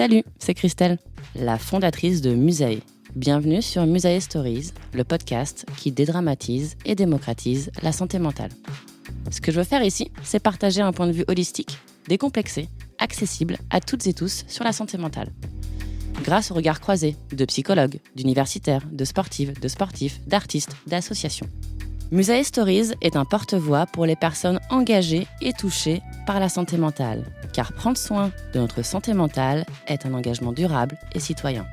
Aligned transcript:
Salut, 0.00 0.24
c'est 0.38 0.54
Christelle, 0.54 0.96
la 1.34 1.58
fondatrice 1.58 2.22
de 2.22 2.34
Musae. 2.34 2.80
Bienvenue 3.16 3.60
sur 3.60 3.84
Musae 3.84 4.18
Stories, 4.18 4.70
le 4.94 5.04
podcast 5.04 5.66
qui 5.76 5.92
dédramatise 5.92 6.78
et 6.86 6.94
démocratise 6.94 7.70
la 7.82 7.92
santé 7.92 8.18
mentale. 8.18 8.48
Ce 9.30 9.42
que 9.42 9.52
je 9.52 9.58
veux 9.58 9.64
faire 9.64 9.84
ici, 9.84 10.10
c'est 10.22 10.40
partager 10.40 10.80
un 10.80 10.92
point 10.92 11.06
de 11.06 11.12
vue 11.12 11.26
holistique, 11.28 11.76
décomplexé, 12.08 12.70
accessible 12.98 13.58
à 13.68 13.80
toutes 13.80 14.06
et 14.06 14.14
tous 14.14 14.46
sur 14.48 14.64
la 14.64 14.72
santé 14.72 14.96
mentale. 14.96 15.32
Grâce 16.24 16.50
au 16.50 16.54
regard 16.54 16.80
croisé 16.80 17.14
de 17.30 17.44
psychologues, 17.44 18.00
d'universitaires, 18.16 18.86
de 18.90 19.04
sportives, 19.04 19.60
de 19.60 19.68
sportifs, 19.68 20.18
d'artistes, 20.26 20.76
d'associations. 20.86 21.50
Musae 22.12 22.42
Stories 22.42 22.90
est 23.02 23.14
un 23.14 23.24
porte-voix 23.24 23.86
pour 23.86 24.04
les 24.04 24.16
personnes 24.16 24.58
engagées 24.68 25.28
et 25.40 25.52
touchées 25.52 26.02
par 26.26 26.40
la 26.40 26.48
santé 26.48 26.76
mentale, 26.76 27.22
car 27.52 27.72
prendre 27.72 27.96
soin 27.96 28.32
de 28.52 28.58
notre 28.58 28.84
santé 28.84 29.14
mentale 29.14 29.64
est 29.86 30.04
un 30.06 30.14
engagement 30.14 30.52
durable 30.52 30.98
et 31.14 31.20
citoyen. 31.20 31.68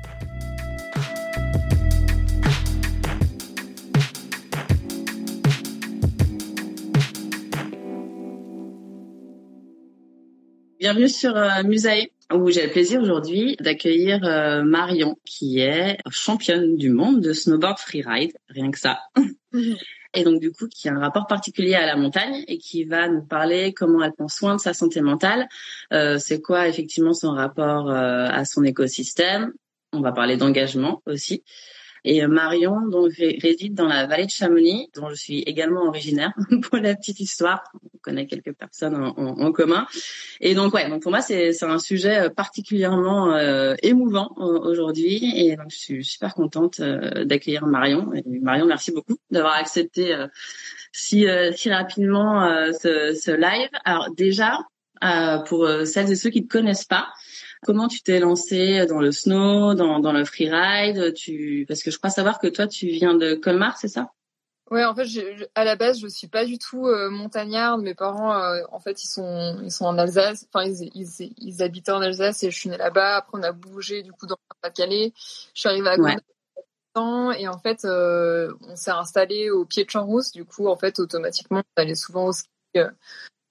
Bienvenue 10.78 11.08
sur 11.08 11.36
euh, 11.36 11.64
Musae, 11.64 12.10
où 12.32 12.48
j'ai 12.48 12.64
le 12.64 12.70
plaisir 12.70 13.02
aujourd'hui 13.02 13.56
d'accueillir 13.58 14.22
euh, 14.22 14.62
Marion, 14.62 15.16
qui 15.24 15.58
est 15.58 15.98
championne 16.08 16.76
du 16.76 16.90
monde 16.90 17.20
de 17.20 17.32
snowboard 17.32 17.80
freeride, 17.80 18.34
rien 18.48 18.70
que 18.70 18.78
ça. 18.78 19.00
Et 20.18 20.24
donc 20.24 20.40
du 20.40 20.50
coup 20.50 20.66
qui 20.68 20.88
a 20.88 20.92
un 20.92 20.98
rapport 20.98 21.26
particulier 21.26 21.74
à 21.74 21.86
la 21.86 21.96
montagne 21.96 22.44
et 22.48 22.58
qui 22.58 22.84
va 22.84 23.08
nous 23.08 23.22
parler 23.22 23.72
comment 23.72 24.02
elle 24.02 24.12
prend 24.12 24.28
soin 24.28 24.56
de 24.56 24.60
sa 24.60 24.74
santé 24.74 25.00
mentale, 25.00 25.48
euh, 25.92 26.18
c'est 26.18 26.40
quoi 26.40 26.68
effectivement 26.68 27.14
son 27.14 27.30
rapport 27.30 27.90
euh, 27.90 28.26
à 28.26 28.44
son 28.44 28.64
écosystème. 28.64 29.52
On 29.92 30.00
va 30.00 30.12
parler 30.12 30.36
d'engagement 30.36 31.02
aussi. 31.06 31.44
Et 32.04 32.22
euh, 32.22 32.28
Marion 32.28 32.80
donc 32.88 33.12
réside 33.12 33.74
dans 33.74 33.86
la 33.86 34.06
vallée 34.06 34.26
de 34.26 34.30
Chamonix, 34.30 34.90
dont 34.94 35.08
je 35.08 35.14
suis 35.14 35.40
également 35.40 35.82
originaire 35.82 36.32
pour 36.62 36.78
la 36.78 36.94
petite 36.94 37.20
histoire. 37.20 37.62
On 37.98 38.10
connaît 38.10 38.26
quelques 38.26 38.52
personnes 38.52 38.94
en, 38.94 39.52
commun. 39.52 39.86
Et 40.40 40.54
donc 40.54 40.72
ouais, 40.72 40.88
donc 40.88 41.02
pour 41.02 41.10
moi 41.10 41.20
c'est 41.20 41.64
un 41.64 41.78
sujet 41.80 42.18
euh, 42.18 42.30
particulièrement 42.30 43.34
euh, 43.34 43.74
émouvant 43.82 44.32
aujourd'hui. 44.36 45.32
Et 45.36 45.56
donc 45.56 45.70
je 45.70 45.76
suis 45.76 46.04
super 46.04 46.34
contente 46.34 46.78
euh, 46.78 47.24
d'accueillir 47.24 47.66
Marion. 47.66 48.12
Marion, 48.40 48.66
merci 48.66 48.92
beaucoup 48.92 49.16
d'avoir 49.32 49.54
accepté 49.54 50.14
si 50.92 51.26
si 51.56 51.70
rapidement 51.72 52.48
ce, 52.72 53.18
ce, 53.20 53.30
live. 53.32 53.70
Alors 53.84 54.10
déjà 54.14 54.60
pour 55.46 55.68
celles 55.84 56.10
et 56.12 56.16
ceux 56.16 56.30
qui 56.30 56.42
ne 56.42 56.48
connaissent 56.48 56.84
pas. 56.84 57.08
Comment 57.64 57.88
tu 57.88 58.02
t'es 58.02 58.20
lancé 58.20 58.86
dans 58.86 59.00
le 59.00 59.10
snow, 59.10 59.74
dans, 59.74 59.98
dans 59.98 60.12
le 60.12 60.24
freeride? 60.24 61.12
Tu 61.14 61.64
parce 61.66 61.82
que 61.82 61.90
je 61.90 61.98
crois 61.98 62.10
savoir 62.10 62.38
que 62.38 62.46
toi 62.46 62.68
tu 62.68 62.86
viens 62.86 63.14
de 63.14 63.34
Colmar, 63.34 63.76
c'est 63.76 63.88
ça? 63.88 64.12
Ouais, 64.70 64.84
en 64.84 64.94
fait, 64.94 65.06
à 65.54 65.64
la 65.64 65.76
base, 65.76 66.00
je 66.00 66.08
suis 66.08 66.26
pas 66.26 66.44
du 66.44 66.58
tout 66.58 66.86
euh, 66.86 67.08
montagnarde. 67.08 67.82
Mes 67.82 67.94
parents, 67.94 68.34
euh, 68.34 68.62
en 68.70 68.80
fait, 68.80 69.02
ils 69.02 69.08
sont, 69.08 69.58
ils 69.62 69.72
sont 69.72 69.86
en 69.86 69.96
Alsace. 69.96 70.46
Enfin, 70.52 70.66
ils, 70.66 70.90
ils, 70.94 71.32
ils, 71.38 71.62
habitaient 71.62 71.92
en 71.92 72.02
Alsace 72.02 72.42
et 72.42 72.50
je 72.50 72.58
suis 72.58 72.68
née 72.68 72.76
là-bas. 72.76 73.16
Après, 73.16 73.38
on 73.38 73.42
a 73.42 73.52
bougé 73.52 74.02
du 74.02 74.12
coup 74.12 74.26
dans 74.26 74.36
le 74.36 74.56
Pas-de-Calais. 74.60 75.12
Je 75.54 75.60
suis 75.60 75.68
arrivée 75.68 75.88
à 75.88 75.96
Grenoble 75.96 76.22
et 77.38 77.48
en 77.48 77.58
fait, 77.58 77.84
euh, 77.84 78.52
on 78.62 78.76
s'est 78.76 78.90
installé 78.90 79.50
au 79.50 79.64
pied 79.64 79.84
de 79.84 79.90
Champs-Rousse. 79.90 80.32
Du 80.32 80.44
coup, 80.44 80.66
en 80.66 80.76
fait, 80.76 80.98
automatiquement, 80.98 81.62
on 81.76 81.80
allait 81.80 81.94
souvent 81.94 82.26
au 82.26 82.32
ski. 82.32 82.48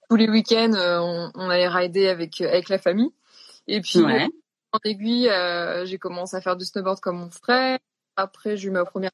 tous 0.08 0.16
les 0.16 0.28
week-ends, 0.28 0.74
on, 0.74 1.30
on, 1.34 1.50
allait 1.50 1.68
rider 1.68 2.08
avec 2.08 2.40
avec 2.40 2.68
la 2.68 2.78
famille. 2.78 3.10
Et 3.66 3.80
puis, 3.80 4.00
en 4.72 4.78
aiguille, 4.84 5.28
euh, 5.28 5.86
j'ai 5.86 5.98
commencé 5.98 6.36
à 6.36 6.40
faire 6.40 6.56
du 6.56 6.64
snowboard 6.64 7.00
comme 7.00 7.18
mon 7.18 7.30
frère. 7.30 7.78
Après, 8.16 8.56
j'ai 8.56 8.68
eu 8.68 8.70
ma 8.70 8.84
première 8.84 9.10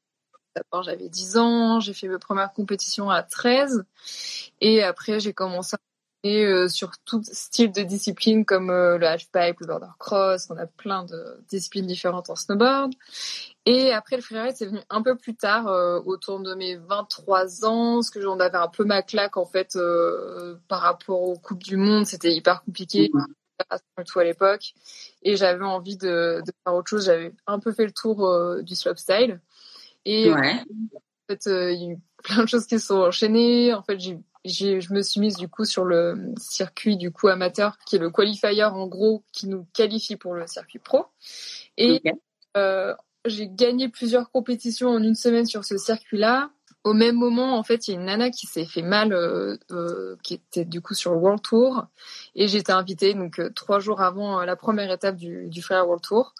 D'abord, 0.55 0.83
j'avais 0.83 1.09
10 1.09 1.37
ans, 1.37 1.79
j'ai 1.79 1.93
fait 1.93 2.07
mes 2.07 2.17
premières 2.17 2.53
compétitions 2.53 3.09
à 3.09 3.23
13. 3.23 3.85
Et 4.61 4.83
après, 4.83 5.19
j'ai 5.19 5.33
commencé 5.33 5.75
à 5.75 5.79
euh, 6.25 6.67
sur 6.67 6.97
tout 7.05 7.21
style 7.23 7.71
de 7.71 7.83
discipline 7.83 8.45
comme 8.45 8.71
euh, 8.71 8.97
le 8.97 9.05
halfpipe, 9.05 9.59
le 9.59 9.67
border 9.67 9.91
cross. 9.99 10.47
On 10.49 10.57
a 10.57 10.65
plein 10.65 11.03
de 11.03 11.39
disciplines 11.49 11.85
différentes 11.85 12.31
en 12.31 12.35
snowboard. 12.35 12.93
Et 13.65 13.91
après, 13.91 14.15
le 14.15 14.23
freeride, 14.23 14.55
c'est 14.55 14.65
venu 14.65 14.79
un 14.89 15.03
peu 15.03 15.15
plus 15.15 15.35
tard, 15.35 15.67
euh, 15.67 15.99
autour 16.05 16.39
de 16.39 16.55
mes 16.55 16.77
23 16.77 17.65
ans, 17.65 17.95
parce 17.95 18.09
que 18.09 18.21
j'en 18.21 18.39
avais 18.39 18.57
un 18.57 18.67
peu 18.67 18.85
ma 18.85 19.03
claque, 19.03 19.37
en 19.37 19.45
fait, 19.45 19.77
par 20.67 20.81
rapport 20.81 21.21
aux 21.21 21.37
Coupes 21.37 21.63
du 21.63 21.77
Monde. 21.77 22.07
C'était 22.07 22.33
hyper 22.33 22.63
compliqué. 22.63 23.11
Mmh 23.13 23.25
tout 24.05 24.19
à 24.19 24.23
l'époque 24.23 24.73
et 25.23 25.35
j'avais 25.35 25.63
envie 25.63 25.97
de, 25.97 26.41
de, 26.45 26.51
faire 26.63 26.75
autre 26.75 26.89
chose. 26.89 27.05
J'avais 27.05 27.33
un 27.47 27.59
peu 27.59 27.71
fait 27.71 27.85
le 27.85 27.91
tour 27.91 28.25
euh, 28.25 28.61
du 28.61 28.75
slopestyle 28.75 29.39
et 30.05 30.29
euh, 30.29 30.35
en 30.35 31.27
fait 31.27 31.47
euh, 31.47 31.71
il 31.71 31.81
y 31.81 31.85
a 31.87 31.89
eu 31.91 31.99
plein 32.23 32.43
de 32.43 32.47
choses 32.47 32.65
qui 32.65 32.79
se 32.79 32.87
sont 32.87 32.97
enchaînées. 32.97 33.73
En 33.73 33.83
fait 33.83 33.99
j'ai 33.99 34.19
je 34.45 34.93
me 34.93 35.01
suis 35.01 35.19
mise 35.19 35.37
du 35.37 35.47
coup 35.47 35.65
sur 35.65 35.85
le 35.85 36.33
circuit 36.37 36.97
du 36.97 37.11
coup 37.11 37.27
amateur 37.27 37.77
qui 37.85 37.95
est 37.95 37.99
le 37.99 38.11
qualifier 38.11 38.63
en 38.63 38.87
gros 38.87 39.23
qui 39.31 39.47
nous 39.47 39.65
qualifie 39.73 40.15
pour 40.15 40.35
le 40.35 40.45
circuit 40.47 40.79
pro. 40.79 41.05
Et 41.77 42.01
euh, 42.55 42.93
j'ai 43.25 43.47
gagné 43.49 43.89
plusieurs 43.89 44.29
compétitions 44.29 44.89
en 44.89 45.01
une 45.01 45.15
semaine 45.15 45.45
sur 45.45 45.65
ce 45.65 45.77
circuit 45.77 46.17
là 46.17 46.51
au 46.85 46.93
même 46.93 47.15
moment, 47.15 47.57
en 47.57 47.63
fait, 47.63 47.87
il 47.87 47.91
y 47.91 47.97
a 47.97 47.99
une 47.99 48.05
nana 48.05 48.29
qui 48.29 48.45
s'est 48.45 48.63
fait 48.63 48.83
mal, 48.83 49.11
euh, 49.11 49.57
euh, 49.71 50.15
qui 50.21 50.35
était 50.35 50.65
du 50.65 50.81
coup 50.81 50.93
sur 50.93 51.13
le 51.13 51.17
World 51.17 51.41
Tour, 51.41 51.87
et 52.35 52.47
j'étais 52.47 52.71
invitée 52.71 53.15
donc 53.15 53.41
trois 53.55 53.79
jours 53.79 54.01
avant 54.01 54.45
la 54.45 54.55
première 54.55 54.91
étape 54.91 55.15
du, 55.15 55.47
du 55.47 55.63
Frère 55.63 55.87
World 55.87 56.03
Tour. 56.03 56.35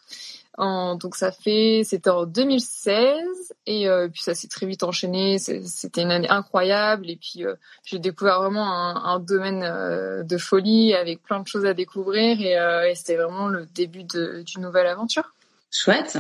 En, 0.58 0.96
donc 0.96 1.16
ça 1.16 1.32
fait, 1.32 1.82
c'était 1.84 2.10
en 2.10 2.26
2016, 2.26 3.54
et 3.66 3.88
puis 4.12 4.22
ça 4.22 4.34
s'est 4.36 4.48
très 4.48 4.66
vite 4.66 4.84
enchaîné. 4.84 5.38
C'était 5.38 6.02
une 6.02 6.12
année 6.12 6.30
incroyable, 6.30 7.10
et 7.10 7.18
puis 7.18 7.44
j'ai 7.84 8.00
découvert 8.00 8.42
vraiment 8.42 8.72
un, 8.72 9.16
un 9.16 9.20
domaine 9.20 10.24
de 10.24 10.38
folie 10.38 10.94
avec 10.94 11.22
plein 11.24 11.40
de 11.40 11.48
choses 11.48 11.66
à 11.66 11.74
découvrir, 11.74 12.40
et, 12.40 12.90
et 12.90 12.96
c'était 12.96 13.18
vraiment 13.18 13.48
le 13.48 13.66
début 13.66 14.04
d'une 14.04 14.62
nouvelle 14.62 14.88
aventure. 14.88 15.34
Chouette. 15.76 16.18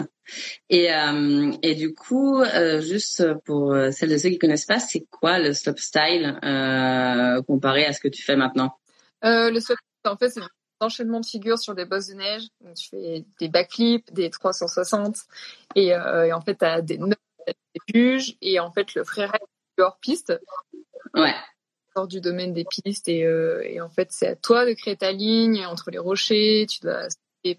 Et, 0.69 0.93
euh, 0.93 1.51
et 1.61 1.75
du 1.75 1.93
coup, 1.93 2.41
euh, 2.41 2.81
juste 2.81 3.23
pour 3.45 3.73
euh, 3.73 3.91
celles 3.91 4.09
de 4.09 4.17
ceux 4.17 4.29
qui 4.29 4.37
connaissent 4.37 4.65
pas, 4.65 4.79
c'est 4.79 5.05
quoi 5.09 5.39
le 5.39 5.53
stop 5.53 5.79
style 5.79 6.37
euh, 6.43 7.41
comparé 7.43 7.85
à 7.85 7.93
ce 7.93 8.01
que 8.01 8.09
tu 8.09 8.21
fais 8.21 8.35
maintenant? 8.35 8.75
Euh, 9.23 9.49
Le 9.49 9.59
stop 9.61 9.77
en 10.05 10.17
fait, 10.17 10.29
c'est 10.29 10.41
un 10.79 10.85
enchaînement 10.85 11.19
de 11.19 11.25
figures 11.25 11.59
sur 11.59 11.75
des 11.75 11.85
bosses 11.85 12.07
de 12.07 12.15
neige. 12.15 12.43
Donc, 12.61 12.75
tu 12.75 12.89
fais 12.89 13.25
des 13.39 13.49
backflips, 13.49 14.11
des 14.13 14.29
360, 14.29 15.17
et, 15.75 15.93
euh, 15.93 16.25
et 16.25 16.33
en 16.33 16.41
fait, 16.41 16.57
tu 16.57 16.65
as 16.65 16.81
des 16.81 16.97
refuge 17.75 18.35
et 18.41 18.59
en 18.59 18.71
fait 18.71 18.95
le 18.95 19.03
freeride 19.03 19.41
hors 19.77 19.97
piste. 19.99 20.33
Ouais. 21.13 21.33
Hors 21.95 22.07
du 22.07 22.19
domaine 22.19 22.53
des 22.53 22.65
pistes 22.65 23.07
et, 23.07 23.23
euh, 23.23 23.61
et 23.63 23.79
en 23.81 23.89
fait 23.89 24.09
c'est 24.11 24.27
à 24.27 24.35
toi 24.35 24.65
de 24.65 24.73
créer 24.73 24.95
ta 24.95 25.11
ligne 25.11 25.65
entre 25.65 25.91
les 25.91 25.97
rochers, 25.97 26.65
tu 26.69 26.79
dois 26.81 27.07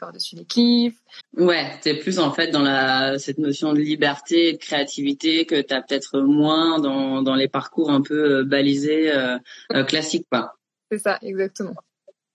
par-dessus 0.01 0.35
les 0.35 0.45
cliffs. 0.45 1.01
Ouais, 1.37 1.79
t'es 1.81 1.95
plus 1.95 2.19
en 2.19 2.33
fait 2.33 2.49
dans 2.49 2.63
la 2.63 3.21
cette 3.21 3.39
notion 3.39 3.73
de 3.73 3.79
liberté 3.79 4.49
et 4.49 4.53
de 4.55 4.59
créativité 4.59 5.47
que 5.47 5.61
t'as 5.61 5.81
peut-être 5.81 6.19
moins 6.19 6.81
dans 6.81 7.23
dans 7.23 7.37
les 7.37 7.47
parcours 7.47 7.93
un 7.93 8.03
peu 8.03 8.41
euh, 8.41 8.45
balisés 8.45 9.15
euh, 9.15 9.39
classiques 9.85 10.27
quoi. 10.29 10.57
C'est 10.91 10.99
ça, 10.99 11.21
exactement. 11.23 11.77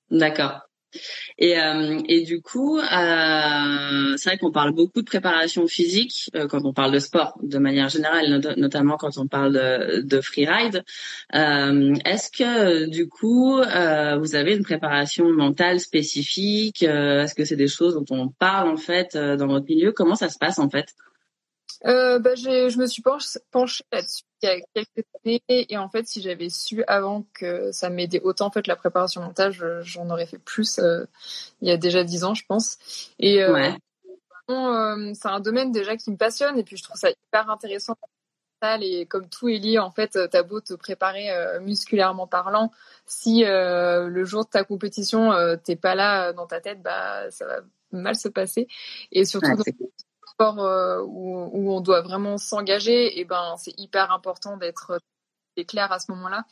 D'accord. 0.10 0.62
Et, 1.38 1.60
euh, 1.60 2.02
du 2.24 2.42
coup, 2.42 2.78
euh, 2.78 4.14
c'est 4.18 4.30
vrai 4.30 4.38
qu'on 4.38 4.52
parle 4.52 4.74
beaucoup 4.74 5.02
de 5.02 5.06
préparation 5.06 5.68
physique 5.68 6.30
euh, 6.36 6.48
quand 6.48 6.64
on 6.66 6.74
parle 6.74 6.92
de 6.92 7.00
sport, 7.00 7.38
de 7.42 7.58
manière 7.58 7.90
générale, 7.90 8.42
notamment 8.58 8.98
quand 8.98 9.18
on 9.18 9.28
parle 9.28 9.54
de, 9.54 10.02
de 10.02 10.22
freeride. 10.22 10.84
Euh, 11.36 11.96
est-ce 12.06 12.32
que 12.32 12.90
du 12.90 13.08
coup, 13.08 13.58
euh, 13.60 14.18
vous 14.18 14.36
avez 14.36 14.56
une 14.56 14.64
préparation 14.64 15.32
mentale 15.32 15.80
spécifique? 15.80 16.84
Est-ce 16.84 17.36
que 17.36 17.46
c'est 17.46 17.56
des 17.56 17.68
choses 17.68 17.96
dont 17.96 18.06
on 18.16 18.30
parle 18.30 18.70
en 18.70 18.78
fait 18.78 19.18
dans 19.18 19.48
votre 19.48 19.66
milieu? 19.68 19.92
Comment 19.92 20.16
ça 20.16 20.30
se 20.30 20.38
passe 20.38 20.60
en 20.60 20.70
fait? 20.70 20.94
Euh, 21.86 22.19
bah, 22.19 22.36
je 22.36 22.78
me 22.78 22.86
suis 22.86 23.01
penchée 23.01 23.83
là-dessus 23.92 24.24
il 24.44 24.50
y 24.50 24.50
a 24.50 24.60
quelques 24.74 25.07
années 25.24 25.44
et 25.48 25.78
en 25.78 25.89
fait 25.89 26.07
si 26.07 26.22
j'avais 26.22 26.50
su 26.50 26.83
avant 26.88 27.25
que 27.33 27.72
ça 27.72 27.89
m'aidait 27.89 28.22
autant 28.22 28.48
en 28.48 28.51
fait 28.51 28.68
la 28.68 28.75
préparation 28.75 29.22
mentale 29.22 29.51
j'en 29.83 30.10
aurais 30.10 30.28
fait 30.28 30.38
plus 30.38 30.80
euh, 30.80 31.06
il 31.62 31.68
y 31.68 31.72
a 31.72 31.78
déjà 31.78 32.04
dix 32.04 32.24
ans 32.24 32.33
je 32.33 32.44
pense. 32.48 32.78
Et 33.19 33.44
euh, 33.44 33.54
ouais. 33.54 35.13
c'est 35.16 35.28
un 35.28 35.39
domaine 35.39 35.72
déjà 35.72 35.95
qui 35.98 36.12
me 36.12 36.18
passionne 36.18 36.57
et 36.60 36.63
puis 36.63 36.78
je 36.78 36.83
trouve 36.83 36.98
ça 36.98 37.10
hyper 37.10 37.50
intéressant. 37.50 37.95
Et 38.81 39.07
comme 39.07 39.27
tout 39.27 39.50
est 39.50 39.57
lié 39.57 39.80
en 39.80 39.89
fait 39.89 40.19
t'as 40.30 40.44
beau 40.44 40.62
te 40.62 40.75
préparer 40.75 41.30
musculairement 41.62 42.27
parlant 42.27 42.72
si 43.07 43.44
le 43.44 44.24
jour 44.24 44.45
de 44.45 44.50
ta 44.50 44.63
compétition 44.63 45.31
t'es 45.63 45.75
pas 45.75 45.95
là 45.95 46.31
dans 46.31 46.45
ta 46.45 46.62
tête 46.62 46.80
bah 46.84 47.31
ça 47.31 47.48
va 47.48 47.62
mal 47.92 48.16
se 48.16 48.27
passer. 48.27 48.68
Et 49.12 49.25
surtout 49.25 49.48
ouais, 49.48 49.74
sport 50.31 50.60
euh, 50.60 51.01
où, 51.01 51.50
où, 51.54 51.72
on 51.72 51.81
doit 51.81 52.01
vraiment 52.01 52.38
s'engager, 52.38 53.19
et 53.19 53.25
ben 53.25 53.56
c'est 53.57 53.78
hyper 53.78 54.12
important 54.12 54.57
d'être 54.57 55.00
clair 55.68 55.92
à 55.92 56.00
ce 56.00 56.12
moment-là. 56.12 56.45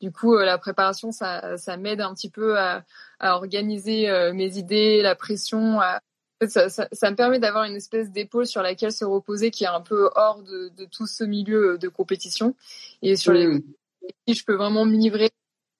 Du 0.00 0.12
coup, 0.12 0.34
euh, 0.34 0.44
la 0.44 0.58
préparation, 0.58 1.12
ça, 1.12 1.56
ça 1.58 1.76
m'aide 1.76 2.00
un 2.00 2.14
petit 2.14 2.30
peu 2.30 2.58
à, 2.58 2.84
à 3.18 3.36
organiser 3.36 4.08
euh, 4.08 4.32
mes 4.32 4.58
idées, 4.58 5.02
la 5.02 5.14
pression. 5.14 5.80
À... 5.80 6.00
Ça, 6.46 6.68
ça, 6.68 6.88
ça, 6.92 7.10
me 7.10 7.16
permet 7.16 7.38
d'avoir 7.38 7.64
une 7.64 7.76
espèce 7.76 8.10
d'épaule 8.10 8.46
sur 8.46 8.60
laquelle 8.60 8.92
se 8.92 9.04
reposer 9.04 9.50
qui 9.50 9.64
est 9.64 9.68
un 9.68 9.80
peu 9.80 10.10
hors 10.14 10.42
de, 10.42 10.68
de 10.76 10.84
tout 10.84 11.06
ce 11.06 11.24
milieu 11.24 11.78
de 11.78 11.88
compétition 11.88 12.54
et 13.02 13.16
sur 13.16 13.32
mmh. 13.32 13.62
les 14.26 14.34
je 14.34 14.44
peux 14.44 14.54
vraiment 14.54 14.84
me 14.84 14.96
livrer 14.96 15.30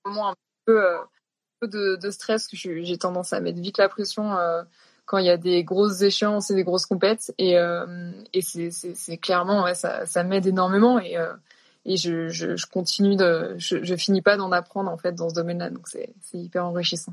un 0.05 0.35
peu, 0.65 0.87
un 0.87 1.09
peu 1.61 1.69
de, 1.69 1.97
de, 1.97 2.11
stress 2.11 2.49
que 2.49 2.57
j'ai 2.57 2.97
tendance 2.97 3.35
à 3.35 3.41
mettre 3.41 3.61
vite 3.61 3.77
la 3.77 3.91
pression 3.91 4.39
euh, 4.39 4.63
quand 5.07 5.19
il 5.19 5.27
y 5.27 5.31
a 5.31 5.37
des 5.37 5.65
grosses 5.65 6.03
échéances 6.03 6.51
et 6.51 6.55
des 6.55 6.65
grosses 6.65 6.87
compètes. 6.87 7.33
Et, 7.39 7.59
euh, 7.59 8.11
c'est 8.41 9.19
clairement 9.19 9.73
ça, 9.75 10.25
m'aide 10.25 10.47
énormément. 10.47 10.99
Et 10.99 11.19
euh, 11.19 11.33
je, 11.87 12.67
continue 12.67 13.17
de 13.17 13.55
je, 13.59 13.83
je 13.83 13.95
finis 13.97 14.23
pas 14.23 14.37
d'en 14.37 14.53
apprendre 14.53 14.91
en 14.91 14.97
fait 14.97 15.13
dans 15.13 15.29
ce 15.29 15.35
domaine-là. 15.35 15.71
Donc 15.71 15.89
c'est 15.89 16.15
hyper 16.33 16.65
enrichissant. 16.67 17.13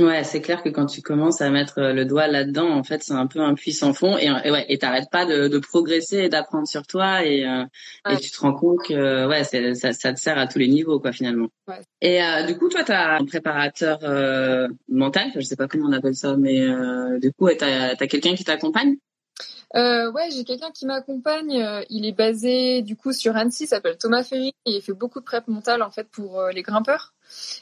Ouais, 0.00 0.24
c'est 0.24 0.40
clair 0.40 0.64
que 0.64 0.70
quand 0.70 0.86
tu 0.86 1.02
commences 1.02 1.40
à 1.40 1.50
mettre 1.50 1.80
le 1.80 2.04
doigt 2.04 2.26
là-dedans, 2.26 2.68
en 2.68 2.82
fait, 2.82 3.04
c'est 3.04 3.12
un 3.12 3.28
peu 3.28 3.38
un 3.38 3.54
puits 3.54 3.72
sans 3.72 3.92
fond 3.92 4.18
et, 4.18 4.26
et 4.44 4.50
ouais, 4.50 4.66
et 4.68 4.76
t'arrêtes 4.76 5.08
pas 5.08 5.24
de, 5.24 5.46
de, 5.46 5.58
progresser 5.60 6.16
et 6.16 6.28
d'apprendre 6.28 6.66
sur 6.66 6.84
toi 6.84 7.24
et, 7.24 7.46
euh, 7.46 7.62
ouais. 8.06 8.14
et 8.14 8.16
tu 8.18 8.32
te 8.32 8.40
rends 8.40 8.54
compte 8.54 8.80
que 8.84 9.28
ouais, 9.28 9.44
ça, 9.44 9.92
ça 9.92 10.12
te 10.12 10.18
sert 10.18 10.36
à 10.36 10.48
tous 10.48 10.58
les 10.58 10.66
niveaux 10.66 10.98
quoi 10.98 11.12
finalement. 11.12 11.46
Ouais. 11.68 11.80
Et 12.00 12.20
euh, 12.20 12.42
du 12.42 12.58
coup, 12.58 12.68
toi, 12.68 12.82
tu 12.82 12.90
as 12.90 13.18
un 13.18 13.24
préparateur 13.24 14.00
euh, 14.02 14.66
mental, 14.88 15.30
je 15.36 15.42
sais 15.42 15.54
pas 15.54 15.68
comment 15.68 15.88
on 15.88 15.92
appelle 15.92 16.16
ça, 16.16 16.36
mais 16.36 16.60
euh, 16.60 17.20
du 17.20 17.32
coup, 17.32 17.48
t'as 17.56 17.92
as, 17.92 18.06
quelqu'un 18.08 18.34
qui 18.34 18.42
t'accompagne? 18.42 18.96
Euh, 19.76 20.10
ouais, 20.10 20.28
j'ai 20.32 20.42
quelqu'un 20.42 20.72
qui 20.72 20.86
m'accompagne. 20.86 21.84
Il 21.88 22.04
est 22.04 22.16
basé 22.16 22.82
du 22.82 22.96
coup 22.96 23.12
sur 23.12 23.36
Annecy, 23.36 23.68
s'appelle 23.68 23.96
Thomas 23.96 24.24
Ferry 24.24 24.54
et 24.66 24.72
il 24.72 24.82
fait 24.82 24.92
beaucoup 24.92 25.20
de 25.20 25.24
prep 25.24 25.46
mentale 25.46 25.82
en 25.82 25.90
fait 25.90 26.08
pour 26.08 26.42
les 26.52 26.62
grimpeurs. 26.62 27.14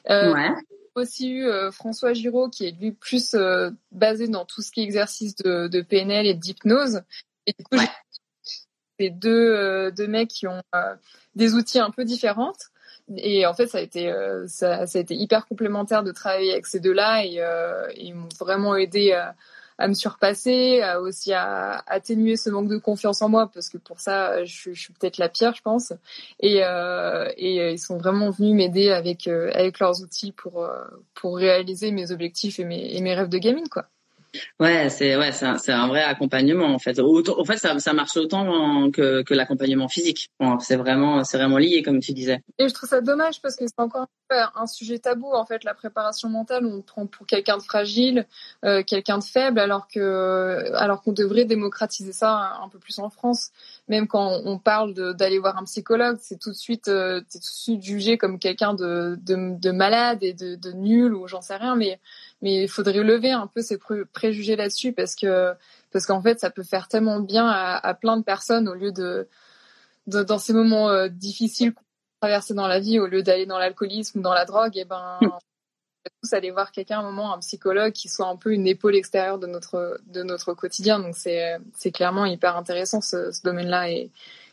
ouais 0.09 0.51
aussi 0.95 1.31
eu 1.31 1.47
euh, 1.47 1.71
François 1.71 2.13
Giraud 2.13 2.49
qui 2.49 2.67
est 2.67 2.73
lui 2.73 2.93
plus 2.93 3.35
euh, 3.35 3.71
basé 3.91 4.29
dans 4.29 4.45
tout 4.45 4.63
ce 4.63 4.71
qui 4.71 4.81
est 4.81 4.85
exercice 4.85 5.35
de, 5.37 5.69
de 5.69 5.81
PNL 5.81 6.27
et 6.27 6.35
d'hypnose. 6.35 7.03
Et 7.47 7.55
du 7.59 7.65
coup, 7.65 7.77
ouais. 7.77 7.89
j'ai 8.99 9.11
deux, 9.11 9.31
euh, 9.31 9.91
deux 9.91 10.07
mecs 10.07 10.29
qui 10.29 10.47
ont 10.47 10.63
des 11.35 11.55
outils 11.55 11.79
un 11.79 11.91
peu 11.91 12.05
différents. 12.05 12.55
Et 13.17 13.47
en 13.47 13.55
fait, 13.55 13.67
ça 13.67 13.79
a 13.79 13.81
été 13.81 14.13
ça, 14.47 14.87
ça, 14.87 14.99
a 14.99 15.03
été 15.03 15.15
hyper 15.15 15.47
complémentaire 15.47 16.05
de 16.05 16.13
travailler 16.13 16.53
avec 16.53 16.67
ces 16.67 16.79
deux-là 16.79 17.25
et, 17.25 17.35
et 17.97 18.05
ils 18.05 18.15
m'ont 18.15 18.29
vraiment 18.39 18.77
aidé 18.77 19.13
à 19.13 19.35
à 19.83 19.89
me 19.89 19.95
surpasser, 19.95 20.81
aussi 21.01 21.33
à 21.33 21.83
atténuer 21.87 22.37
ce 22.37 22.51
manque 22.51 22.69
de 22.69 22.79
confiance 22.79 23.23
en 23.23 23.29
moi 23.29 23.51
parce 23.53 23.69
que 23.69 23.79
pour 23.79 24.01
ça 24.01 24.45
je, 24.45 24.73
je 24.73 24.81
suis 24.81 24.93
peut-être 24.93 25.19
la 25.19 25.29
pire 25.29 25.55
je 25.55 25.63
pense 25.63 25.93
et, 26.41 26.65
euh, 26.65 27.31
et 27.37 27.73
ils 27.73 27.79
sont 27.79 27.99
vraiment 27.99 28.31
venus 28.31 28.55
m'aider 28.55 28.91
avec 28.91 29.27
euh, 29.27 29.51
avec 29.55 29.79
leurs 29.79 30.03
outils 30.03 30.33
pour 30.33 30.63
euh, 30.63 30.85
pour 31.15 31.37
réaliser 31.37 31.91
mes 31.91 32.11
objectifs 32.13 32.59
et 32.59 32.65
mes, 32.65 32.95
et 32.95 33.01
mes 33.01 33.15
rêves 33.15 33.29
de 33.29 33.39
gaming 33.39 33.69
quoi. 33.69 33.87
Ouais, 34.61 34.89
c'est 34.89 35.17
ouais, 35.17 35.33
c'est 35.33 35.73
un, 35.73 35.89
vrai 35.89 36.03
accompagnement 36.03 36.67
en 36.67 36.79
fait. 36.79 36.99
En 36.99 37.45
fait, 37.45 37.59
ça, 37.59 37.79
ça 37.79 37.93
marche 37.93 38.17
autant 38.17 38.91
que, 38.91 39.35
l'accompagnement 39.35 39.89
physique. 39.89 40.31
C'est 40.61 40.77
vraiment 40.77 41.25
c'est 41.25 41.39
vraiment 41.39 41.59
lié 41.59 41.83
comme 41.83 42.01
tu 42.01 42.13
disais. 42.13 42.43
Et 42.59 42.69
je 42.69 42.75
trouve 42.75 42.89
ça 42.89 43.01
dommage 43.01 43.41
parce 43.43 43.57
que 43.57 43.67
c'est 43.67 43.81
encore 43.81 44.07
un 44.31 44.67
sujet 44.67 44.99
tabou 44.99 45.33
en 45.33 45.45
fait. 45.45 45.65
La 45.65 45.75
préparation 45.75 46.29
mentale, 46.29 46.65
on 46.65 46.83
prend 46.83 47.07
pour 47.07 47.27
quelqu'un 47.27 47.59
de 47.59 47.63
fragile, 47.63 48.27
euh, 48.65 48.83
quelqu'un 48.83 49.19
de 49.19 49.25
faible, 49.25 49.59
alors 49.59 49.87
que 49.89 50.73
alors 50.75 51.03
qu'on 51.03 51.13
devrait 51.13 51.45
démocratiser 51.45 52.13
ça 52.13 52.59
un 52.63 52.69
peu 52.69 52.79
plus 52.79 52.99
en 52.99 53.11
France. 53.11 53.51
Même 53.89 54.07
quand 54.07 54.41
on 54.45 54.59
parle 54.59 54.95
d'aller 55.17 55.39
voir 55.39 55.59
un 55.59 55.65
psychologue, 55.65 56.17
c'est 56.21 56.39
tout 56.39 56.51
de 56.51 56.57
suite 56.57 56.89
euh, 56.89 57.21
tout 57.21 57.39
de 57.39 57.45
suite 57.45 57.83
jugé 57.83 58.17
comme 58.17 58.39
quelqu'un 58.39 58.75
de, 58.75 59.19
de, 59.21 59.59
de 59.59 59.71
malade 59.73 60.23
et 60.23 60.33
de, 60.33 60.55
de 60.55 60.73
nul 60.73 61.15
ou 61.15 61.27
j'en 61.27 61.41
sais 61.41 61.57
rien, 61.57 61.75
mais 61.75 62.01
mais 62.43 62.63
il 62.63 62.69
faudrait 62.69 63.03
lever 63.03 63.33
un 63.33 63.49
peu 63.49 63.61
ces 63.61 63.79
préjugés 64.13 64.57
là-dessus 64.57 64.93
parce 64.93 65.17
que 65.17 65.53
parce 65.93 66.07
qu'en 66.07 66.23
fait 66.23 66.39
ça 66.39 66.51
peut 66.51 66.63
faire 66.63 66.89
tellement 66.89 67.21
bien 67.21 67.49
à, 67.49 67.95
plein 67.95 68.17
de 68.17 68.23
personnes 68.23 68.69
au 68.69 68.75
lieu 68.75 68.93
de, 68.93 69.29
dans 70.07 70.39
ces 70.39 70.53
moments 70.53 70.89
euh, 70.89 71.09
difficiles 71.09 71.75
qu'on 71.75 71.83
traverser 72.21 72.55
dans 72.55 72.69
la 72.69 72.79
vie 72.79 73.01
au 73.01 73.09
lieu 73.09 73.25
d'aller 73.25 73.47
dans 73.47 73.59
l'alcoolisme 73.59 74.21
ou 74.21 74.23
dans 74.23 74.33
la 74.33 74.45
drogue 74.45 74.77
et 74.77 74.85
ben 74.85 75.19
mm. 75.21 75.29
Tous 76.23 76.33
aller 76.33 76.51
voir 76.51 76.73
quelqu'un 76.73 77.01
un 77.01 77.03
moment 77.03 77.35
un 77.35 77.39
psychologue 77.39 77.93
qui 77.93 78.09
soit 78.09 78.27
un 78.27 78.37
peu 78.37 78.53
une 78.53 78.67
épaule 78.67 78.97
extérieure 78.97 79.39
de 79.39 79.47
notre 79.47 80.01
de 80.07 80.23
notre 80.23 80.55
quotidien 80.55 80.99
donc 80.99 81.17
c'est 81.17 81.57
c'est 81.75 81.93
clairement 81.93 82.27
hyper 82.27 82.57
intéressant 82.57 83.01
ce, 83.01 83.33
ce 83.33 83.43
domaine-là 83.43 83.91
et 83.91 84.11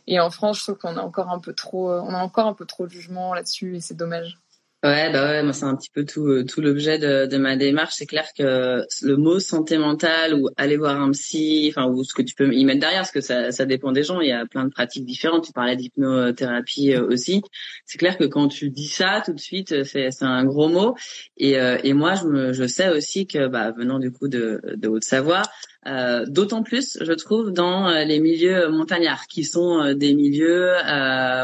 et 0.07 0.19
en 0.19 0.29
France 0.29 0.59
je 0.59 0.63
trouve 0.63 0.77
qu'on 0.77 0.97
a 0.97 1.01
encore 1.01 1.29
un 1.29 1.39
peu 1.39 1.53
trop 1.53 1.91
on 1.91 2.13
a 2.13 2.19
encore 2.19 2.47
un 2.47 2.53
peu 2.53 2.65
trop 2.65 2.85
de 2.85 2.91
jugement 2.91 3.33
là-dessus 3.33 3.77
et 3.77 3.81
c'est 3.81 3.95
dommage. 3.95 4.37
Ouais, 4.81 5.12
bah 5.12 5.25
ouais, 5.27 5.43
moi 5.43 5.51
c'est 5.51 5.65
un 5.65 5.75
petit 5.75 5.89
peu 5.89 6.05
tout 6.05 6.25
euh, 6.25 6.45
tout 6.45 6.62
l'objet 6.62 6.98
de, 6.98 7.25
de 7.25 7.38
ma 7.38 7.57
démarche. 7.57 7.95
C'est 7.98 8.05
clair 8.05 8.25
que 8.33 8.81
le 9.01 9.17
mot 9.17 9.38
santé 9.41 9.77
mentale 9.77 10.33
ou 10.33 10.48
aller 10.55 10.77
voir 10.77 11.01
un 11.01 11.12
psy, 11.12 11.67
enfin 11.69 11.88
ou 11.89 12.05
ce 12.05 12.13
que 12.13 12.21
tu 12.21 12.33
peux 12.33 12.53
y 12.53 12.63
mettre 12.63 12.79
derrière, 12.79 13.01
parce 13.01 13.12
que 13.12 13.19
ça 13.19 13.51
ça 13.51 13.65
dépend 13.65 13.91
des 13.91 14.03
gens. 14.03 14.21
Il 14.21 14.29
y 14.29 14.31
a 14.31 14.45
plein 14.45 14.63
de 14.63 14.69
pratiques 14.69 15.03
différentes. 15.03 15.43
Tu 15.43 15.51
parlais 15.51 15.75
d'hypnothérapie 15.75 16.93
euh, 16.93 17.05
aussi. 17.07 17.41
C'est 17.86 17.98
clair 17.98 18.17
que 18.17 18.24
quand 18.24 18.48
tu 18.48 18.69
dis 18.69 18.88
ça 18.88 19.21
tout 19.25 19.33
de 19.33 19.39
suite, 19.39 19.74
euh, 19.74 19.83
c'est 19.83 20.12
c'est 20.12 20.24
un 20.24 20.45
gros 20.45 20.69
mot. 20.69 20.95
Et 21.36 21.55
et 21.83 21.93
moi 21.93 22.13
je 22.15 22.24
me 22.25 22.53
je 22.53 22.65
sais 22.65 22.88
aussi 22.89 23.27
que 23.27 23.48
bah 23.48 23.71
venant 23.71 24.00
du 24.00 24.12
coup 24.13 24.29
de 24.29 24.62
de 24.77 24.88
Haute-Savoie, 24.88 25.41
euh, 25.88 26.25
D'autant 26.25 26.63
plus, 26.63 26.98
je 27.01 27.13
trouve, 27.13 27.51
dans 27.51 27.88
euh, 27.88 28.03
les 28.03 28.19
milieux 28.19 28.69
montagnards, 28.69 29.27
qui 29.27 29.43
sont 29.43 29.81
euh, 29.81 29.93
des 29.93 30.13
milieux 30.13 30.74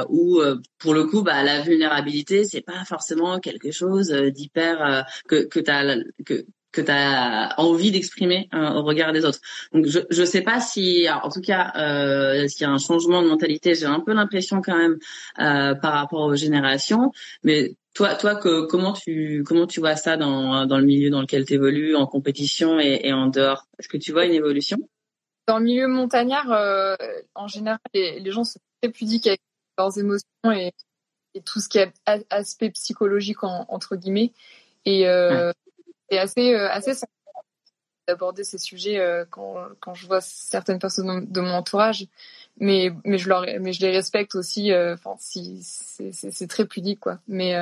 où, 0.09 0.41
pour 0.77 0.93
le 0.93 1.05
coup, 1.05 1.23
bah, 1.23 1.43
la 1.43 1.61
vulnérabilité, 1.61 2.43
c'est 2.43 2.61
pas 2.61 2.83
forcément 2.85 3.39
quelque 3.39 3.71
chose 3.71 4.11
d'hyper 4.11 5.05
que 5.27 5.45
que 5.45 5.59
t'as 5.59 5.97
que 6.25 6.45
que 6.75 6.81
tu 6.81 6.91
as 6.91 7.53
envie 7.57 7.91
d'exprimer 7.91 8.49
au 8.53 8.83
regard 8.83 9.13
des 9.13 9.25
autres. 9.25 9.39
Donc 9.73 9.85
je 9.87 9.99
je 10.09 10.23
sais 10.23 10.41
pas 10.41 10.59
si 10.59 11.07
en 11.09 11.29
tout 11.29 11.41
cas 11.41 11.71
euh, 11.77 12.47
s'il 12.47 12.61
y 12.61 12.65
a 12.65 12.71
un 12.71 12.77
changement 12.77 13.21
de 13.23 13.27
mentalité, 13.27 13.75
j'ai 13.75 13.85
un 13.85 13.99
peu 13.99 14.13
l'impression 14.13 14.61
quand 14.61 14.77
même 14.77 14.97
par 15.35 15.93
rapport 15.93 16.21
aux 16.21 16.35
générations, 16.35 17.11
mais 17.43 17.75
toi, 17.95 18.13
toi, 18.15 18.35
que, 18.35 18.65
comment 18.65 18.91
tu 18.91 19.43
comment 19.45 19.65
tu 19.65 19.79
vois 19.79 19.95
ça 19.95 20.17
dans, 20.17 20.65
dans 20.65 20.77
le 20.77 20.83
milieu 20.83 21.09
dans 21.09 21.21
lequel 21.21 21.45
tu 21.45 21.53
évolues, 21.53 21.95
en 21.95 22.05
compétition 22.05 22.77
et, 22.77 22.99
et 23.05 23.13
en 23.13 23.27
dehors? 23.27 23.67
Est-ce 23.79 23.87
que 23.87 23.97
tu 23.97 24.11
vois 24.11 24.25
une 24.25 24.33
évolution? 24.33 24.77
Dans 25.47 25.59
le 25.59 25.63
milieu 25.63 25.87
montagnard, 25.87 26.51
euh, 26.51 26.95
en 27.35 27.47
général, 27.47 27.79
les, 27.93 28.19
les, 28.19 28.31
gens 28.31 28.43
sont 28.43 28.59
très 28.81 28.91
pudiques 28.91 29.27
avec 29.27 29.39
leurs 29.77 29.97
émotions 29.97 30.27
et, 30.51 30.73
et 31.35 31.41
tout 31.41 31.61
ce 31.61 31.69
qui 31.69 31.77
est 31.77 31.93
aspect 32.29 32.69
psychologique 32.71 33.43
en, 33.43 33.65
entre 33.69 33.95
guillemets. 33.95 34.33
Et 34.83 35.07
euh, 35.07 35.47
ouais. 35.47 35.53
C'est 36.09 36.17
assez 36.17 36.53
euh, 36.53 36.69
assez 36.69 36.93
d'aborder 38.07 38.43
ces 38.43 38.59
sujets 38.59 39.01
quand, 39.31 39.55
quand 39.79 39.95
je 39.95 40.05
vois 40.05 40.21
certaines 40.21 40.77
personnes 40.77 41.25
de 41.25 41.41
mon 41.41 41.53
entourage. 41.53 42.05
Mais 42.57 42.91
mais 43.03 43.17
je 43.17 43.27
leur 43.27 43.45
mais 43.59 43.73
je 43.73 43.81
les 43.81 43.89
respecte 43.91 44.35
aussi 44.35 44.71
enfin 44.73 45.15
si 45.17 45.63
c'est 45.63 46.47
très 46.47 46.65
pudique 46.65 46.99
quoi. 46.99 47.17
Mais 47.27 47.55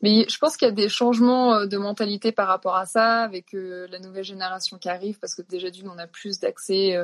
mais 0.00 0.26
je 0.26 0.38
pense 0.38 0.56
qu'il 0.56 0.66
y 0.66 0.70
a 0.70 0.74
des 0.74 0.88
changements 0.88 1.66
de 1.66 1.76
mentalité 1.76 2.32
par 2.32 2.48
rapport 2.48 2.76
à 2.76 2.86
ça 2.86 3.20
avec 3.22 3.48
la 3.52 3.98
nouvelle 3.98 4.24
génération 4.24 4.78
qui 4.78 4.88
arrive 4.88 5.18
parce 5.18 5.34
que 5.34 5.42
déjà 5.42 5.68
d'une 5.68 5.90
on 5.90 5.98
a 5.98 6.06
plus 6.06 6.40
d'accès 6.40 6.96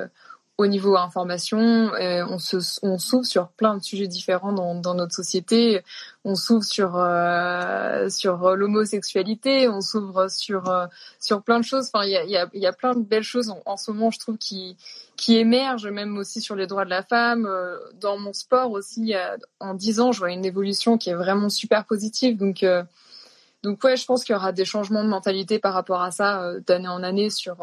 au 0.58 0.66
niveau 0.66 0.96
information, 0.96 1.92
euh, 1.94 2.24
on 2.26 2.98
s'ouvre 2.98 3.24
sur 3.24 3.48
plein 3.48 3.76
de 3.76 3.82
sujets 3.82 4.06
différents 4.06 4.52
dans, 4.52 4.94
notre 4.94 5.14
société. 5.14 5.82
On 6.24 6.34
s'ouvre 6.34 6.64
sur 6.64 6.96
euh, 6.96 8.08
sur 8.10 8.54
l'homosexualité, 8.54 9.68
on 9.68 9.80
s'ouvre 9.80 10.28
sur 10.28 10.68
euh, 10.68 10.86
sur 11.18 11.42
plein 11.42 11.58
de 11.58 11.64
choses. 11.64 11.90
Enfin, 11.92 12.04
il 12.04 12.10
y 12.10 12.16
a, 12.16 12.24
y, 12.24 12.58
y 12.58 12.66
a 12.66 12.72
plein 12.72 12.94
de 12.94 13.00
belles 13.00 13.22
choses 13.22 13.48
en, 13.48 13.62
en, 13.64 13.76
ce 13.76 13.90
moment, 13.90 14.10
je 14.10 14.18
trouve, 14.18 14.36
qui 14.36 14.76
qui 15.16 15.36
émergent, 15.36 15.88
même 15.88 16.16
aussi 16.18 16.40
sur 16.40 16.54
les 16.54 16.66
droits 16.66 16.84
de 16.84 16.90
la 16.90 17.02
femme. 17.02 17.48
Dans 18.00 18.18
mon 18.18 18.32
sport 18.32 18.72
aussi, 18.72 19.14
en 19.58 19.74
dix 19.74 20.00
ans, 20.00 20.12
je 20.12 20.18
vois 20.18 20.32
une 20.32 20.44
évolution 20.44 20.98
qui 20.98 21.10
est 21.10 21.14
vraiment 21.14 21.48
super 21.48 21.86
positive. 21.86 22.36
Donc 22.36 22.64
donc 23.62 23.82
ouais, 23.84 23.96
je 23.96 24.04
pense 24.04 24.24
qu'il 24.24 24.34
y 24.34 24.36
aura 24.36 24.52
des 24.52 24.64
changements 24.64 25.04
de 25.04 25.08
mentalité 25.08 25.58
par 25.58 25.72
rapport 25.74 26.02
à 26.02 26.10
ça 26.10 26.52
d'année 26.66 26.88
en 26.88 27.02
année 27.02 27.30
sur 27.30 27.56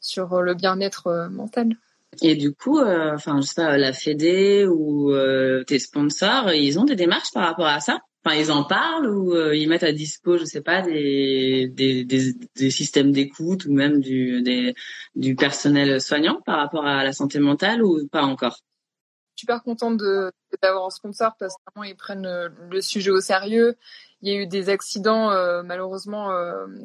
sur 0.00 0.40
le 0.42 0.54
bien-être 0.54 1.28
mental. 1.30 1.76
Et 2.22 2.34
du 2.34 2.52
coup, 2.52 2.78
euh, 2.78 3.14
enfin, 3.14 3.40
je 3.40 3.46
sais 3.46 3.54
pas, 3.54 3.76
la 3.76 3.92
Fédé 3.92 4.66
ou 4.66 5.12
euh, 5.12 5.62
tes 5.64 5.78
sponsors, 5.78 6.52
ils 6.52 6.78
ont 6.78 6.84
des 6.84 6.96
démarches 6.96 7.32
par 7.32 7.44
rapport 7.44 7.66
à 7.66 7.80
ça? 7.80 8.00
Enfin, 8.24 8.36
ils 8.36 8.50
en 8.50 8.64
parlent 8.64 9.08
ou 9.08 9.34
euh, 9.34 9.54
ils 9.54 9.68
mettent 9.68 9.84
à 9.84 9.92
dispo, 9.92 10.36
je 10.36 10.44
sais 10.44 10.60
pas, 10.60 10.82
des 10.82 11.68
des, 11.68 12.04
des, 12.04 12.70
systèmes 12.70 13.12
d'écoute 13.12 13.66
ou 13.66 13.72
même 13.72 14.00
du 14.00 14.42
du 15.14 15.36
personnel 15.36 16.00
soignant 16.00 16.40
par 16.44 16.58
rapport 16.58 16.86
à 16.86 17.04
la 17.04 17.12
santé 17.12 17.38
mentale 17.38 17.82
ou 17.82 18.08
pas 18.08 18.22
encore? 18.22 18.58
Super 19.36 19.62
contente 19.62 20.02
d'avoir 20.60 20.86
un 20.86 20.90
sponsor 20.90 21.36
parce 21.38 21.54
que 21.54 21.86
ils 21.86 21.94
prennent 21.94 22.28
le 22.70 22.80
sujet 22.80 23.10
au 23.10 23.20
sérieux. 23.20 23.76
Il 24.20 24.32
y 24.32 24.36
a 24.36 24.40
eu 24.40 24.46
des 24.46 24.68
accidents 24.68 25.30
malheureusement 25.62 26.30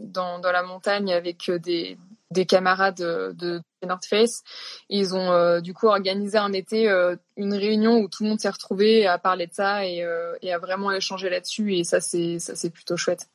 dans 0.04 0.40
dans 0.40 0.52
la 0.52 0.63
montagne 0.63 1.12
avec 1.12 1.50
des 1.50 1.98
des 2.34 2.46
camarades 2.46 2.98
de, 2.98 3.62
North 3.86 4.06
Face. 4.06 4.44
Ils 4.90 5.16
ont 5.16 5.32
euh, 5.32 5.62
du 5.62 5.74
coup 5.74 5.88
organisé 5.88 6.38
un 6.38 6.54
été 6.54 6.90
euh, 6.90 7.16
une 7.38 7.54
réunion 7.54 8.00
où 8.00 8.08
tout 8.08 8.24
le 8.24 8.30
monde 8.30 8.40
s'est 8.40 8.50
retrouvé 8.50 9.06
à 9.06 9.18
parler 9.18 9.48
de 9.48 9.54
ça 9.54 9.86
et, 9.86 10.04
euh, 10.04 10.36
et 10.42 10.54
à 10.54 10.58
vraiment 10.58 10.92
échanger 10.92 11.30
là-dessus 11.30 11.75
et 11.75 11.84
ça 11.84 12.00
c'est 12.00 12.40
ça 12.40 12.56
c'est 12.56 12.70
plutôt 12.70 12.98
chouette. 12.98 13.30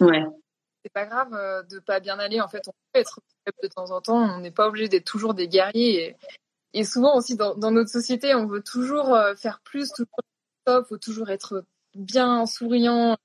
Ouais. 0.00 0.24
C'est 0.82 0.92
pas 0.92 1.04
grave 1.04 1.30
de 1.68 1.78
pas 1.78 2.00
bien 2.00 2.18
aller 2.18 2.40
en 2.40 2.48
fait 2.48 2.62
on 2.66 2.72
peut 2.92 3.00
être 3.00 3.20
de 3.62 3.68
temps 3.68 3.90
en 3.90 4.00
temps 4.00 4.16
on 4.16 4.40
n'est 4.40 4.50
pas 4.50 4.66
obligé 4.66 4.88
d'être 4.88 5.04
toujours 5.04 5.34
des 5.34 5.46
guerriers 5.46 6.02
et, 6.02 6.16
et 6.72 6.84
souvent 6.84 7.16
aussi 7.16 7.36
dans, 7.36 7.54
dans, 7.54 7.70
notre 7.70 7.90
société 7.90 8.34
on 8.34 8.46
veut 8.46 8.62
toujours 8.62 9.14
faire 9.36 9.60
plus 9.62 9.90
toujours 9.90 10.16
top 10.64 10.88
faut 10.88 10.96
toujours 10.96 11.28
être 11.28 11.64
bien 11.94 12.46
souriant. 12.46 13.16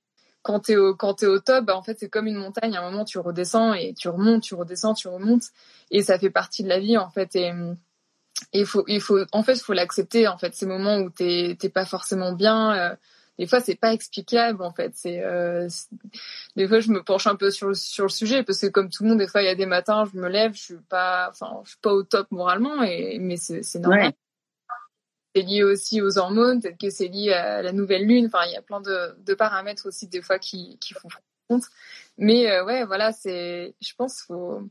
Quand 0.42 0.60
tu 0.60 0.74
es 0.74 0.78
au 0.78 0.96
quand 0.96 1.24
es 1.24 1.26
au 1.26 1.40
top 1.40 1.66
bah, 1.66 1.76
en 1.76 1.82
fait 1.82 1.98
c'est 2.00 2.10
comme 2.10 2.28
une 2.28 2.36
montagne. 2.36 2.76
À 2.76 2.82
un 2.82 2.92
moment 2.92 3.06
tu 3.06 3.20
redescends 3.20 3.74
et 3.74 3.94
tu 3.94 4.10
remontes 4.10 4.44
tu 4.44 4.56
redescends 4.56 4.94
tu 4.94 5.08
remontes. 5.08 5.46
Et 5.92 6.04
ça 6.04 6.20
fait 6.20 6.30
partie 6.30 6.64
de 6.64 6.70
la 6.70 6.80
vie 6.80 6.98
en 6.98 7.10
fait. 7.10 7.36
Et 7.36 7.52
il 8.54 8.66
faut 8.66 8.84
il 8.88 9.02
faut 9.02 9.20
en 9.32 9.44
fait 9.44 9.60
faut 9.62 9.74
l'accepter 9.74 10.28
en 10.28 10.38
fait 10.38 10.54
ces 10.54 10.66
moments 10.66 10.98
où 11.00 11.10
t'es 11.10 11.56
pas 11.74 11.86
forcément 11.86 12.34
bien 12.34 12.76
euh, 12.76 12.96
des 13.40 13.48
fois 13.48 13.60
c'est 13.60 13.76
pas 13.76 13.94
explicable 13.94 14.64
en 14.64 14.72
fait. 14.72 14.92
C'est 14.96 15.24
euh, 15.24 15.68
des 16.56 16.68
fois 16.68 16.80
je 16.80 16.92
me 16.92 17.02
penche 17.04 17.28
un 17.28 17.36
peu 17.36 17.52
sur 17.52 17.76
sur 17.76 18.06
le 18.06 18.10
sujet 18.10 18.44
parce 18.44 18.60
que 18.60 18.68
comme 18.68 18.90
tout 18.90 19.04
le 19.04 19.10
monde 19.10 19.20
des 19.20 19.28
fois 19.28 19.42
il 19.42 19.46
y 19.46 19.50
a 19.50 19.56
des 19.56 19.66
matins 19.66 20.06
je 20.12 20.20
me 20.20 20.30
lève 20.30 20.54
je 20.54 20.62
suis 20.62 20.78
pas 20.90 21.30
enfin 21.32 21.60
je 21.64 21.70
suis 21.72 21.80
pas 21.80 21.94
au 21.94 22.04
top 22.04 22.30
moralement 22.32 22.84
et 22.84 23.18
mais 23.20 23.38
c'est 23.38 23.64
c'est 23.64 23.80
normal 23.80 24.14
c'est 25.36 25.42
lié 25.42 25.64
aussi 25.64 26.02
aux 26.02 26.18
hormones, 26.18 26.62
peut-être 26.62 26.80
que 26.80 26.90
c'est 26.90 27.08
lié 27.08 27.34
à 27.34 27.62
la 27.62 27.74
nouvelle 27.74 28.06
lune. 28.08 28.28
Enfin, 28.28 28.46
il 28.48 28.54
y 28.54 28.56
a 28.56 28.62
plein 28.62 28.80
de, 28.80 29.34
paramètres 29.34 29.88
aussi 29.88 30.08
des 30.08 30.22
fois 30.22 30.40
qui, 30.40 30.80
font 30.94 31.10
compte. 31.50 31.66
Mais 32.18 32.50
euh, 32.50 32.64
ouais, 32.64 32.86
voilà, 32.86 33.12
c'est, 33.12 33.76
je 33.82 33.94
pense, 33.98 34.22
faut. 34.22 34.62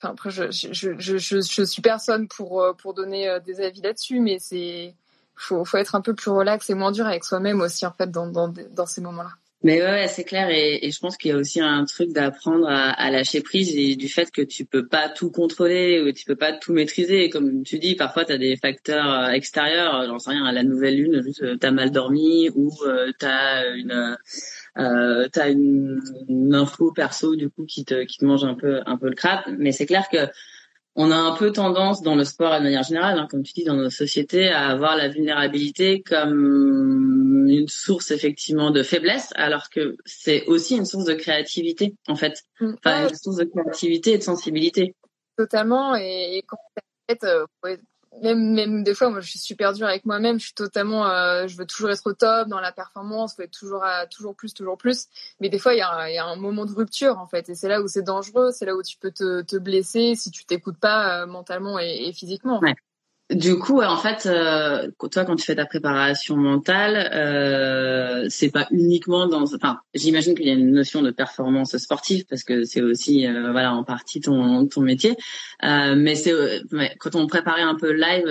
Enfin, 0.00 0.12
après, 0.12 0.30
je, 0.30 0.50
je, 0.50 0.72
je, 0.72 1.18
je, 1.18 1.40
je 1.40 1.62
suis 1.62 1.82
personne 1.82 2.28
pour 2.28 2.62
euh, 2.62 2.72
pour 2.72 2.94
donner 2.94 3.28
euh, 3.28 3.40
des 3.40 3.60
avis 3.60 3.82
là-dessus, 3.82 4.20
mais 4.20 4.38
c'est 4.38 4.94
faut 5.34 5.64
faut 5.64 5.76
être 5.76 5.94
un 5.94 6.00
peu 6.00 6.14
plus 6.14 6.30
relax 6.30 6.70
et 6.70 6.74
moins 6.74 6.92
dur 6.92 7.06
avec 7.06 7.24
soi-même 7.24 7.60
aussi 7.60 7.84
en 7.84 7.92
fait 7.92 8.10
dans 8.10 8.28
dans, 8.28 8.48
dans 8.48 8.86
ces 8.86 9.00
moments-là. 9.00 9.32
Mais 9.64 9.82
ouais, 9.82 10.06
c'est 10.06 10.22
clair 10.22 10.48
et, 10.50 10.88
je 10.88 10.98
pense 11.00 11.16
qu'il 11.16 11.32
y 11.32 11.34
a 11.34 11.36
aussi 11.36 11.60
un 11.60 11.84
truc 11.84 12.12
d'apprendre 12.12 12.68
à, 12.68 13.10
lâcher 13.10 13.40
prise 13.40 13.74
et 13.76 13.96
du 13.96 14.08
fait 14.08 14.30
que 14.30 14.42
tu 14.42 14.64
peux 14.64 14.86
pas 14.86 15.08
tout 15.08 15.32
contrôler 15.32 16.00
ou 16.00 16.12
tu 16.12 16.24
peux 16.26 16.36
pas 16.36 16.52
tout 16.52 16.72
maîtriser. 16.72 17.28
Comme 17.28 17.64
tu 17.64 17.80
dis, 17.80 17.96
parfois 17.96 18.24
tu 18.24 18.32
as 18.32 18.38
des 18.38 18.56
facteurs 18.56 19.10
euh, 19.10 19.30
extérieurs, 19.30 19.96
euh, 19.96 20.06
j'en 20.06 20.20
sais 20.20 20.30
rien, 20.30 20.44
à 20.44 20.52
la 20.52 20.62
nouvelle 20.62 20.96
lune, 20.96 21.22
juste 21.24 21.42
euh, 21.42 21.56
t'as 21.56 21.72
mal 21.72 21.90
dormi 21.90 22.50
ou 22.54 22.72
t'as 23.18 23.74
une 23.74 24.16
euh, 24.78 25.28
t'as 25.32 25.50
une, 25.50 26.00
une, 26.28 26.54
info 26.54 26.92
perso 26.92 27.34
du 27.34 27.50
coup 27.50 27.64
qui 27.64 27.84
te 27.84 28.04
qui 28.04 28.18
te 28.18 28.24
mange 28.24 28.44
un 28.44 28.54
peu 28.54 28.80
un 28.86 28.96
peu 28.96 29.08
le 29.08 29.16
crap. 29.16 29.44
Mais 29.58 29.72
c'est 29.72 29.86
clair 29.86 30.08
que 30.08 30.18
on 31.00 31.12
a 31.12 31.16
un 31.16 31.36
peu 31.36 31.52
tendance 31.52 32.02
dans 32.02 32.16
le 32.16 32.24
sport 32.24 32.58
de 32.58 32.64
manière 32.64 32.82
générale, 32.82 33.20
hein, 33.20 33.28
comme 33.30 33.44
tu 33.44 33.52
dis, 33.52 33.62
dans 33.62 33.76
nos 33.76 33.88
sociétés, 33.88 34.48
à 34.48 34.66
avoir 34.66 34.96
la 34.96 35.08
vulnérabilité 35.08 36.02
comme 36.02 37.46
une 37.48 37.68
source 37.68 38.10
effectivement 38.10 38.72
de 38.72 38.82
faiblesse, 38.82 39.32
alors 39.36 39.70
que 39.70 39.96
c'est 40.04 40.44
aussi 40.46 40.76
une 40.76 40.84
source 40.84 41.04
de 41.04 41.14
créativité 41.14 41.94
en 42.08 42.16
fait, 42.16 42.42
mm. 42.60 42.72
enfin 42.84 43.08
une 43.08 43.14
source 43.14 43.36
de 43.36 43.44
créativité 43.44 44.14
et 44.14 44.18
de 44.18 44.24
sensibilité. 44.24 44.96
Totalement. 45.36 45.94
Et, 45.94 46.42
quand 46.48 46.58
euh, 47.22 47.46
même 48.22 48.54
même 48.54 48.82
des 48.82 48.94
fois 48.94 49.10
moi 49.10 49.20
je 49.20 49.30
suis 49.30 49.38
super 49.38 49.72
dure 49.72 49.86
avec 49.86 50.04
moi-même. 50.06 50.38
Je 50.38 50.46
suis 50.46 50.54
totalement 50.54 51.08
euh, 51.08 51.46
je 51.46 51.56
veux 51.56 51.66
toujours 51.66 51.90
être 51.90 52.06
au 52.06 52.12
top 52.12 52.48
dans 52.48 52.60
la 52.60 52.72
performance 52.72 53.34
faut 53.34 53.42
être 53.42 53.58
toujours 53.58 53.84
à 53.84 54.06
toujours 54.06 54.34
plus 54.34 54.54
toujours 54.54 54.76
plus. 54.76 55.06
Mais 55.40 55.48
des 55.48 55.58
fois 55.58 55.74
il 55.74 55.78
y 55.78 55.82
a, 55.82 56.26
un 56.26 56.36
moment 56.36 56.66
de 56.66 56.72
rupture 56.72 57.18
en 57.18 57.26
fait. 57.26 57.48
Et 57.48 57.54
c'est 57.54 57.68
là 57.68 57.80
où 57.80 57.88
c'est 57.88 58.02
dangereux. 58.02 58.50
C'est 58.52 58.66
là 58.66 58.74
où 58.74 58.82
tu 58.82 58.96
peux 58.98 59.10
te, 59.10 59.42
te 59.42 59.56
blesser 59.56 60.14
si 60.14 60.30
tu 60.30 60.44
t'écoutes 60.44 60.78
pas 60.78 61.22
euh, 61.22 61.26
mentalement 61.26 61.78
et, 61.78 62.12
physiquement. 62.12 62.60
Du 63.30 63.58
coup, 63.58 63.82
en 63.82 63.98
fait, 63.98 64.24
euh, 64.24 64.90
toi, 65.10 65.26
quand 65.26 65.36
tu 65.36 65.44
fais 65.44 65.56
ta 65.56 65.66
préparation 65.66 66.34
mentale, 66.36 67.10
euh, 67.12 68.26
c'est 68.30 68.50
pas 68.50 68.66
uniquement 68.70 69.26
dans. 69.26 69.42
Enfin, 69.54 69.80
j'imagine 69.92 70.34
qu'il 70.34 70.46
y 70.46 70.50
a 70.50 70.54
une 70.54 70.72
notion 70.72 71.02
de 71.02 71.10
performance 71.10 71.76
sportive 71.76 72.24
parce 72.26 72.42
que 72.42 72.64
c'est 72.64 72.80
aussi, 72.80 73.26
euh, 73.26 73.52
voilà, 73.52 73.74
en 73.74 73.84
partie 73.84 74.20
ton 74.20 74.66
ton 74.66 74.80
métier. 74.80 75.14
Euh, 75.62 75.94
mais 75.94 76.14
c'est 76.14 76.32
quand 76.98 77.16
on 77.16 77.26
préparait 77.26 77.60
un 77.60 77.74
peu 77.74 77.92
live 77.92 78.26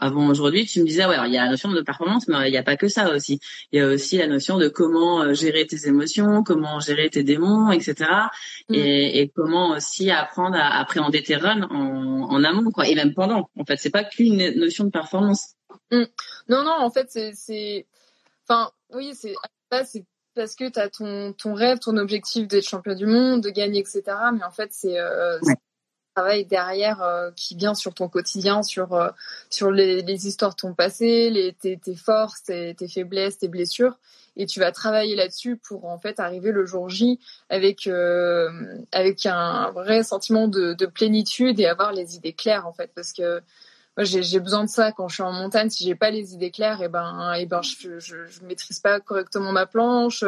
avant 0.00 0.28
aujourd'hui, 0.28 0.66
tu 0.66 0.80
me 0.80 0.86
disais, 0.86 1.04
ouais, 1.06 1.14
alors, 1.14 1.26
il 1.26 1.32
y 1.32 1.38
a 1.38 1.44
la 1.44 1.50
notion 1.50 1.70
de 1.70 1.80
performance, 1.80 2.28
mais 2.28 2.48
il 2.48 2.50
n'y 2.50 2.56
a 2.56 2.62
pas 2.62 2.76
que 2.76 2.88
ça 2.88 3.12
aussi. 3.12 3.40
Il 3.72 3.78
y 3.78 3.82
a 3.82 3.88
aussi 3.88 4.18
la 4.18 4.26
notion 4.26 4.58
de 4.58 4.68
comment 4.68 5.22
euh, 5.22 5.34
gérer 5.34 5.66
tes 5.66 5.88
émotions, 5.88 6.42
comment 6.42 6.80
gérer 6.80 7.10
tes 7.10 7.22
démons, 7.22 7.70
etc. 7.72 8.10
Mm. 8.68 8.74
Et, 8.74 9.20
et, 9.20 9.28
comment 9.28 9.70
aussi 9.70 10.10
apprendre 10.10 10.56
à 10.56 10.78
appréhender 10.78 11.22
tes 11.22 11.36
runs 11.36 11.62
en, 11.70 12.28
en, 12.30 12.44
amont, 12.44 12.70
quoi, 12.70 12.86
et 12.86 12.94
même 12.94 13.14
pendant. 13.14 13.50
En 13.58 13.64
fait, 13.64 13.76
c'est 13.76 13.90
pas 13.90 14.04
qu'une 14.04 14.58
notion 14.58 14.84
de 14.84 14.90
performance. 14.90 15.54
Mm. 15.90 16.04
Non, 16.48 16.64
non, 16.64 16.76
en 16.78 16.90
fait, 16.90 17.08
c'est, 17.34 17.86
enfin, 18.48 18.70
oui, 18.94 19.12
c'est, 19.14 19.34
c'est 19.84 20.04
parce 20.34 20.54
que 20.54 20.68
tu 20.70 20.78
as 20.78 20.88
ton, 20.88 21.32
ton 21.32 21.54
rêve, 21.54 21.78
ton 21.78 21.96
objectif 21.96 22.46
d'être 22.48 22.66
champion 22.66 22.94
du 22.94 23.06
monde, 23.06 23.42
de 23.42 23.50
gagner, 23.50 23.80
etc. 23.80 24.02
Mais 24.32 24.44
en 24.44 24.50
fait, 24.50 24.70
c'est 24.72 24.98
euh, 24.98 25.38
travail 26.14 26.44
derrière 26.44 27.02
euh, 27.02 27.30
qui 27.36 27.56
vient 27.56 27.74
sur 27.74 27.94
ton 27.94 28.08
quotidien, 28.08 28.62
sur 28.62 28.94
euh, 28.94 29.08
sur 29.50 29.70
les, 29.70 30.26
histoires 30.26 30.52
de 30.52 30.56
ton 30.56 30.74
passé, 30.74 31.30
les, 31.30 31.52
tes, 31.52 31.78
forces, 31.94 32.44
tes, 32.44 32.74
tes, 32.74 32.88
faiblesses, 32.88 33.38
tes 33.38 33.48
blessures, 33.48 33.98
et 34.36 34.46
tu 34.46 34.60
vas 34.60 34.72
travailler 34.72 35.16
là-dessus 35.16 35.56
pour 35.56 35.86
en 35.86 35.98
fait 35.98 36.20
arriver 36.20 36.52
le 36.52 36.66
jour 36.66 36.88
J 36.88 37.18
avec 37.50 37.86
euh, 37.86 38.50
avec 38.92 39.26
un 39.26 39.70
vrai 39.70 40.02
sentiment 40.02 40.48
de, 40.48 40.74
de, 40.74 40.86
plénitude 40.86 41.58
et 41.60 41.66
avoir 41.66 41.92
les 41.92 42.16
idées 42.16 42.32
claires 42.32 42.66
en 42.66 42.72
fait, 42.72 42.90
parce 42.94 43.12
que 43.12 43.40
moi 43.96 44.04
j'ai 44.04 44.40
besoin 44.40 44.64
de 44.64 44.70
ça 44.70 44.92
quand 44.92 45.08
je 45.08 45.14
suis 45.14 45.22
en 45.22 45.32
montagne. 45.32 45.68
Si 45.68 45.84
j'ai 45.84 45.94
pas 45.94 46.10
les 46.10 46.34
idées 46.34 46.50
claires, 46.50 46.80
et 46.80 46.86
eh 46.86 46.88
ben 46.88 47.34
et 47.34 47.42
eh 47.42 47.46
ben 47.46 47.60
je, 47.62 47.98
je, 47.98 48.26
je 48.26 48.42
maîtrise 48.42 48.80
pas 48.80 49.00
correctement 49.00 49.52
ma 49.52 49.66
planche. 49.66 50.24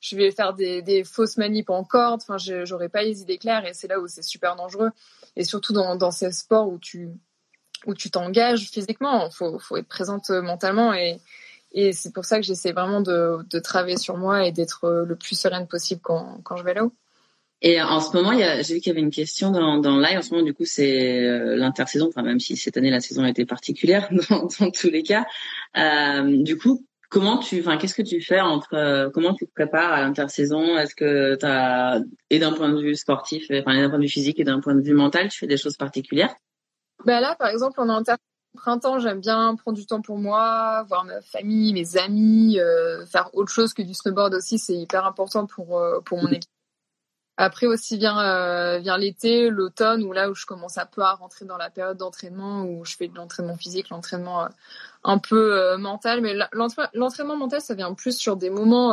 Je 0.00 0.16
vais 0.16 0.30
faire 0.30 0.54
des, 0.54 0.80
des 0.82 1.02
fausses 1.02 1.36
manips 1.36 1.70
en 1.70 1.82
corde. 1.82 2.20
Enfin, 2.22 2.36
j'aurais 2.38 2.88
pas 2.88 3.02
les 3.02 3.22
idées 3.22 3.38
claires 3.38 3.66
et 3.66 3.74
c'est 3.74 3.88
là 3.88 3.98
où 3.98 4.06
c'est 4.06 4.22
super 4.22 4.54
dangereux 4.54 4.90
et 5.38 5.44
surtout 5.44 5.72
dans, 5.72 6.10
ces 6.10 6.30
sports 6.32 6.68
où 6.68 6.78
tu 6.78 7.08
où 7.86 7.94
tu 7.94 8.10
t'engages 8.10 8.68
physiquement, 8.68 9.30
faut 9.30 9.58
faut 9.58 9.78
être 9.78 9.88
présente 9.88 10.28
mentalement 10.30 10.92
et 10.92 11.20
et 11.72 11.92
c'est 11.92 12.12
pour 12.12 12.24
ça 12.24 12.38
que 12.38 12.44
j'essaie 12.44 12.72
vraiment 12.72 13.00
de, 13.00 13.38
de 13.50 13.58
travailler 13.58 13.98
sur 13.98 14.16
moi 14.16 14.46
et 14.46 14.52
d'être 14.52 15.04
le 15.06 15.16
plus 15.16 15.38
sereine 15.38 15.66
possible 15.66 16.00
quand, 16.02 16.40
quand 16.42 16.56
je 16.56 16.64
vais 16.64 16.74
là-haut. 16.74 16.92
Et 17.60 17.82
en 17.82 18.00
ce 18.00 18.16
moment, 18.16 18.32
j'ai 18.36 18.74
vu 18.74 18.80
qu'il 18.80 18.90
y 18.90 18.90
avait 18.90 19.00
une 19.00 19.10
question 19.10 19.50
dans, 19.50 19.78
dans 19.78 19.98
live. 19.98 20.18
En 20.18 20.22
ce 20.22 20.30
moment, 20.30 20.44
du 20.44 20.54
coup, 20.54 20.64
c'est 20.64 21.24
euh, 21.24 21.56
l'intersaison. 21.56 22.06
Enfin, 22.08 22.22
même 22.22 22.38
si 22.38 22.56
cette 22.56 22.76
année 22.76 22.90
la 22.90 23.00
saison 23.00 23.24
a 23.24 23.30
été 23.30 23.44
particulière 23.44 24.08
dans, 24.30 24.70
tous 24.70 24.90
les 24.90 25.02
cas. 25.02 25.26
Euh, 25.76 26.42
du 26.42 26.56
coup, 26.56 26.86
comment 27.08 27.38
tu, 27.38 27.60
enfin, 27.60 27.76
qu'est-ce 27.76 27.94
que 27.94 28.02
tu 28.02 28.20
fais 28.20 28.40
entre, 28.40 29.10
comment 29.12 29.34
tu 29.34 29.46
te 29.46 29.52
prépares 29.52 29.92
à 29.92 30.00
l'intersaison? 30.00 30.76
Est-ce 30.76 30.94
que 30.94 31.36
tu 31.36 31.46
as, 31.46 32.00
et 32.30 32.38
d'un 32.38 32.52
point 32.52 32.68
de 32.68 32.80
vue 32.80 32.94
sportif, 32.94 33.46
enfin, 33.50 33.80
d'un 33.80 33.88
point 33.88 33.98
de 33.98 34.04
vue 34.04 34.08
physique 34.08 34.40
et 34.40 34.44
d'un 34.44 34.60
point 34.60 34.74
de 34.74 34.82
vue 34.82 34.94
mental, 34.94 35.28
tu 35.28 35.38
fais 35.38 35.46
des 35.46 35.56
choses 35.56 35.76
particulières? 35.76 36.34
Ben 37.04 37.20
là, 37.20 37.36
par 37.38 37.48
exemple, 37.48 37.80
en 37.80 37.88
inter 37.88 38.14
printemps, 38.54 38.98
j'aime 38.98 39.20
bien 39.20 39.54
prendre 39.56 39.78
du 39.78 39.86
temps 39.86 40.00
pour 40.00 40.18
moi, 40.18 40.84
voir 40.88 41.04
ma 41.04 41.20
famille, 41.20 41.72
mes 41.72 41.96
amis, 41.96 42.58
euh, 42.58 43.06
faire 43.06 43.30
autre 43.34 43.52
chose 43.52 43.72
que 43.72 43.82
du 43.82 43.94
snowboard 43.94 44.34
aussi, 44.34 44.58
c'est 44.58 44.74
hyper 44.74 45.06
important 45.06 45.46
pour 45.46 45.78
euh, 45.78 46.00
pour 46.00 46.18
mon 46.18 46.28
équipe. 46.28 46.50
Après 47.40 47.66
aussi 47.66 47.96
vient 47.96 48.20
euh, 48.20 48.78
vient 48.78 48.98
l'été, 48.98 49.48
l'automne 49.48 50.02
où 50.02 50.12
là 50.12 50.28
où 50.28 50.34
je 50.34 50.44
commence 50.44 50.76
un 50.76 50.86
peu 50.86 51.02
à 51.02 51.14
rentrer 51.14 51.44
dans 51.46 51.56
la 51.56 51.70
période 51.70 51.96
d'entraînement 51.96 52.64
où 52.64 52.84
je 52.84 52.96
fais 52.96 53.08
de 53.08 53.14
l'entraînement 53.14 53.56
physique, 53.56 53.88
l'entraînement 53.88 54.48
un 55.04 55.18
peu 55.18 55.76
mental, 55.76 56.20
mais 56.20 56.34
l'entraînement 56.94 57.36
mental 57.36 57.60
ça 57.60 57.74
vient 57.74 57.94
plus 57.94 58.18
sur 58.18 58.36
des 58.36 58.50
moments 58.50 58.92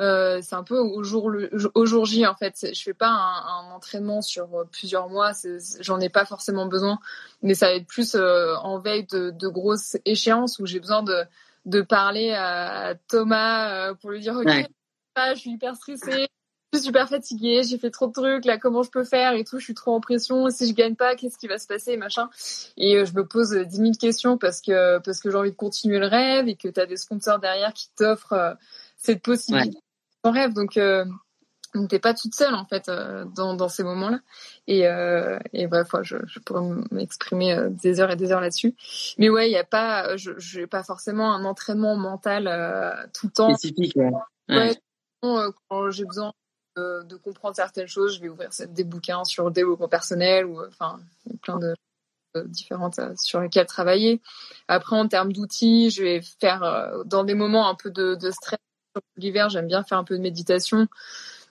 euh, 0.00 0.40
c'est 0.40 0.54
un 0.54 0.62
peu 0.62 0.78
au 0.78 1.02
jour 1.02 1.28
le 1.28 1.50
au 1.74 1.84
jour 1.84 2.06
J 2.06 2.26
en 2.26 2.34
fait. 2.34 2.56
Je 2.74 2.82
fais 2.82 2.94
pas 2.94 3.08
un, 3.08 3.68
un 3.68 3.72
entraînement 3.72 4.22
sur 4.22 4.54
euh, 4.54 4.64
plusieurs 4.70 5.08
mois, 5.10 5.32
j'en 5.80 6.00
ai 6.00 6.08
pas 6.08 6.24
forcément 6.24 6.66
besoin, 6.66 6.98
mais 7.42 7.54
ça 7.54 7.66
va 7.66 7.74
être 7.74 7.86
plus 7.86 8.14
euh, 8.14 8.54
en 8.56 8.78
veille 8.78 9.06
de, 9.06 9.30
de, 9.30 9.48
grosses 9.48 9.98
échéances 10.06 10.58
où 10.58 10.66
j'ai 10.66 10.80
besoin 10.80 11.02
de 11.02 11.24
de 11.66 11.82
parler 11.82 12.32
à 12.32 12.94
Thomas 13.08 13.94
pour 13.96 14.10
lui 14.10 14.20
dire 14.20 14.34
ok, 14.34 14.66
je 15.16 15.34
suis 15.38 15.50
hyper 15.50 15.76
stressée, 15.76 16.26
je 16.72 16.78
suis 16.78 16.86
super 16.86 17.08
fatiguée, 17.08 17.62
j'ai 17.64 17.78
fait 17.78 17.90
trop 17.90 18.06
de 18.06 18.12
trucs 18.12 18.44
là, 18.44 18.58
comment 18.58 18.82
je 18.82 18.90
peux 18.90 19.04
faire 19.04 19.34
et 19.34 19.44
tout, 19.44 19.58
je 19.58 19.64
suis 19.64 19.74
trop 19.74 19.94
en 19.94 20.00
pression. 20.00 20.48
Si 20.50 20.68
je 20.68 20.74
gagne 20.74 20.96
pas, 20.96 21.14
qu'est-ce 21.14 21.38
qui 21.38 21.46
va 21.46 21.58
se 21.58 21.66
passer, 21.66 21.96
machin. 21.96 22.30
Et 22.76 23.04
je 23.04 23.14
me 23.14 23.26
pose 23.26 23.52
dix 23.52 23.80
mille 23.80 23.98
questions 23.98 24.38
parce 24.38 24.60
que 24.60 24.98
parce 24.98 25.20
que 25.20 25.30
j'ai 25.30 25.36
envie 25.36 25.50
de 25.50 25.56
continuer 25.56 25.98
le 25.98 26.06
rêve 26.06 26.48
et 26.48 26.56
que 26.56 26.68
tu 26.68 26.80
as 26.80 26.86
des 26.86 26.96
sponsors 26.96 27.38
derrière 27.38 27.72
qui 27.72 27.88
t'offrent 27.96 28.56
cette 28.96 29.22
possibilité 29.22 29.78
ton 30.22 30.30
rêve. 30.30 30.52
Donc, 30.52 30.76
euh, 30.76 31.04
donc 31.74 31.88
t'es 31.88 31.98
pas 31.98 32.14
toute 32.14 32.34
seule 32.34 32.54
en 32.54 32.64
fait 32.64 32.88
euh, 32.88 33.24
dans, 33.24 33.54
dans 33.54 33.68
ces 33.68 33.82
moments-là. 33.82 34.20
Et, 34.66 34.86
euh, 34.86 35.38
et 35.52 35.66
bref, 35.66 35.88
je, 36.02 36.16
je 36.26 36.38
pourrais 36.38 36.62
m'exprimer 36.90 37.54
euh, 37.54 37.68
des 37.70 38.00
heures 38.00 38.10
et 38.10 38.16
des 38.16 38.32
heures 38.32 38.40
là-dessus. 38.40 38.74
Mais 39.18 39.28
ouais, 39.28 39.48
il 39.48 39.52
y 39.52 39.58
a 39.58 39.64
pas, 39.64 40.16
je 40.16 40.32
j'ai 40.38 40.66
pas 40.66 40.82
forcément 40.82 41.34
un 41.34 41.44
entraînement 41.44 41.96
mental 41.96 42.44
tout 43.12 43.26
le 43.26 43.32
temps. 43.32 43.54
Spécifique. 43.54 43.96
Ouais. 43.96 44.10
ouais. 45.22 45.50
quand 45.68 45.90
j'ai 45.90 46.04
besoin 46.04 46.32
de, 46.76 47.02
de, 47.04 47.16
comprendre 47.16 47.56
certaines 47.56 47.86
choses, 47.86 48.16
je 48.16 48.20
vais 48.20 48.28
ouvrir 48.28 48.50
des 48.68 48.84
bouquins 48.84 49.24
sur 49.24 49.44
le 49.44 49.50
développement 49.50 49.88
personnel 49.88 50.46
ou 50.46 50.64
enfin 50.64 50.98
plein 51.42 51.58
de 51.58 51.74
différentes 52.46 52.98
sur 53.18 53.40
lesquelles 53.40 53.66
travailler. 53.66 54.22
Après, 54.68 54.96
en 54.96 55.06
termes 55.06 55.32
d'outils, 55.32 55.90
je 55.90 56.02
vais 56.02 56.22
faire 56.40 57.02
dans 57.04 57.24
des 57.24 57.34
moments 57.34 57.68
un 57.68 57.74
peu 57.74 57.90
de, 57.90 58.14
de 58.14 58.30
stress 58.30 58.58
l'hiver, 59.16 59.48
j'aime 59.48 59.66
bien 59.66 59.82
faire 59.82 59.98
un 59.98 60.04
peu 60.04 60.16
de 60.16 60.22
méditation, 60.22 60.86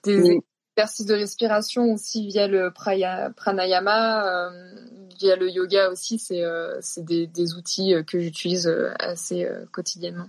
des 0.04 0.40
exercices 0.76 1.06
de 1.06 1.14
respiration 1.14 1.92
aussi 1.92 2.26
via 2.26 2.46
le 2.46 2.70
pranayama, 2.70 4.26
euh, 4.26 4.74
via 5.18 5.36
le 5.36 5.50
yoga 5.50 5.90
aussi. 5.90 6.18
C'est 6.18 6.42
euh, 6.42 6.80
des, 6.98 7.26
des, 7.26 7.54
outils 7.54 7.94
euh, 7.94 8.02
que 8.02 8.20
j'utilise 8.20 8.68
assez 8.98 9.48
quotidiennement. 9.70 10.28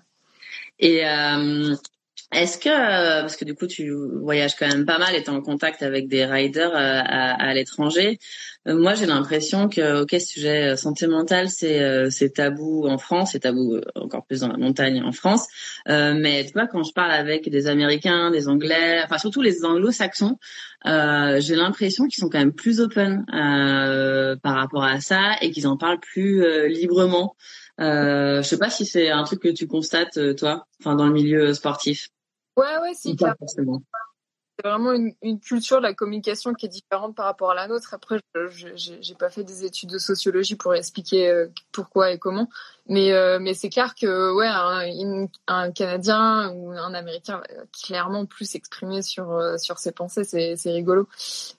Et 0.80 1.04
est-ce 2.34 2.58
que, 2.58 3.22
parce 3.22 3.36
que 3.36 3.46
du 3.46 3.56
coup 3.56 3.68
tu 3.68 3.92
voyages 4.22 4.56
quand 4.56 4.68
même 4.68 4.86
pas 4.86 4.98
mal 4.98 5.16
et 5.16 5.30
en 5.30 5.42
contact 5.42 5.84
avec 5.84 6.08
des 6.08 6.26
riders 6.26 6.72
à, 6.74 7.32
à 7.34 7.54
l'étranger, 7.54 8.20
euh, 8.68 8.78
moi, 8.78 8.94
j'ai 8.96 9.06
l'impression 9.06 9.68
que, 9.68 10.04
ok, 10.04 10.16
sujet 10.22 10.72
euh, 10.72 10.76
santé 10.76 11.08
mentale, 11.08 11.50
c'est 11.50 11.82
euh, 11.82 12.10
c'est 12.10 12.32
tabou 12.32 12.88
en 12.88 12.98
France, 12.98 13.32
c'est 13.34 13.42
tabou 13.42 13.80
encore 13.96 14.26
plus 14.26 14.42
dans 14.42 14.48
la 14.48 14.58
montagne 14.58 15.02
en 15.04 15.12
France. 15.12 15.48
Euh, 15.90 16.14
mais 16.18 16.46
tu 16.46 16.54
vois, 16.54 16.68
quand 16.68 16.84
je 16.84 16.94
parle 16.94 17.12
avec 17.12 17.50
des 17.50 17.68
Américains, 17.68 18.32
des 18.32 18.48
Anglais, 18.48 19.02
enfin 19.04 19.18
surtout 19.18 19.42
les 19.42 19.66
Anglo-Saxons, 19.66 20.38
euh, 20.86 21.40
j'ai 21.42 21.56
l'impression 21.56 22.08
qu'ils 22.08 22.22
sont 22.22 22.30
quand 22.30 22.40
même 22.40 22.54
plus 22.54 22.80
open 22.80 23.26
euh, 23.34 24.36
par 24.38 24.56
rapport 24.56 24.84
à 24.84 25.02
ça 25.02 25.36
et 25.42 25.52
qu'ils 25.52 25.68
en 25.68 25.78
parlent 25.78 26.00
plus 26.00 26.44
librement. 26.68 27.36
Euh, 27.80 28.38
je 28.44 28.48
sais 28.48 28.60
pas 28.60 28.70
si 28.70 28.86
c'est 28.86 29.10
un 29.10 29.24
truc 29.24 29.42
que 29.42 29.50
tu 29.50 29.68
constates 29.68 30.36
toi, 30.36 30.68
enfin 30.80 30.96
dans 30.96 31.08
le 31.08 31.14
milieu 31.14 31.54
sportif. 31.54 32.10
Ouais, 32.58 32.78
ouais, 32.82 32.94
si. 32.94 33.18
Forcément 33.18 33.82
c'est 34.58 34.68
vraiment 34.68 34.94
une, 34.94 35.14
une, 35.24 35.40
culture 35.40 35.78
de 35.78 35.84
la 35.84 35.94
communication 35.94 36.54
qui 36.54 36.68
est 36.68 36.70
différente 36.70 37.16
par 37.16 37.26
rapport 37.26 37.52
à 37.52 37.56
la 37.56 37.68
nôtre. 37.68 37.94
Après, 37.94 38.20
je 38.36 38.68
j'ai 38.76 39.16
pas 39.16 39.30
fait 39.30 39.44
des 39.44 39.66
études 39.66 39.90
de 39.90 39.98
sociologie 39.98 40.56
pour 40.56 40.76
expliquer 40.76 41.30
euh, 41.30 41.48
pourquoi 41.72 42.12
et 42.12 42.20
comment, 42.20 42.50
mais 42.88 43.14
euh, 43.14 43.40
mais 43.40 43.56
c'est 43.56 43.70
clair 43.70 43.96
que 43.96 44.32
ouais, 44.34 44.48
un, 44.48 45.28
un, 45.48 45.72
Canadien 45.72 46.52
ou 46.52 46.72
un 46.72 46.94
Américain 46.94 47.38
va 47.38 47.64
clairement 47.84 48.26
plus 48.26 48.46
s'exprimer 48.46 49.02
sur 49.02 49.32
euh, 49.32 49.58
sur 49.58 49.80
ses 49.80 49.92
pensées, 49.92 50.24
c'est 50.24 50.56
c'est 50.56 50.72
rigolo. 50.72 51.08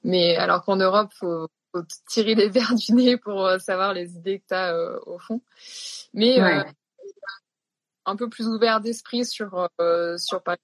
Mais 0.05 0.37
alors 0.37 0.65
qu'en 0.65 0.77
Europe, 0.77 1.11
faut, 1.19 1.49
faut 1.73 1.83
tirer 2.09 2.37
les 2.37 2.49
verres 2.51 2.75
du 2.75 2.93
nez 2.93 3.17
pour 3.17 3.51
savoir 3.59 3.93
les 3.93 4.15
idées 4.17 4.39
que 4.39 4.47
tu 4.49 4.55
as 4.55 4.77
au 5.07 5.19
fond. 5.19 5.41
Mais 6.13 6.39
un 8.07 8.17
peu 8.17 8.29
plus 8.29 8.47
ouvert 8.47 8.81
d'esprit 8.81 9.25
sur 9.25 9.69
sur 10.17 10.43
par 10.43 10.57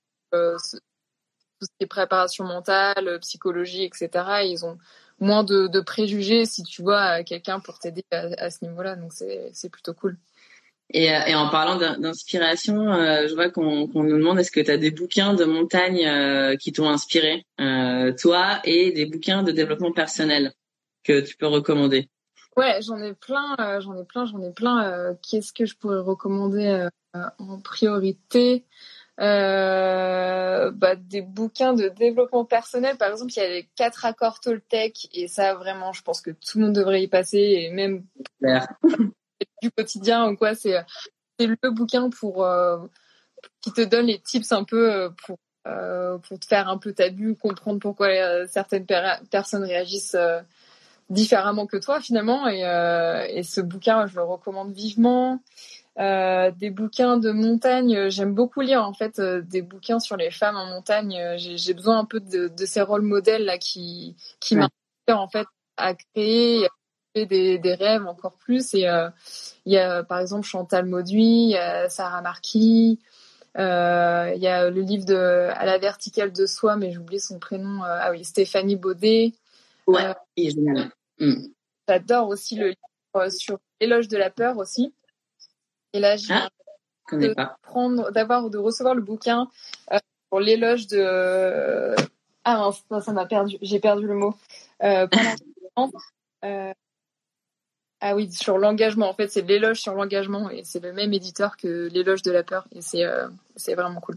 tout 1.61 1.67
ce 1.67 1.71
qui 1.79 1.85
est 1.85 1.87
préparation 1.87 2.45
mentale, 2.45 3.07
euh, 3.07 3.19
psychologie, 3.19 3.85
etc. 3.85 4.09
ils 4.45 4.65
ont 4.65 4.79
moins 5.21 5.45
de, 5.45 5.67
de 5.67 5.81
préjugés 5.81 6.47
si 6.47 6.63
tu 6.63 6.83
vois 6.83 7.23
quelqu'un 7.23 7.61
pour 7.61 7.79
t'aider 7.79 8.05
à, 8.11 8.51
ce 8.51 8.65
niveau-là. 8.65 8.97
Donc 8.97 9.13
c'est 9.13 9.69
plutôt 9.71 9.93
cool. 9.93 10.17
Et, 10.93 11.15
euh, 11.15 11.21
et 11.27 11.35
en 11.35 11.51
parlant 11.51 11.77
d'inspiration, 11.77 12.93
euh, 12.93 13.29
je 13.29 13.35
vois 13.35 13.51
qu'on 13.51 13.87
nous 13.87 14.17
demande 14.17 14.41
est-ce 14.41 14.51
que 14.51 14.61
tu 14.61 14.71
as 14.71 14.79
des 14.79 14.91
bouquins 14.91 15.35
de 15.35 15.45
montagne 15.45 16.57
qui 16.57 16.73
t'ont 16.73 16.89
inspiré, 16.89 17.45
toi, 18.19 18.61
et 18.65 18.93
des 18.93 19.07
bouquins 19.07 19.43
de 19.43 19.53
développement 19.53 19.93
personnel 19.93 20.53
que 21.05 21.21
tu 21.21 21.37
peux 21.37 21.47
recommander? 21.47 22.09
Ouais, 22.57 22.81
j'en 22.83 22.99
ai 22.99 23.13
plein, 23.13 23.55
j'en 23.81 24.01
ai 24.01 24.05
plein, 24.05 24.25
j'en 24.25 24.41
ai 24.41 24.53
plein. 24.53 25.15
Qu'est-ce 25.23 25.53
que 25.53 25.67
je 25.67 25.77
pourrais 25.77 26.01
recommander 26.01 26.89
en 27.13 27.61
priorité? 27.61 28.65
Euh, 29.21 30.71
bah, 30.71 30.97
des 30.97 31.21
bouquins 31.21 31.75
de 31.75 31.89
développement 31.89 32.45
personnel. 32.45 32.97
Par 32.97 33.11
exemple, 33.11 33.33
il 33.37 33.39
y 33.39 33.43
a 33.43 33.49
les 33.49 33.69
quatre 33.77 34.07
accords 34.07 34.41
Toltec 34.41 35.09
et 35.13 35.29
ça 35.29 35.55
vraiment, 35.55 35.93
je 35.93 36.03
pense 36.03 36.21
que 36.23 36.31
tout 36.31 36.59
le 36.59 36.67
monde 36.67 36.75
devrait 36.75 37.03
y 37.03 37.09
passer 37.09 37.39
et 37.39 37.71
même 37.71 38.05
du 39.63 39.71
quotidien 39.71 40.31
ou 40.31 40.37
quoi. 40.37 40.55
C'est 40.55 40.85
le 41.39 41.71
bouquin 41.71 42.09
pour 42.11 42.45
euh, 42.45 42.79
qui 43.61 43.73
te 43.73 43.83
donne 43.83 44.07
les 44.07 44.21
tips 44.21 44.53
un 44.53 44.65
peu 44.65 44.93
euh, 44.93 45.11
pour 45.27 45.39
euh, 45.67 46.17
pour 46.19 46.39
te 46.39 46.47
faire 46.47 46.69
un 46.69 46.79
peu 46.79 46.95
ta 46.95 47.11
bulle, 47.11 47.37
comprendre 47.37 47.79
pourquoi 47.79 48.47
certaines 48.47 48.87
personnes 49.31 49.65
réagissent 49.65 50.17
différemment 51.11 51.67
que 51.67 51.77
toi 51.77 52.01
finalement. 52.01 52.49
Et, 52.49 52.61
et 53.37 53.43
ce 53.43 53.61
bouquin, 53.61 54.07
je 54.07 54.17
le 54.17 54.23
recommande 54.23 54.73
vivement. 54.73 55.41
Euh, 55.99 56.53
des 56.53 56.71
bouquins 56.71 57.17
de 57.17 57.31
montagne, 57.33 57.97
euh, 57.97 58.11
j'aime 58.11 58.33
beaucoup 58.33 58.61
lire 58.61 58.85
en 58.85 58.95
fait 58.95 59.19
euh, 59.19 59.43
des 59.43 59.61
bouquins 59.61 59.99
sur 59.99 60.17
les 60.17 60.31
femmes 60.31 60.57
en 60.57 60.67
montagne. 60.67 61.37
J'ai 61.37 61.75
besoin 61.75 61.99
un 61.99 62.05
peu 62.05 62.21
de, 62.21 62.49
de, 62.49 62.65
ces 62.65 62.81
rôles 62.81 63.03
modèles 63.03 63.45
là 63.45 63.59
qui 63.59 64.17
qui 64.39 64.55
m'inspirent 64.55 65.21
en 65.21 65.29
fait 65.29 65.47
à 65.77 65.95
créer, 65.95 66.65
à 66.65 66.69
créer 67.13 67.27
des, 67.27 67.59
des, 67.59 67.75
rêves 67.75 68.07
encore 68.07 68.35
plus. 68.35 68.73
Et 68.75 68.89
il 69.67 69.73
y 69.73 69.79
a 69.79 70.05
par 70.05 70.21
exemple 70.21 70.47
Chantal 70.47 70.87
Mauduit, 70.87 71.55
Sarah 71.89 72.23
Marquis, 72.23 73.01
il 73.57 73.61
y 73.61 74.47
a 74.47 74.71
le 74.71 74.81
livre 74.81 75.05
de 75.05 75.49
à 75.53 75.67
la 75.67 75.79
verticale 75.79 76.33
de 76.33 76.47
soi, 76.47 76.77
mais 76.77 76.93
j'oublie 76.93 77.21
son 77.21 77.41
prénom. 77.41 77.83
ah 77.83 78.13
oui, 78.13 78.25
Stéphanie 78.25 78.77
Baudet. 78.77 79.33
Ouais. 79.89 80.15
Mm. 81.19 81.49
J'adore 81.89 82.29
aussi 82.29 82.55
le 82.55 82.69
livre 82.69 83.29
sur 83.31 83.59
l'éloge 83.81 84.07
de 84.07 84.17
la 84.17 84.31
peur 84.31 84.57
aussi. 84.57 84.95
Et 85.93 86.01
là, 86.01 86.17
j'ai 86.17 86.33
ah, 86.33 86.49
de 87.13 87.35
prendre, 87.63 88.11
d'avoir, 88.11 88.51
de 88.51 88.59
recevoir 88.59 88.95
le 88.95 89.03
bouquin 89.03 89.49
euh, 89.93 89.99
pour 90.29 90.41
l'éloge 90.41 90.87
de. 90.87 91.95
Ah 92.45 92.71
ça 93.01 93.13
m'a 93.13 93.27
perdu, 93.27 93.57
j'ai 93.61 93.81
perdu 93.81 94.07
le 94.07 94.15
mot. 94.15 94.35
Euh, 94.83 95.07
euh, 96.45 96.73
ah 98.01 98.17
oui, 98.17 98.33
sur 98.33 98.59
l'engagement. 98.59 99.11
En 99.11 99.15
fait, 99.15 99.29
c'est 99.29 99.43
l'éloge 99.43 99.81
sur 99.81 99.95
l'engagement 99.95 100.49
et 100.51 100.63
c'est 100.65 100.81
le 100.81 100.93
même 100.93 101.13
éditeur 101.13 101.57
que 101.57 101.89
l'éloge 101.93 102.23
de 102.23 102.31
la 102.31 102.43
peur 102.43 102.67
et 102.73 102.81
c'est 102.81 103.05
c'est 103.57 103.75
vraiment 103.75 104.01
cool. 104.01 104.17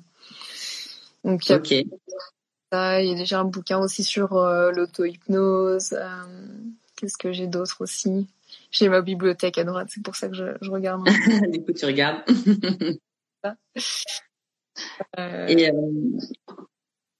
Donc 1.23 1.49
il 1.49 1.51
y 1.51 2.75
a 2.75 3.01
y 3.01 3.15
déjà 3.15 3.39
un 3.39 3.45
bouquin 3.45 3.79
aussi 3.79 4.03
sur 4.03 4.35
l'auto-hypnose. 4.35 5.95
Qu'est-ce 6.95 7.17
que 7.17 7.33
j'ai 7.33 7.47
d'autre 7.47 7.77
aussi? 7.81 8.27
J'ai 8.73 8.89
ma 8.89 9.01
bibliothèque 9.01 9.57
à 9.57 9.63
droite, 9.63 9.87
c'est 9.89 10.03
pour 10.03 10.15
ça 10.15 10.27
que 10.27 10.35
je, 10.35 10.57
je 10.61 10.71
regarde. 10.71 11.05
du 11.51 11.63
coup, 11.63 11.71
tu 11.73 11.85
regardes. 11.85 12.23
euh... 15.17 15.47
Et, 15.47 15.69
euh... 15.69 16.17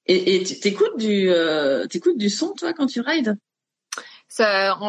et, 0.07 0.35
et 0.35 0.43
t'écoutes 0.43 0.97
du, 0.97 1.29
euh, 1.29 1.85
t'écoutes 1.87 2.17
du 2.17 2.29
son, 2.29 2.53
toi, 2.53 2.73
quand 2.73 2.87
tu 2.87 2.99
rides? 2.99 3.37
Ça, 4.27 4.79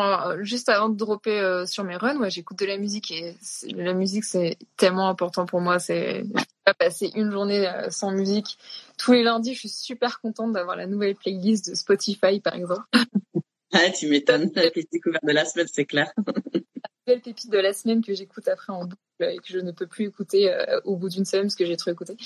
juste 0.40 0.70
avant 0.70 0.88
de 0.88 0.96
dropper 0.96 1.38
euh, 1.38 1.66
sur 1.66 1.84
mes 1.84 1.96
runs, 1.96 2.16
ouais, 2.16 2.30
j'écoute 2.30 2.58
de 2.58 2.64
la 2.64 2.78
musique 2.78 3.10
et 3.10 3.36
la 3.74 3.92
musique 3.92 4.24
c'est 4.24 4.56
tellement 4.78 5.06
important 5.06 5.44
pour 5.44 5.60
moi. 5.60 5.78
C'est, 5.78 6.24
je 6.24 6.32
peux 6.32 6.44
pas 6.64 6.72
passer 6.72 7.12
une 7.14 7.30
journée 7.30 7.68
euh, 7.68 7.90
sans 7.90 8.10
musique. 8.10 8.56
Tous 8.96 9.12
les 9.12 9.22
lundis, 9.22 9.52
je 9.52 9.58
suis 9.58 9.68
super 9.68 10.22
contente 10.22 10.52
d'avoir 10.52 10.76
la 10.76 10.86
nouvelle 10.86 11.14
playlist 11.14 11.68
de 11.68 11.74
Spotify, 11.74 12.40
par 12.40 12.54
exemple. 12.54 12.86
Ah, 13.76 13.90
tu 13.90 14.08
m'étonnes. 14.08 14.50
La 14.54 14.70
petite 14.70 14.92
découverte 14.92 15.24
de 15.24 15.32
la 15.32 15.44
semaine, 15.44 15.66
c'est 15.72 15.84
clair. 15.84 16.12
la 17.06 17.18
pépite 17.18 17.50
de 17.50 17.58
la 17.58 17.72
semaine 17.72 18.04
que 18.04 18.14
j'écoute 18.14 18.46
après 18.48 18.72
en 18.72 18.84
boucle 18.84 18.96
et 19.20 19.38
que 19.38 19.48
je 19.48 19.58
ne 19.58 19.72
peux 19.72 19.86
plus 19.86 20.06
écouter 20.06 20.52
euh, 20.52 20.80
au 20.84 20.96
bout 20.96 21.08
d'une 21.08 21.24
semaine 21.24 21.46
parce 21.46 21.56
que 21.56 21.66
j'ai 21.66 21.76
trop 21.76 21.90
écouté. 21.90 22.16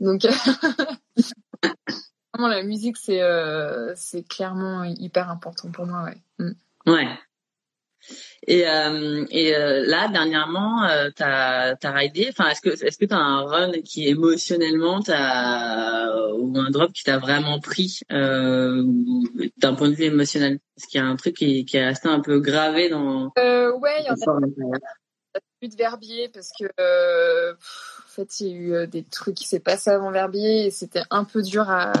Donc, 0.00 0.22
vraiment, 2.34 2.48
la 2.48 2.64
musique, 2.64 2.96
c'est, 2.96 3.20
c'est 3.94 4.26
clairement 4.26 4.84
hyper 4.84 5.30
important 5.30 5.70
pour 5.70 5.86
moi, 5.86 6.04
ouais. 6.04 6.16
Mm. 6.38 6.90
Ouais. 6.90 7.08
Et, 8.46 8.68
euh, 8.68 9.24
et 9.30 9.56
euh, 9.56 9.84
là, 9.86 10.08
dernièrement, 10.08 10.84
euh, 10.84 11.10
t'as 11.14 11.74
as 11.82 11.92
ridé. 11.92 12.28
Enfin, 12.30 12.48
est-ce 12.50 12.60
que 12.60 12.70
est-ce 12.84 12.96
que 12.96 13.04
t'as 13.04 13.16
un 13.16 13.42
run 13.42 13.72
qui 13.84 14.06
émotionnellement 14.06 15.02
t'as 15.02 16.32
ou 16.32 16.56
un 16.56 16.70
drop 16.70 16.92
qui 16.92 17.02
t'a 17.02 17.18
vraiment 17.18 17.58
pris 17.58 18.00
euh, 18.12 18.84
d'un 19.58 19.74
point 19.74 19.88
de 19.88 19.94
vue 19.94 20.04
émotionnel? 20.04 20.60
Est-ce 20.76 20.86
qu'il 20.86 21.00
y 21.00 21.04
a 21.04 21.06
un 21.06 21.16
truc 21.16 21.36
qui, 21.36 21.64
qui 21.64 21.76
est 21.76 21.84
resté 21.84 22.08
un 22.08 22.20
peu 22.20 22.38
gravé 22.38 22.88
dans 22.88 23.32
euh, 23.38 23.72
Ouais, 23.72 23.96
il 24.00 24.06
y 24.06 24.10
en 24.10 24.14
a 24.14 25.40
plus 25.58 25.68
de 25.68 25.76
Verbier 25.76 26.30
parce 26.32 26.50
que 26.58 26.66
en 27.52 28.08
fait 28.08 28.40
il 28.40 28.46
y 28.46 28.50
a 28.50 28.84
eu 28.84 28.86
des 28.86 29.02
trucs 29.02 29.34
qui 29.34 29.46
s'est 29.48 29.60
passé 29.60 29.90
avant 29.90 30.10
Verbier 30.10 30.66
et 30.66 30.70
c'était 30.70 31.02
un 31.10 31.24
peu 31.24 31.42
dur 31.42 31.68
à, 31.68 31.92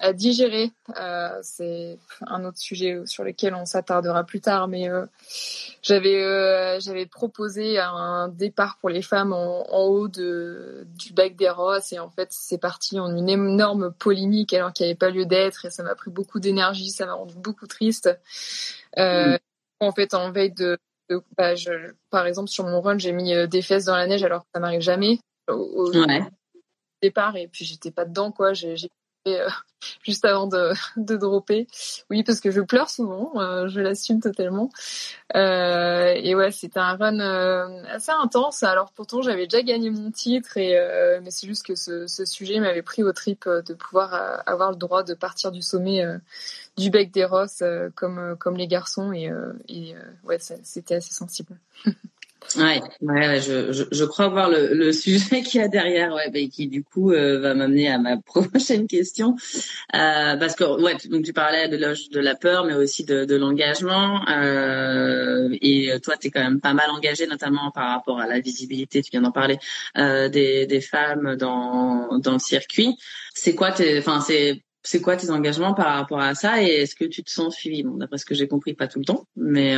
à 0.00 0.14
digérer. 0.14 0.72
Euh, 0.98 1.38
c'est 1.42 1.98
un 2.26 2.44
autre 2.44 2.58
sujet 2.58 3.00
sur 3.04 3.22
lequel 3.22 3.54
on 3.54 3.66
s'attardera 3.66 4.24
plus 4.24 4.40
tard, 4.40 4.66
mais 4.66 4.88
euh, 4.88 5.04
j'avais 5.82 6.22
euh, 6.22 6.80
j'avais 6.80 7.06
proposé 7.06 7.78
un 7.78 8.28
départ 8.28 8.78
pour 8.80 8.88
les 8.88 9.02
femmes 9.02 9.32
en, 9.32 9.70
en 9.70 9.82
haut 9.84 10.08
de 10.08 10.86
du 10.98 11.12
bac 11.12 11.36
des 11.36 11.50
Rosses 11.50 11.92
et 11.92 11.98
en 11.98 12.08
fait 12.10 12.28
c'est 12.30 12.58
parti 12.58 12.98
en 12.98 13.14
une 13.14 13.28
énorme 13.28 13.92
polémique 13.92 14.54
alors 14.54 14.72
qu'il 14.72 14.86
n'y 14.86 14.90
avait 14.90 14.98
pas 14.98 15.10
lieu 15.10 15.26
d'être 15.26 15.66
et 15.66 15.70
ça 15.70 15.82
m'a 15.82 15.94
pris 15.94 16.10
beaucoup 16.10 16.40
d'énergie, 16.40 16.90
ça 16.90 17.04
m'a 17.04 17.14
rendu 17.14 17.34
beaucoup 17.36 17.66
triste. 17.66 18.10
Mmh. 18.96 19.36
En 19.80 19.92
fait, 19.92 20.14
en 20.14 20.32
veille 20.32 20.52
de 20.52 20.78
bah, 21.36 21.56
je, 21.56 21.70
par 22.10 22.26
exemple, 22.26 22.48
sur 22.48 22.64
mon 22.64 22.80
run, 22.80 22.98
j'ai 22.98 23.12
mis 23.12 23.32
des 23.48 23.62
fesses 23.62 23.86
dans 23.86 23.96
la 23.96 24.06
neige 24.06 24.22
alors 24.22 24.42
que 24.42 24.48
ça 24.54 24.60
m'arrive 24.60 24.80
jamais 24.80 25.18
au, 25.48 25.90
départ 27.02 27.34
et 27.36 27.48
puis 27.48 27.64
j'étais 27.64 27.90
pas 27.90 28.04
dedans 28.04 28.30
quoi. 28.30 28.52
J'ai 28.52 28.76
juste 30.02 30.24
avant 30.24 30.46
de, 30.46 30.72
de 30.96 31.16
dropper. 31.16 31.66
Oui, 32.10 32.22
parce 32.22 32.40
que 32.40 32.50
je 32.50 32.60
pleure 32.60 32.90
souvent, 32.90 33.32
euh, 33.36 33.68
je 33.68 33.80
l'assume 33.80 34.20
totalement. 34.20 34.70
Euh, 35.34 36.12
et 36.16 36.34
ouais, 36.34 36.50
c'était 36.50 36.80
un 36.80 36.96
run 36.96 37.20
euh, 37.20 37.82
assez 37.88 38.12
intense. 38.12 38.62
Alors 38.62 38.92
pourtant, 38.92 39.22
j'avais 39.22 39.46
déjà 39.46 39.62
gagné 39.62 39.90
mon 39.90 40.10
titre, 40.10 40.56
et 40.56 40.78
mais 41.22 41.30
c'est 41.30 41.46
juste 41.46 41.66
que 41.66 41.74
ce, 41.74 42.06
ce 42.06 42.24
sujet 42.24 42.60
m'avait 42.60 42.82
pris 42.82 43.02
au 43.02 43.12
trip 43.12 43.48
de 43.48 43.74
pouvoir 43.74 44.42
avoir 44.46 44.70
le 44.70 44.76
droit 44.76 45.02
de 45.02 45.14
partir 45.14 45.52
du 45.52 45.62
sommet 45.62 46.04
du 46.76 46.90
bec 46.90 47.10
des 47.10 47.24
Rosses 47.24 47.62
comme 47.94 48.36
comme 48.38 48.56
les 48.56 48.66
garçons, 48.66 49.12
et, 49.12 49.30
et 49.68 49.94
ouais, 50.24 50.38
c'était 50.38 50.96
assez 50.96 51.12
sensible. 51.12 51.56
Ouais, 52.56 52.80
je, 53.40 53.86
je, 53.90 54.04
crois 54.04 54.28
voir 54.28 54.50
le, 54.50 54.74
le 54.74 54.92
sujet 54.92 55.42
qu'il 55.42 55.60
y 55.60 55.64
a 55.64 55.68
derrière, 55.68 56.12
ouais, 56.14 56.30
bah, 56.30 56.40
qui 56.50 56.66
du 56.68 56.82
coup 56.82 57.12
euh, 57.12 57.38
va 57.38 57.54
m'amener 57.54 57.88
à 57.88 57.98
ma 57.98 58.16
prochaine 58.20 58.86
question, 58.86 59.36
euh, 59.94 60.36
parce 60.36 60.56
que 60.56 60.64
ouais, 60.82 60.96
donc 61.08 61.24
tu 61.24 61.32
parlais 61.32 61.68
de, 61.68 61.76
de 61.76 62.20
la 62.20 62.34
peur, 62.34 62.64
mais 62.64 62.74
aussi 62.74 63.04
de, 63.04 63.24
de 63.24 63.36
l'engagement, 63.36 64.26
euh, 64.28 65.48
et 65.60 65.92
toi, 66.02 66.16
tu 66.16 66.28
es 66.28 66.30
quand 66.30 66.42
même 66.42 66.60
pas 66.60 66.74
mal 66.74 66.90
engagé, 66.90 67.26
notamment 67.26 67.70
par 67.70 67.90
rapport 67.94 68.18
à 68.18 68.26
la 68.26 68.40
visibilité, 68.40 69.02
tu 69.02 69.10
viens 69.10 69.22
d'en 69.22 69.32
parler, 69.32 69.58
des, 69.96 70.66
des 70.66 70.80
femmes 70.80 71.36
dans 71.36 72.18
dans 72.18 72.32
le 72.32 72.38
circuit. 72.38 72.96
C'est 73.34 73.54
quoi 73.54 73.70
tes, 73.70 73.98
enfin 73.98 74.20
c'est 74.20 74.62
c'est 74.82 75.02
quoi 75.02 75.16
tes 75.16 75.30
engagements 75.30 75.74
par 75.74 75.94
rapport 75.94 76.20
à 76.20 76.34
ça, 76.34 76.62
et 76.62 76.66
est-ce 76.82 76.96
que 76.96 77.04
tu 77.04 77.22
te 77.22 77.30
sens 77.30 77.54
suivi 77.54 77.82
Bon, 77.82 77.96
d'après 77.96 78.18
ce 78.18 78.24
que 78.24 78.34
j'ai 78.34 78.48
compris, 78.48 78.74
pas 78.74 78.88
tout 78.88 78.98
le 78.98 79.04
temps, 79.04 79.26
mais 79.36 79.76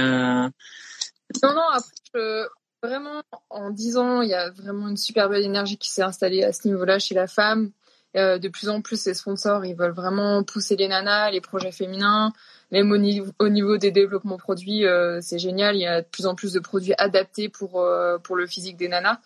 non, 1.43 1.55
non, 1.55 1.69
après, 1.73 2.47
vraiment, 2.83 3.23
en 3.51 3.71
dix 3.71 3.97
ans, 3.97 4.23
il 4.23 4.29
y 4.29 4.35
a 4.35 4.51
vraiment 4.51 4.89
une 4.89 4.97
super 4.97 5.29
belle 5.29 5.45
énergie 5.45 5.79
qui 5.79 5.91
s'est 5.91 6.03
installée 6.03 6.43
à 6.43 6.53
ce 6.53 6.67
niveau-là 6.69 6.99
chez 6.99 7.15
la 7.15 7.27
femme. 7.27 7.71
Euh, 8.15 8.39
de 8.39 8.49
plus 8.49 8.69
en 8.69 8.83
plus, 8.83 9.07
les 9.07 9.15
sponsors, 9.15 9.65
ils 9.65 9.75
veulent 9.75 9.93
vraiment 9.93 10.43
pousser 10.45 10.77
les 10.77 10.89
nanas, 10.89 11.31
les 11.31 11.41
projets 11.41 11.73
féminins. 11.73 12.33
Même 12.71 12.91
au 12.91 12.99
niveau, 12.99 13.33
au 13.39 13.49
niveau 13.49 13.79
des 13.79 13.91
développements 13.91 14.39
produits, 14.39 14.87
euh, 14.87 15.21
c'est 15.23 15.39
génial. 15.39 15.77
Il 15.77 15.83
y 15.83 15.87
a 15.87 16.03
de 16.03 16.07
plus 16.07 16.27
en 16.27 16.35
plus 16.35 16.53
de 16.53 16.61
produits 16.61 16.95
adaptés 16.99 17.49
pour 17.49 17.81
euh, 17.81 18.19
pour 18.19 18.37
le 18.37 18.47
physique 18.47 18.77
des 18.77 18.89
nanas. 18.89 19.19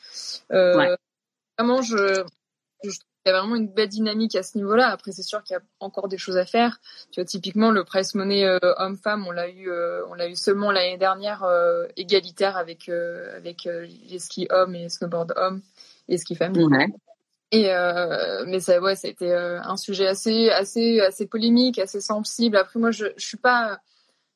Euh, 0.53 0.97
Vraiment, 1.59 1.81
je, 1.81 2.23
je 2.85 2.91
il 3.27 3.31
y 3.31 3.33
a 3.33 3.41
vraiment 3.41 3.57
une 3.57 3.67
belle 3.67 3.89
dynamique 3.89 4.37
à 4.37 4.45
ce 4.45 4.57
niveau-là. 4.57 4.89
Après, 4.89 5.11
c'est 5.11 5.25
sûr 5.25 5.43
qu'il 5.43 5.55
y 5.55 5.57
a 5.57 5.63
encore 5.81 6.07
des 6.07 6.17
choses 6.17 6.37
à 6.37 6.47
faire. 6.47 6.81
Tu 7.11 7.21
vois, 7.21 7.25
typiquement, 7.25 7.73
le 7.73 7.83
price 7.83 8.15
money 8.15 8.45
euh, 8.45 8.59
homme-femme, 8.79 9.27
on 9.27 9.33
l'a 9.33 9.49
eu, 9.49 9.69
euh, 9.69 10.07
on 10.09 10.15
l'a 10.15 10.29
eu 10.29 10.37
seulement 10.37 10.71
l'année 10.71 10.97
dernière 10.97 11.43
euh, 11.43 11.87
égalitaire 11.97 12.57
avec 12.57 12.89
avec 12.89 13.65
les 13.65 14.19
skis 14.21 14.47
hommes 14.51 14.77
et 14.77 14.89
snowboard 14.89 15.35
hommes 15.37 15.61
et 16.09 16.19
ski 16.19 16.37
femmes. 16.37 16.57
Ouais. 16.57 16.87
Et 17.51 17.65
mais 18.47 18.61
ça, 18.61 18.81
ouais, 18.81 18.95
c'était 18.95 19.35
un 19.35 19.77
sujet 19.77 20.07
assez 20.07 20.51
assez 20.51 21.01
assez 21.01 21.27
polémique, 21.27 21.81
assez 21.81 22.01
sensible. 22.01 22.57
Après, 22.57 22.79
moi, 22.79 22.93
je, 22.93 23.07
je 23.17 23.27
suis 23.27 23.39
pas 23.39 23.81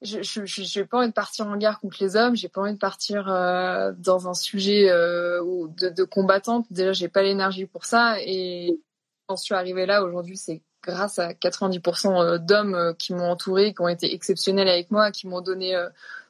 je 0.02 0.22
je 0.22 0.44
j'ai 0.44 0.84
pas 0.84 0.98
envie 0.98 1.08
de 1.08 1.12
partir 1.12 1.46
en 1.46 1.56
guerre 1.56 1.78
contre 1.78 1.98
les 2.00 2.16
hommes 2.16 2.34
j'ai 2.34 2.48
pas 2.48 2.62
envie 2.62 2.72
de 2.72 2.78
partir 2.78 3.28
euh, 3.28 3.92
dans 3.98 4.28
un 4.28 4.34
sujet 4.34 4.88
euh, 4.90 5.66
de, 5.78 5.90
de 5.90 6.04
combattante 6.04 6.66
déjà 6.70 6.92
j'ai 6.92 7.08
pas 7.08 7.22
l'énergie 7.22 7.66
pour 7.66 7.84
ça. 7.84 8.16
Et 8.20 8.80
quand 9.26 9.36
je 9.36 9.42
suis 9.42 9.54
arrivée 9.54 9.86
là 9.86 10.02
aujourd'hui 10.02 10.36
c'est 10.36 10.62
grâce 10.82 11.18
à 11.18 11.32
90% 11.32 12.22
euh, 12.22 12.38
d'hommes 12.38 12.74
euh, 12.74 12.92
qui 12.94 13.12
m'ont 13.12 13.30
entouré 13.30 13.74
qui 13.74 13.82
ont 13.82 13.88
été 13.88 14.14
exceptionnels 14.14 14.68
avec 14.68 14.90
moi 14.90 15.10
qui 15.10 15.26
m'ont 15.26 15.42
donné 15.42 15.76
euh, 15.76 15.88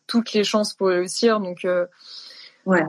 toutes 0.08 0.32
les 0.32 0.42
chances 0.42 0.74
pour 0.74 0.88
réussir. 0.88 1.38
Donc 1.38 1.64
ouais. 2.66 2.84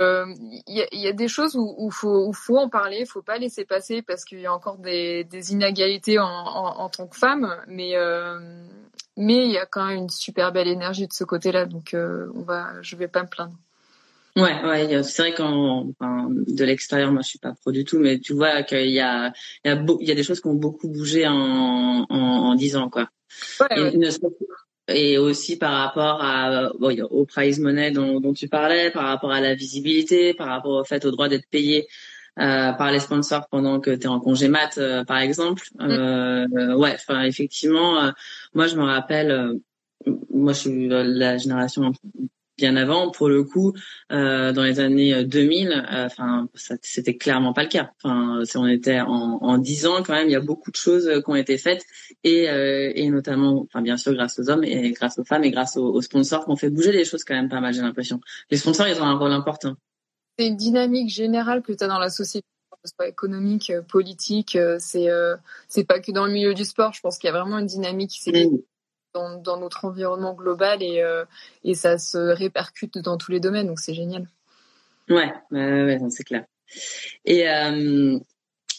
il 0.00 0.62
y, 0.66 0.96
y, 0.96 1.06
a 1.06 1.12
des 1.12 1.28
choses 1.28 1.54
où, 1.54 1.74
où 1.76 1.90
faut 1.90 2.26
où 2.26 2.32
faut 2.32 2.56
en 2.56 2.70
parler, 2.70 3.00
il 3.00 3.06
faut 3.06 3.20
pas 3.20 3.36
laisser 3.36 3.66
passer 3.66 4.00
parce 4.00 4.24
qu'il 4.24 4.40
y 4.40 4.46
a 4.46 4.54
encore 4.54 4.78
des, 4.78 5.24
des 5.24 5.52
inégalités 5.52 6.18
en, 6.18 6.24
en, 6.24 6.80
en, 6.80 6.88
tant 6.88 7.06
que 7.06 7.16
femme, 7.16 7.54
mais 7.66 7.94
euh, 7.96 8.38
mais 9.16 9.44
il 9.44 9.50
y 9.50 9.58
a 9.58 9.66
quand 9.66 9.86
même 9.86 9.98
une 9.98 10.08
super 10.08 10.52
belle 10.52 10.68
énergie 10.68 11.06
de 11.06 11.12
ce 11.12 11.24
côté-là, 11.24 11.66
donc 11.66 11.94
euh, 11.94 12.28
on 12.34 12.42
va, 12.42 12.70
je 12.82 12.96
vais 12.96 13.08
pas 13.08 13.22
me 13.22 13.28
plaindre. 13.28 13.54
Ouais, 14.34 14.64
ouais, 14.64 15.02
c'est 15.02 15.22
vrai 15.22 15.34
qu'en 15.34 15.90
enfin, 15.90 16.28
de 16.30 16.64
l'extérieur, 16.64 17.12
moi 17.12 17.20
je 17.20 17.28
suis 17.28 17.38
pas 17.38 17.52
pro 17.52 17.70
du 17.70 17.84
tout, 17.84 17.98
mais 17.98 18.18
tu 18.18 18.32
vois 18.32 18.62
qu'il 18.62 18.90
y 18.90 19.00
a 19.00 19.32
il 19.64 19.68
y 19.68 19.70
a, 19.70 19.84
il 20.00 20.08
y 20.08 20.10
a 20.10 20.14
des 20.14 20.22
choses 20.22 20.40
qui 20.40 20.46
ont 20.46 20.54
beaucoup 20.54 20.88
bougé 20.88 21.26
en 21.28 22.06
en, 22.08 22.54
10 22.54 22.76
ans 22.76 22.88
quoi. 22.88 23.10
Ouais, 23.60 23.92
et, 24.88 25.12
et, 25.12 25.18
aussi 25.18 25.56
par 25.58 25.72
rapport 25.72 26.22
à 26.22 26.70
bon, 26.78 26.98
au 27.10 27.26
prize 27.26 27.60
money 27.60 27.90
dont, 27.90 28.20
dont 28.20 28.32
tu 28.32 28.48
parlais, 28.48 28.90
par 28.90 29.04
rapport 29.04 29.32
à 29.32 29.40
la 29.40 29.54
visibilité, 29.54 30.32
par 30.32 30.48
rapport 30.48 30.80
au 30.80 30.84
fait 30.84 31.04
au 31.04 31.10
droit 31.10 31.28
d'être 31.28 31.48
payé 31.50 31.86
euh, 32.38 32.72
par 32.72 32.90
les 32.90 33.00
sponsors 33.00 33.46
pendant 33.48 33.78
que 33.78 33.90
tu 33.90 34.04
es 34.04 34.06
en 34.06 34.18
congé 34.18 34.48
mat, 34.48 34.78
euh, 34.78 35.04
par 35.04 35.18
exemple. 35.18 35.64
Mm. 35.78 35.90
Euh, 35.90 36.76
ouais, 36.76 36.94
enfin 36.94 37.22
effectivement, 37.24 38.02
euh, 38.02 38.10
moi 38.54 38.66
je 38.66 38.76
me 38.76 38.84
rappelle, 38.84 39.58
moi 40.30 40.54
je 40.54 40.58
suis 40.58 40.88
la 40.88 41.36
génération 41.36 41.92
bien 42.58 42.76
avant, 42.76 43.10
pour 43.10 43.28
le 43.28 43.44
coup, 43.44 43.74
dans 44.08 44.62
les 44.62 44.78
années 44.78 45.24
2000, 45.24 45.86
enfin 45.90 46.48
c'était 46.54 47.16
clairement 47.16 47.52
pas 47.52 47.64
le 47.64 47.68
cas. 47.68 47.90
Enfin, 48.02 48.44
si 48.44 48.56
on 48.56 48.66
était 48.66 49.00
en, 49.00 49.38
en 49.42 49.58
10 49.58 49.86
ans 49.86 50.02
quand 50.02 50.12
même, 50.12 50.28
il 50.28 50.32
y 50.32 50.36
a 50.36 50.40
beaucoup 50.40 50.70
de 50.70 50.76
choses 50.76 51.10
qui 51.24 51.30
ont 51.30 51.34
été 51.34 51.58
faites 51.58 51.84
et, 52.24 52.44
et 52.44 53.10
notamment, 53.10 53.62
enfin 53.62 53.82
bien 53.82 53.96
sûr 53.96 54.14
grâce 54.14 54.38
aux 54.38 54.48
hommes 54.48 54.64
et 54.64 54.92
grâce 54.92 55.18
aux 55.18 55.24
femmes 55.24 55.44
et 55.44 55.50
grâce 55.50 55.76
aux, 55.76 55.92
aux 55.92 56.02
sponsors 56.02 56.44
qu'on 56.44 56.56
fait 56.56 56.70
bouger 56.70 56.92
les 56.92 57.04
choses 57.04 57.24
quand 57.24 57.34
même 57.34 57.48
pas 57.48 57.60
mal. 57.60 57.74
J'ai 57.74 57.82
l'impression. 57.82 58.20
Les 58.50 58.58
sponsors, 58.58 58.86
ils 58.86 59.00
ont 59.00 59.06
un 59.06 59.18
rôle 59.18 59.32
important 59.32 59.76
c'est 60.38 60.46
une 60.46 60.56
dynamique 60.56 61.10
générale 61.10 61.62
que 61.62 61.72
tu 61.72 61.84
as 61.84 61.88
dans 61.88 61.98
la 61.98 62.10
société, 62.10 62.46
que 62.70 62.88
ce 62.88 62.94
soit 62.94 63.08
économique, 63.08 63.70
euh, 63.70 63.82
politique. 63.82 64.56
Euh, 64.56 64.76
c'est 64.80 65.10
euh, 65.10 65.36
c'est 65.68 65.84
pas 65.84 66.00
que 66.00 66.12
dans 66.12 66.26
le 66.26 66.32
milieu 66.32 66.54
du 66.54 66.64
sport. 66.64 66.92
Je 66.92 67.00
pense 67.00 67.18
qu'il 67.18 67.28
y 67.28 67.32
a 67.32 67.38
vraiment 67.38 67.58
une 67.58 67.66
dynamique 67.66 68.10
qui 68.10 68.20
s'est 68.20 68.46
mmh. 68.46 68.58
dans, 69.14 69.36
dans, 69.40 69.56
notre 69.58 69.84
environnement 69.84 70.34
global 70.34 70.82
et, 70.82 71.00
euh, 71.00 71.24
et 71.64 71.74
ça 71.74 71.98
se 71.98 72.18
répercute 72.18 72.98
dans 72.98 73.16
tous 73.16 73.30
les 73.30 73.40
domaines. 73.40 73.66
Donc 73.66 73.80
c'est 73.80 73.94
génial. 73.94 74.28
Ouais, 75.08 75.32
ouais, 75.50 75.84
ouais 75.84 75.98
c'est 76.10 76.24
clair. 76.24 76.44
Et 77.24 77.48
euh, 77.48 78.18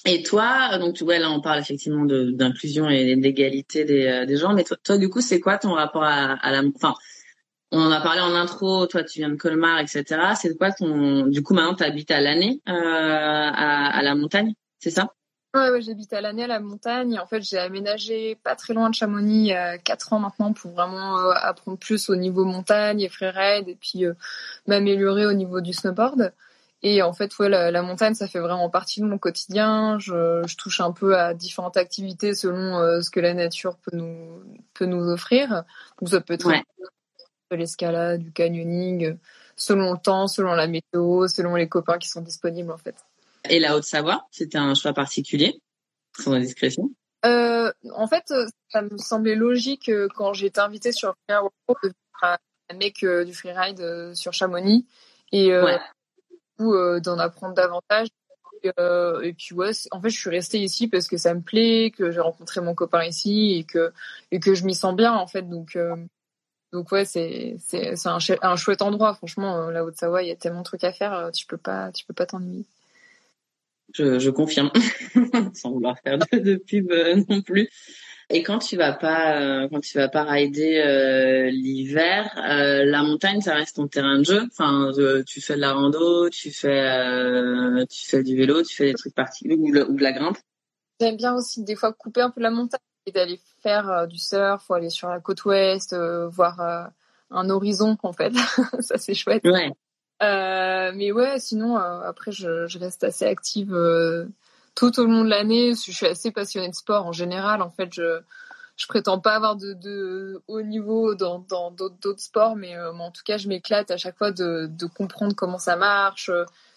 et 0.05 0.23
toi, 0.23 0.77
donc 0.79 0.95
tu 0.95 1.03
vois 1.05 1.19
là 1.19 1.31
on 1.31 1.39
parle 1.39 1.59
effectivement 1.59 2.03
d'inclusion 2.05 2.89
et 2.89 3.15
d'égalité 3.15 3.85
des, 3.85 4.25
des 4.27 4.37
gens, 4.37 4.53
mais 4.53 4.63
toi, 4.63 4.75
toi 4.83 4.97
du 4.97 5.09
coup 5.09 5.21
c'est 5.21 5.39
quoi 5.39 5.57
ton 5.57 5.73
rapport 5.73 6.03
à, 6.03 6.33
à 6.33 6.51
la, 6.51 6.61
enfin 6.75 6.95
on 7.73 7.81
en 7.81 7.91
a 7.91 7.99
parlé 8.01 8.21
en 8.21 8.36
intro, 8.36 8.86
toi 8.86 9.03
tu 9.03 9.19
viens 9.19 9.29
de 9.29 9.36
Colmar, 9.36 9.79
etc. 9.79 10.05
C'est 10.39 10.55
quoi 10.55 10.71
ton... 10.71 11.25
Du 11.25 11.41
coup 11.41 11.55
maintenant 11.55 11.73
tu 11.73 11.83
habites 11.83 12.12
à 12.12 12.21
l'année 12.21 12.62
euh, 12.69 12.71
à, 12.71 13.97
à, 13.97 14.01
la 14.03 14.13
montagne, 14.13 14.53
c'est 14.79 14.91
ça? 14.91 15.12
Ouais, 15.55 15.69
ouais 15.71 15.81
j'habite 15.81 16.13
à 16.13 16.21
l'année 16.21 16.43
à 16.43 16.47
la 16.47 16.59
montagne. 16.59 17.19
En 17.19 17.25
fait, 17.25 17.41
j'ai 17.41 17.57
aménagé 17.57 18.36
pas 18.43 18.55
très 18.55 18.75
loin 18.75 18.89
de 18.89 18.95
Chamonix 18.95 19.47
il 19.47 19.53
a 19.53 19.79
4 19.79 20.13
ans 20.13 20.19
maintenant 20.19 20.53
pour 20.53 20.71
vraiment 20.71 21.17
euh, 21.17 21.31
apprendre 21.36 21.79
plus 21.79 22.09
au 22.09 22.15
niveau 22.15 22.45
montagne 22.45 23.01
et 23.01 23.09
freeride 23.09 23.67
et 23.67 23.75
puis 23.75 24.05
euh, 24.05 24.13
m'améliorer 24.67 25.25
au 25.25 25.33
niveau 25.33 25.59
du 25.59 25.73
snowboard. 25.73 26.31
Et 26.83 27.01
en 27.01 27.13
fait, 27.13 27.38
ouais, 27.39 27.49
la, 27.49 27.81
montagne, 27.81 28.13
ça 28.13 28.27
fait 28.27 28.39
vraiment 28.39 28.69
partie 28.69 28.99
de 28.99 29.05
mon 29.05 29.17
quotidien. 29.17 29.97
Je, 29.99 30.43
je 30.45 30.57
touche 30.57 30.81
un 30.81 30.91
peu 30.91 31.17
à 31.17 31.33
différentes 31.33 31.77
activités 31.77 32.36
selon 32.36 32.77
euh, 32.77 33.01
ce 33.01 33.09
que 33.09 33.21
la 33.21 33.33
nature 33.33 33.77
peut 33.77 33.95
nous 33.95 34.43
peut 34.73 34.86
nous 34.86 35.09
offrir. 35.09 35.63
Donc 35.99 36.09
ça 36.09 36.19
peut 36.21 36.33
être 36.33 36.51
de 37.55 37.59
l'escalade, 37.61 38.21
du 38.21 38.31
canyoning, 38.31 39.17
selon 39.55 39.93
le 39.93 39.99
temps, 39.99 40.27
selon 40.27 40.53
la 40.53 40.67
météo, 40.67 41.27
selon 41.27 41.55
les 41.55 41.67
copains 41.67 41.97
qui 41.97 42.09
sont 42.09 42.21
disponibles 42.21 42.71
en 42.71 42.77
fait. 42.77 42.95
Et 43.49 43.59
la 43.59 43.75
Haute-Savoie, 43.75 44.27
c'était 44.31 44.57
un 44.57 44.73
choix 44.73 44.93
particulier, 44.93 45.59
sans 46.17 46.33
indiscrétion 46.33 46.89
euh, 47.25 47.71
En 47.93 48.07
fait, 48.07 48.33
ça 48.69 48.81
me 48.81 48.97
semblait 48.97 49.35
logique 49.35 49.89
euh, 49.89 50.07
quand 50.15 50.33
j'ai 50.33 50.47
été 50.47 50.61
invitée 50.61 50.91
sur 50.91 51.13
Freeride 51.27 51.49
de 51.83 51.91
faire 52.19 52.37
un 52.69 52.75
mec 52.75 53.03
euh, 53.03 53.25
du 53.25 53.33
freeride 53.33 54.13
sur 54.15 54.33
Chamonix 54.33 54.85
et 55.31 55.51
d'en 56.59 57.19
apprendre 57.19 57.53
davantage. 57.53 58.07
Et, 58.63 59.33
puis 59.33 59.53
ouais, 59.53 59.71
en 59.91 60.01
fait, 60.01 60.09
je 60.09 60.17
suis 60.17 60.29
restée 60.29 60.59
ici 60.59 60.87
parce 60.87 61.07
que 61.07 61.17
ça 61.17 61.33
me 61.33 61.41
plaît, 61.41 61.91
que 61.91 62.11
j'ai 62.11 62.21
rencontré 62.21 62.61
mon 62.61 62.75
copain 62.75 63.03
ici 63.03 63.55
et 63.57 63.65
que 63.65 63.91
et 64.31 64.39
que 64.39 64.53
je 64.53 64.63
m'y 64.63 64.73
sens 64.73 64.95
bien 64.95 65.11
en 65.13 65.27
fait. 65.27 65.41
Donc 65.41 65.77
donc 66.73 66.91
ouais, 66.91 67.05
c'est 67.05 67.55
c'est 67.59 67.95
un, 68.05 68.17
un, 68.41 68.55
chouette 68.57 68.81
endroit. 68.81 69.13
Franchement, 69.13 69.69
la 69.69 69.86
Haute-Savoie, 69.86 70.23
il 70.23 70.27
y 70.29 70.31
a 70.31 70.36
tellement 70.36 70.59
de 70.59 70.65
trucs 70.65 70.83
à 70.83 70.91
faire, 70.91 71.29
tu 71.33 71.45
peux 71.45 71.57
pas 71.57 71.91
tu 71.91 72.03
peux 72.05 72.13
pas 72.13 72.25
t'ennuyer. 72.25 72.65
Je, 73.93 74.17
je 74.17 74.29
confirme, 74.31 74.71
sans 75.53 75.71
vouloir 75.71 75.97
faire 75.99 76.17
de, 76.17 76.39
de 76.39 76.55
pub 76.55 76.91
euh, 76.91 77.23
non 77.29 77.41
plus. 77.41 77.69
Et 78.29 78.41
quand 78.41 78.57
tu 78.57 78.75
vas 78.75 78.93
pas, 78.93 79.39
euh, 79.39 79.67
quand 79.69 79.81
tu 79.81 79.97
vas 79.97 80.09
pas 80.09 80.23
rider 80.23 80.81
euh, 80.83 81.51
l'hiver, 81.51 82.31
la 82.36 83.03
montagne, 83.03 83.41
ça 83.41 83.53
reste 83.53 83.75
ton 83.75 83.88
terrain 83.88 84.17
de 84.17 84.25
jeu. 84.25 84.47
Enfin, 84.47 84.89
tu 85.27 85.41
fais 85.41 85.55
de 85.55 85.62
la 85.62 85.73
rando, 85.73 86.29
tu 86.29 86.49
fais, 86.49 87.86
tu 87.88 88.05
fais 88.07 88.23
du 88.23 88.36
vélo, 88.36 88.63
tu 88.63 88.75
fais 88.75 88.86
des 88.86 88.93
trucs 88.95 89.13
particuliers 89.13 89.55
ou, 89.55 89.67
ou, 89.67 89.95
de 89.95 90.01
la 90.03 90.13
grimpe. 90.13 90.38
J'aime 90.99 91.17
bien 91.17 91.36
aussi 91.36 91.63
des 91.63 91.75
fois 91.75 91.93
couper 91.93 92.21
un 92.21 92.31
peu 92.31 92.41
la 92.41 92.49
montagne 92.49 92.79
d'aller 93.11 93.39
faire 93.61 94.07
du 94.07 94.17
surf, 94.17 94.69
ou 94.69 94.73
aller 94.73 94.89
sur 94.89 95.09
la 95.09 95.19
côte 95.19 95.43
ouest, 95.45 95.95
voir 95.95 96.91
un 97.31 97.49
horizon 97.49 97.97
en 98.03 98.13
fait. 98.13 98.33
ça 98.79 98.97
c'est 98.97 99.13
chouette. 99.13 99.43
Ouais. 99.45 99.71
Euh, 100.21 100.91
mais 100.95 101.11
ouais, 101.11 101.39
sinon, 101.39 101.77
euh, 101.77 102.01
après, 102.01 102.31
je, 102.31 102.67
je, 102.67 102.79
reste 102.79 103.03
assez 103.03 103.25
active 103.25 103.73
euh, 103.73 104.25
tout 104.75 104.97
au 104.99 105.05
long 105.05 105.23
de 105.23 105.29
l'année. 105.29 105.73
Je 105.73 105.91
suis 105.91 106.05
assez 106.05 106.31
passionnée 106.31 106.69
de 106.69 106.75
sport 106.75 107.05
en 107.05 107.11
général. 107.11 107.61
En 107.61 107.69
fait, 107.69 107.93
je 107.93 108.21
je 108.75 108.87
prétends 108.87 109.19
pas 109.19 109.35
avoir 109.35 109.55
de, 109.55 109.73
de 109.73 110.41
haut 110.47 110.61
niveau 110.61 111.13
dans 111.13 111.39
dans 111.39 111.71
d'autres 111.71 112.19
sports, 112.19 112.55
mais, 112.55 112.79
en 112.79 113.11
tout 113.11 113.21
cas, 113.23 113.37
je 113.37 113.47
m'éclate 113.47 113.91
à 113.91 113.97
chaque 113.97 114.17
fois 114.17 114.31
de, 114.31 114.67
de 114.67 114.85
comprendre 114.87 115.35
comment 115.35 115.59
ça 115.59 115.75
marche. 115.75 116.31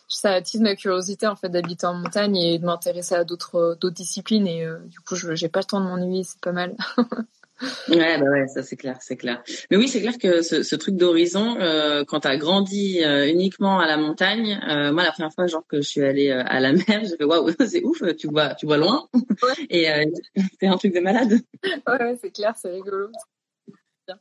Ça 0.09 0.33
attise 0.33 0.61
ma 0.61 0.77
curiosité 0.77 1.27
en 1.27 1.37
fait 1.37 1.49
d'habiter 1.49 1.87
en 1.87 1.95
montagne 1.95 2.37
et 2.37 2.59
de 2.59 2.65
m'intéresser 2.65 3.15
à 3.15 3.25
d'autres 3.25 3.77
d'autres 3.81 3.97
disciplines. 3.97 4.47
Et 4.47 4.67
du 4.87 5.01
coup, 5.01 5.17
je 5.17 5.35
j'ai 5.35 5.49
pas 5.49 5.61
le 5.61 5.65
temps 5.65 5.81
de 5.81 5.87
m'ennuyer, 5.87 6.23
c'est 6.25 6.41
pas 6.41 6.53
mal. 6.53 6.77
Ouais, 7.89 8.19
bah 8.19 8.29
ouais, 8.29 8.47
ça 8.49 8.63
c'est 8.63 8.77
clair, 8.77 8.99
c'est 9.01 9.17
clair. 9.17 9.43
Mais 9.71 9.79
oui, 9.79 9.89
c'est 9.89 10.01
clair 10.03 10.19
que 10.19 10.43
ce, 10.43 10.63
ce 10.63 10.77
truc 10.77 10.97
d'horizon, 10.97 11.57
euh, 11.59 12.05
quand 12.05 12.21
t'as 12.21 12.37
grandi 12.37 13.03
euh, 13.03 13.27
uniquement 13.27 13.79
à 13.79 13.87
la 13.87 13.97
montagne, 13.97 14.61
euh, 14.69 14.93
moi 14.93 15.05
la 15.05 15.13
première 15.13 15.33
fois 15.33 15.47
genre 15.47 15.65
que 15.67 15.79
je 15.79 15.89
suis 15.89 16.03
allée 16.03 16.31
euh, 16.31 16.43
à 16.45 16.61
la 16.61 16.73
mer, 16.73 17.05
j'ai 17.05 17.17
fait 17.17 17.25
waouh, 17.25 17.51
c'est 17.67 17.83
ouf, 17.83 18.03
tu 18.19 18.29
vois, 18.29 18.55
tu 18.55 18.67
vois 18.67 18.77
loin, 18.77 19.09
et 19.71 19.87
c'est 20.61 20.67
un 20.67 20.77
truc 20.77 20.95
de 20.95 21.01
malade. 21.01 21.41
Ouais, 21.87 22.19
c'est 22.21 22.31
clair, 22.31 22.55
c'est 22.61 22.71
rigolo. 22.71 23.09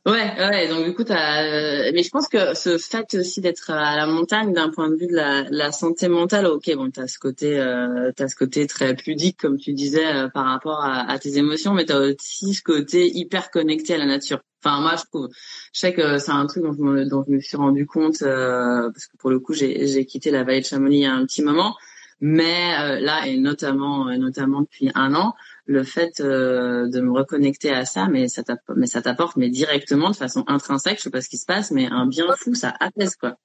Ouais, 0.06 0.34
ouais. 0.38 0.68
Donc 0.68 0.86
du 0.86 0.96
coup, 0.96 1.04
t'as. 1.04 1.44
Euh, 1.44 1.92
mais 1.94 2.02
je 2.02 2.10
pense 2.10 2.28
que 2.28 2.56
ce 2.56 2.78
fait 2.80 3.14
aussi 3.16 3.40
d'être 3.40 3.70
à 3.70 3.96
la 3.96 4.08
montagne, 4.08 4.52
d'un 4.52 4.70
point 4.70 4.90
de 4.90 4.96
vue 4.96 5.06
de 5.06 5.14
la, 5.14 5.44
la 5.52 5.72
santé 5.72 6.08
mentale, 6.08 6.48
ok, 6.48 6.76
bon, 6.76 6.90
t'as 6.90 7.08
ce 7.08 7.20
côté, 7.20 7.60
euh, 7.60 8.12
t'as 8.16 8.28
ce 8.28 8.36
côté 8.36 8.66
très 8.66 8.96
pudique, 8.96 9.38
comme 9.40 9.58
tu 9.58 9.74
disais, 9.74 10.06
euh, 10.06 10.28
par 10.28 10.46
rapport 10.46 10.82
à, 10.82 11.08
à, 11.10 11.20
tes 11.20 11.38
émotions, 11.38 11.74
mais 11.74 11.86
t'as 11.86 12.00
aussi 12.00 12.56
ce 12.56 12.64
côté 12.64 13.16
hyper 13.16 13.52
connecté 13.52 13.94
à 13.94 13.98
la 14.00 14.08
nature. 14.08 14.42
Enfin, 14.64 14.82
moi, 14.82 14.96
je 14.98 15.04
trouve. 15.04 15.30
Je 15.72 15.80
sais 15.80 15.94
que 15.94 16.18
c'est 16.18 16.32
un 16.32 16.48
truc 16.48 16.64
dont 16.64 16.74
je 16.74 16.82
me, 16.82 17.06
dont 17.06 17.24
je 17.28 17.34
me 17.34 17.40
suis 17.40 17.58
rendu 17.58 17.86
compte 17.86 18.24
euh, 18.24 18.90
parce 18.92 19.06
que 19.06 19.18
pour 19.18 19.30
le 19.30 19.40
coup, 19.40 19.54
j'ai 19.54 20.06
quitté 20.08 20.32
la 20.32 20.44
vallée 20.44 20.62
de 20.62 20.66
Chamonix 20.66 20.98
il 20.98 21.02
y 21.04 21.06
a 21.06 21.14
un 21.14 21.26
petit 21.26 21.44
moment, 21.44 21.76
mais 22.22 23.00
là 23.02 23.28
et 23.28 23.38
notamment, 23.38 24.06
notamment 24.18 24.62
depuis 24.62 24.90
un 24.96 25.14
an 25.14 25.36
le 25.66 25.84
fait 25.84 26.20
euh, 26.20 26.88
de 26.88 27.02
me 27.02 27.12
reconnecter 27.12 27.72
à 27.72 27.86
ça, 27.86 28.08
mais 28.08 28.28
ça 28.28 28.44
t'apporte, 28.44 29.36
mais 29.36 29.50
directement 29.50 30.12
de 30.12 30.16
façon 30.16 30.44
intrinsèque, 30.48 30.98
je 30.98 31.04
sais 31.04 31.10
pas 31.10 31.22
ce 31.22 31.30
qui 31.30 31.38
se 31.38 31.46
passe, 31.46 31.72
mais 31.72 31.88
un 31.88 32.06
bien 32.06 32.28
fou, 32.38 32.54
ça 32.54 32.74
apaise 32.80 33.16
quoi. 33.16 33.36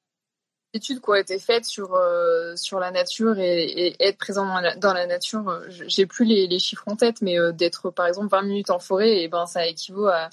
Études 0.72 1.00
qui 1.00 1.10
ont 1.10 1.14
été 1.14 1.38
faites 1.40 1.64
sur 1.64 1.94
euh, 1.94 2.54
sur 2.54 2.78
la 2.78 2.92
nature 2.92 3.38
et, 3.38 3.96
être 3.98 4.18
présent 4.18 4.46
dans 4.46 4.60
la, 4.60 4.76
dans 4.76 4.92
la 4.92 5.06
nature, 5.06 5.48
euh, 5.48 5.66
j'ai 5.68 6.06
plus 6.06 6.24
les, 6.24 6.58
chiffres 6.58 6.84
en 6.86 6.94
tête, 6.94 7.22
mais 7.22 7.36
d'être 7.54 7.90
par 7.90 8.06
exemple 8.06 8.28
20 8.28 8.42
minutes 8.42 8.70
en 8.70 8.78
forêt, 8.78 9.22
et 9.22 9.28
ben 9.28 9.46
ça 9.46 9.66
équivaut 9.66 10.06
à, 10.06 10.28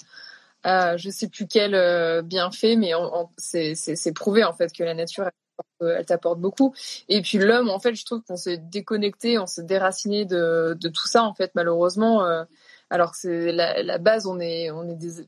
à 0.62 0.96
je 0.96 1.10
sais 1.10 1.28
plus 1.28 1.46
quel 1.48 2.22
bienfait, 2.22 2.76
mais 2.76 2.92
c'est 3.36 4.12
prouvé 4.14 4.44
en 4.44 4.52
fait 4.52 4.72
que 4.72 4.84
la 4.84 4.94
nature 4.94 5.28
elle 5.80 6.06
t'apporte 6.06 6.40
beaucoup. 6.40 6.74
Et 7.08 7.22
puis 7.22 7.38
l'homme, 7.38 7.68
en 7.68 7.78
fait, 7.78 7.94
je 7.94 8.04
trouve 8.04 8.22
qu'on 8.22 8.36
s'est 8.36 8.58
déconnecté, 8.58 9.38
on 9.38 9.46
s'est 9.46 9.62
déraciné 9.62 10.24
de, 10.24 10.76
de 10.78 10.88
tout 10.88 11.06
ça, 11.06 11.22
en 11.24 11.34
fait, 11.34 11.52
malheureusement. 11.54 12.24
Euh, 12.24 12.44
alors 12.90 13.12
que 13.12 13.18
c'est 13.18 13.52
la, 13.52 13.98
base, 13.98 14.26
on 14.26 14.40
est, 14.40 14.70
on 14.70 14.88
est 14.88 14.94
des, 14.94 15.24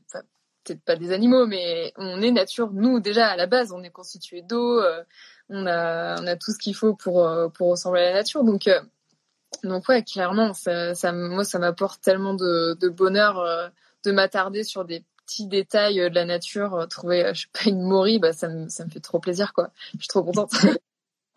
peut-être 0.63 0.81
pas 0.83 0.95
des 0.95 1.11
animaux, 1.11 1.45
mais 1.45 1.93
on 1.97 2.21
est 2.21 2.31
nature. 2.31 2.71
Nous, 2.73 2.99
déjà 2.99 3.27
à 3.27 3.35
la 3.35 3.47
base, 3.47 3.71
on 3.71 3.83
est 3.83 3.91
constitué 3.91 4.41
d'eau, 4.41 4.79
euh, 4.79 5.03
on 5.49 5.65
a, 5.67 6.21
on 6.21 6.27
a 6.27 6.35
tout 6.35 6.51
ce 6.51 6.57
qu'il 6.57 6.75
faut 6.75 6.95
pour 6.95 7.27
euh, 7.27 7.49
pour 7.49 7.69
ressembler 7.69 8.01
à 8.01 8.05
la 8.05 8.13
nature. 8.13 8.43
Donc 8.43 8.69
donc 9.63 9.87
ouais, 9.89 10.03
clairement, 10.03 10.53
ça, 10.53 11.11
moi, 11.11 11.43
ça 11.43 11.59
m'apporte 11.59 12.01
tellement 12.01 12.33
de 12.33 12.89
bonheur 12.89 13.71
de 14.03 14.11
m'attarder 14.11 14.63
sur 14.63 14.85
des 14.85 15.03
petits 15.31 15.47
détails 15.47 15.99
euh, 16.01 16.09
de 16.09 16.15
la 16.15 16.25
nature, 16.25 16.75
euh, 16.75 16.85
trouver, 16.85 17.25
euh, 17.25 17.33
je 17.33 17.41
sais 17.41 17.47
pas, 17.53 17.69
une 17.69 17.81
morie, 17.81 18.19
bah, 18.19 18.33
ça 18.33 18.49
me, 18.49 18.69
ça 18.69 18.85
me 18.85 18.89
fait 18.89 18.99
trop 18.99 19.19
plaisir, 19.19 19.53
quoi. 19.53 19.71
Je 19.93 19.99
suis 19.99 20.07
trop 20.07 20.23
contente. 20.23 20.51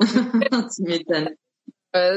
tu 0.75 0.83
m'étonnes. 0.83 1.31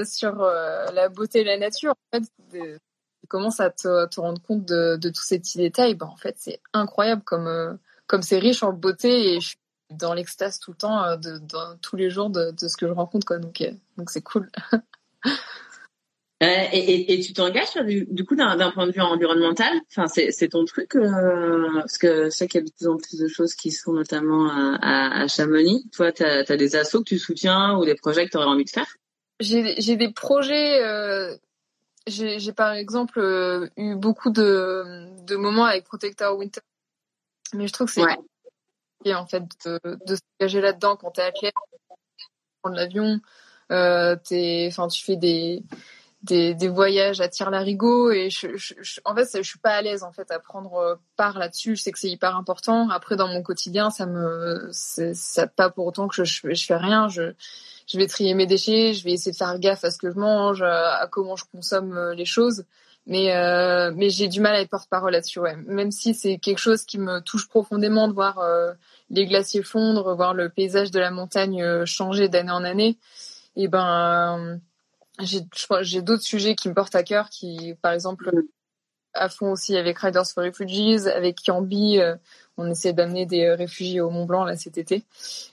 sur 0.05 0.35
la 0.35 1.09
beauté 1.09 1.43
de 1.43 1.47
la 1.47 1.57
nature, 1.57 1.91
en 1.91 2.17
fait, 2.17 2.23
de, 2.51 2.79
tu 3.21 3.27
commences 3.27 3.59
à 3.59 3.69
te, 3.69 4.07
te, 4.07 4.19
rendre 4.19 4.41
compte 4.41 4.65
de, 4.65 4.97
de, 4.99 5.09
tous 5.09 5.21
ces 5.21 5.39
petits 5.39 5.59
détails. 5.59 5.93
Bah, 5.93 6.07
en 6.07 6.17
fait, 6.17 6.35
c'est 6.39 6.59
incroyable 6.73 7.21
comme 7.23 7.77
comme 8.07 8.21
c'est 8.21 8.39
riche 8.39 8.63
en 8.63 8.71
beauté 8.71 9.33
et 9.33 9.41
je 9.41 9.49
suis 9.49 9.57
dans 9.89 10.13
l'extase 10.13 10.59
tout 10.59 10.71
le 10.71 10.77
temps, 10.77 11.17
de, 11.17 11.39
tous 11.81 11.97
les 11.97 12.09
jours 12.09 12.29
de, 12.29 12.51
de, 12.51 12.67
ce 12.67 12.77
que 12.77 12.87
je 12.87 12.91
rencontre, 12.93 13.27
quoi. 13.27 13.37
Donc, 13.37 13.63
donc 13.97 14.09
c'est 14.09 14.21
cool. 14.21 14.49
Euh, 16.43 16.45
et, 16.71 16.77
et, 16.77 17.13
et, 17.13 17.19
tu 17.19 17.33
t'engages 17.33 17.73
du, 17.87 18.05
du 18.11 18.23
coup 18.23 18.35
d'un 18.35 18.71
point 18.71 18.85
de 18.85 18.91
vue 18.91 19.01
environnemental? 19.01 19.73
Enfin, 19.89 20.05
c'est 20.07 20.49
ton 20.49 20.65
truc 20.65 20.95
euh, 20.95 21.67
parce 21.73 21.97
que 21.97 22.25
je 22.25 22.29
sais 22.29 22.47
qu'il 22.47 22.61
y 22.61 22.63
a 22.63 22.67
de 22.67 22.71
plus 22.71 22.87
en 22.87 22.97
plus 22.97 23.17
de 23.17 23.27
choses 23.27 23.55
qui 23.55 23.71
sont 23.71 23.93
notamment 23.93 24.47
à, 24.47 25.21
à, 25.21 25.27
Chamonix. 25.27 25.89
Toi, 25.91 26.11
tu 26.11 26.23
as, 26.23 26.43
des 26.43 26.75
assos 26.75 26.99
que 26.99 27.09
tu 27.09 27.17
soutiens 27.17 27.75
ou 27.77 27.85
des 27.85 27.95
projets 27.95 28.25
que 28.25 28.31
tu 28.31 28.37
aurais 28.37 28.45
envie 28.45 28.65
de 28.65 28.69
faire? 28.69 28.97
J'ai 29.39 29.95
des 29.95 30.13
projets. 30.13 30.83
Euh, 30.83 31.35
J'ai 32.05 32.53
par 32.53 32.73
exemple 32.73 33.19
euh, 33.19 33.67
eu 33.75 33.95
beaucoup 33.95 34.29
de, 34.29 35.07
de 35.25 35.35
moments 35.37 35.65
avec 35.65 35.85
Protector 35.85 36.37
Winter, 36.37 36.61
mais 37.55 37.67
je 37.67 37.73
trouve 37.73 37.87
que 37.87 37.93
c'est 37.93 38.03
ouais. 38.03 39.13
en 39.15 39.25
fait 39.25 39.43
de, 39.65 39.79
de 40.05 40.15
s'engager 40.15 40.61
là-dedans 40.61 40.97
quand 40.97 41.11
t'es 41.11 41.23
athlète, 41.23 41.55
prendre 42.61 42.77
l'avion, 42.77 43.19
euh, 43.71 44.15
enfin 44.67 44.87
tu 44.87 45.03
fais 45.03 45.15
des 45.17 45.63
des, 46.27 46.53
des, 46.53 46.67
voyages 46.67 47.21
à 47.21 47.27
tire-larigot 47.27 48.11
et 48.11 48.29
je, 48.29 48.55
je, 48.55 48.99
en 49.05 49.15
fait 49.15 49.27
je 49.35 49.41
suis 49.41 49.59
pas 49.59 49.71
à 49.71 49.81
l'aise 49.81 50.03
en 50.03 50.11
fait 50.11 50.29
à 50.31 50.39
prendre 50.39 50.75
euh, 50.75 50.95
part 51.15 51.39
là-dessus. 51.39 51.75
Je 51.75 51.81
sais 51.83 51.91
que 51.91 51.99
c'est 51.99 52.09
hyper 52.09 52.35
important. 52.35 52.89
Après 52.89 53.15
dans 53.15 53.27
mon 53.27 53.41
quotidien 53.41 53.89
ça 53.89 54.05
me 54.05 54.69
ça 54.71 55.47
pas 55.47 55.69
pour 55.69 55.87
autant 55.87 56.07
que 56.07 56.23
je, 56.23 56.23
je, 56.23 56.65
fais 56.65 56.77
rien. 56.77 57.07
Je 57.07 57.33
je 57.87 57.97
vais 57.97 58.07
trier 58.07 58.33
mes 58.33 58.45
déchets 58.45 58.93
je 58.93 59.03
vais 59.03 59.13
essayer 59.13 59.31
de 59.31 59.37
faire 59.37 59.57
gaffe 59.59 59.83
à 59.83 59.91
ce 59.91 59.97
que 59.97 60.11
je 60.11 60.17
mange 60.17 60.61
à 60.61 61.07
comment 61.11 61.35
je 61.35 61.45
consomme 61.51 61.97
euh, 61.97 62.13
les 62.13 62.25
choses. 62.25 62.65
Mais 63.05 63.35
euh, 63.35 63.91
mais 63.95 64.09
j'ai 64.09 64.27
du 64.27 64.41
mal 64.41 64.53
à 64.55 64.61
être 64.61 64.69
porte-parole 64.69 65.13
là-dessus 65.13 65.39
ouais. 65.39 65.55
même 65.65 65.91
si 65.91 66.13
c'est 66.13 66.37
quelque 66.39 66.59
chose 66.59 66.83
qui 66.83 66.99
me 66.99 67.21
touche 67.21 67.47
profondément 67.47 68.09
de 68.09 68.13
voir 68.13 68.39
euh, 68.39 68.73
les 69.09 69.25
glaciers 69.25 69.63
fondre 69.63 70.13
voir 70.13 70.33
le 70.33 70.49
paysage 70.49 70.91
de 70.91 70.99
la 70.99 71.09
montagne 71.09 71.85
changer 71.85 72.27
d'année 72.27 72.51
en 72.51 72.65
année 72.65 72.97
et 73.55 73.69
ben 73.69 74.59
j'ai 75.19 76.01
d'autres 76.01 76.23
sujets 76.23 76.55
qui 76.55 76.69
me 76.69 76.73
portent 76.73 76.95
à 76.95 77.03
cœur, 77.03 77.29
qui, 77.29 77.73
par 77.81 77.91
exemple, 77.91 78.31
à 79.13 79.29
fond 79.29 79.51
aussi 79.51 79.75
avec 79.75 79.97
Riders 79.99 80.27
for 80.27 80.43
Refugees, 80.43 81.07
avec 81.07 81.45
Yambi, 81.45 81.99
euh, 81.99 82.15
on 82.57 82.69
essaie 82.69 82.93
d'amener 82.93 83.25
des 83.25 83.45
euh, 83.45 83.55
réfugiés 83.55 84.01
au 84.01 84.09
Mont 84.09 84.25
Blanc 84.25 84.43
là 84.43 84.55
cet 84.55 84.77
été. 84.77 85.03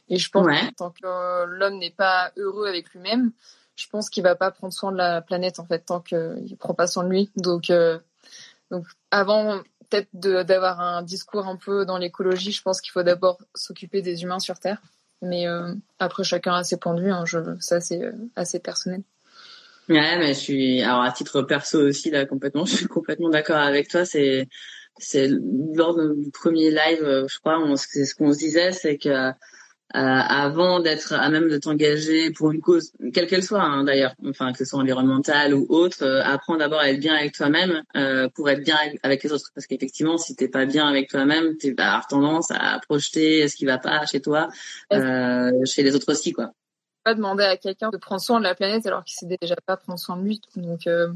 Et 0.08 0.16
je 0.16 0.30
pense 0.30 0.46
que 0.46 0.74
tant 0.74 0.90
que 0.90 1.44
l'homme 1.46 1.78
n'est 1.78 1.90
pas 1.90 2.32
heureux 2.36 2.66
avec 2.66 2.90
lui-même, 2.90 3.32
je 3.76 3.88
pense 3.88 4.10
qu'il 4.10 4.22
va 4.22 4.34
pas 4.34 4.50
prendre 4.50 4.72
soin 4.72 4.92
de 4.92 4.96
la 4.96 5.20
planète 5.20 5.58
en 5.58 5.66
fait 5.66 5.80
tant 5.80 6.00
qu'il 6.00 6.56
prend 6.58 6.74
pas 6.74 6.86
soin 6.86 7.04
de 7.04 7.08
lui. 7.08 7.30
Donc, 7.36 7.72
donc 8.70 8.86
avant 9.10 9.60
peut-être 9.88 10.08
d'avoir 10.14 10.80
un 10.80 11.02
discours 11.02 11.46
un 11.46 11.56
peu 11.56 11.84
dans 11.84 11.98
l'écologie, 11.98 12.52
je 12.52 12.62
pense 12.62 12.80
qu'il 12.80 12.92
faut 12.92 13.02
d'abord 13.02 13.38
s'occuper 13.54 14.00
des 14.02 14.22
humains 14.22 14.38
sur 14.38 14.58
Terre. 14.58 14.80
Mais 15.22 15.46
après, 15.98 16.22
chacun 16.22 16.54
a 16.54 16.64
ses 16.64 16.76
points 16.76 16.94
de 16.94 17.02
vue. 17.02 17.10
Hein, 17.10 17.24
je, 17.24 17.38
ça, 17.58 17.80
c'est 17.80 18.12
assez 18.36 18.60
personnel. 18.60 19.02
Ouais, 19.88 20.18
mais 20.18 20.28
je 20.28 20.38
suis 20.38 20.82
alors 20.82 21.02
à 21.02 21.12
titre 21.12 21.42
perso 21.42 21.78
aussi 21.78 22.10
là 22.10 22.24
complètement, 22.24 22.64
je 22.66 22.76
suis 22.76 22.86
complètement 22.86 23.28
d'accord 23.28 23.56
avec 23.56 23.88
toi. 23.88 24.04
C'est 24.04 24.48
c'est 24.98 25.28
lors 25.28 25.96
du 26.14 26.30
premier 26.30 26.70
live, 26.70 27.26
je 27.28 27.38
crois, 27.40 27.60
c'est 27.76 28.04
ce 28.04 28.14
qu'on 28.14 28.32
se 28.32 28.38
disait, 28.38 28.72
c'est 28.72 28.96
que 28.96 29.32
euh, 29.94 29.98
avant 29.98 30.80
d'être 30.80 31.12
à 31.12 31.28
même 31.28 31.48
de 31.48 31.56
t'engager 31.56 32.32
pour 32.32 32.50
une 32.50 32.60
cause, 32.60 32.92
quelle 33.12 33.28
qu'elle 33.28 33.44
soit 33.44 33.62
hein, 33.62 33.84
d'ailleurs, 33.84 34.14
enfin 34.26 34.50
que 34.50 34.58
ce 34.58 34.64
soit 34.64 34.80
environnementale 34.80 35.54
ou 35.54 35.66
autre, 35.68 36.02
euh, 36.02 36.20
apprends 36.24 36.56
d'abord 36.56 36.80
à 36.80 36.90
être 36.90 36.98
bien 36.98 37.14
avec 37.14 37.32
toi-même 37.32 37.82
euh, 37.96 38.28
pour 38.34 38.50
être 38.50 38.64
bien 38.64 38.76
avec 39.04 39.22
les 39.22 39.30
autres. 39.30 39.50
Parce 39.54 39.68
qu'effectivement, 39.68 40.18
si 40.18 40.34
t'es 40.34 40.48
pas 40.48 40.66
bien 40.66 40.88
avec 40.88 41.10
toi-même, 41.10 41.56
tu 41.58 41.74
vas 41.74 41.86
avoir 41.86 42.06
tendance 42.08 42.50
à 42.50 42.80
projeter 42.80 43.46
ce 43.46 43.54
qui 43.54 43.66
va 43.66 43.78
pas 43.78 44.04
chez 44.06 44.20
toi, 44.20 44.48
euh, 44.92 45.52
chez 45.64 45.84
les 45.84 45.94
autres 45.94 46.10
aussi, 46.10 46.32
quoi 46.32 46.52
pas 47.04 47.14
demander 47.14 47.44
à 47.44 47.56
quelqu'un 47.56 47.90
de 47.90 47.96
prendre 47.96 48.20
soin 48.20 48.38
de 48.38 48.44
la 48.44 48.54
planète 48.54 48.86
alors 48.86 49.04
qu'il 49.04 49.14
sait 49.16 49.36
déjà 49.40 49.56
pas 49.66 49.76
prendre 49.76 49.98
soin 49.98 50.16
de 50.16 50.24
lui. 50.24 50.40
Donc, 50.56 50.86
euh, 50.86 51.12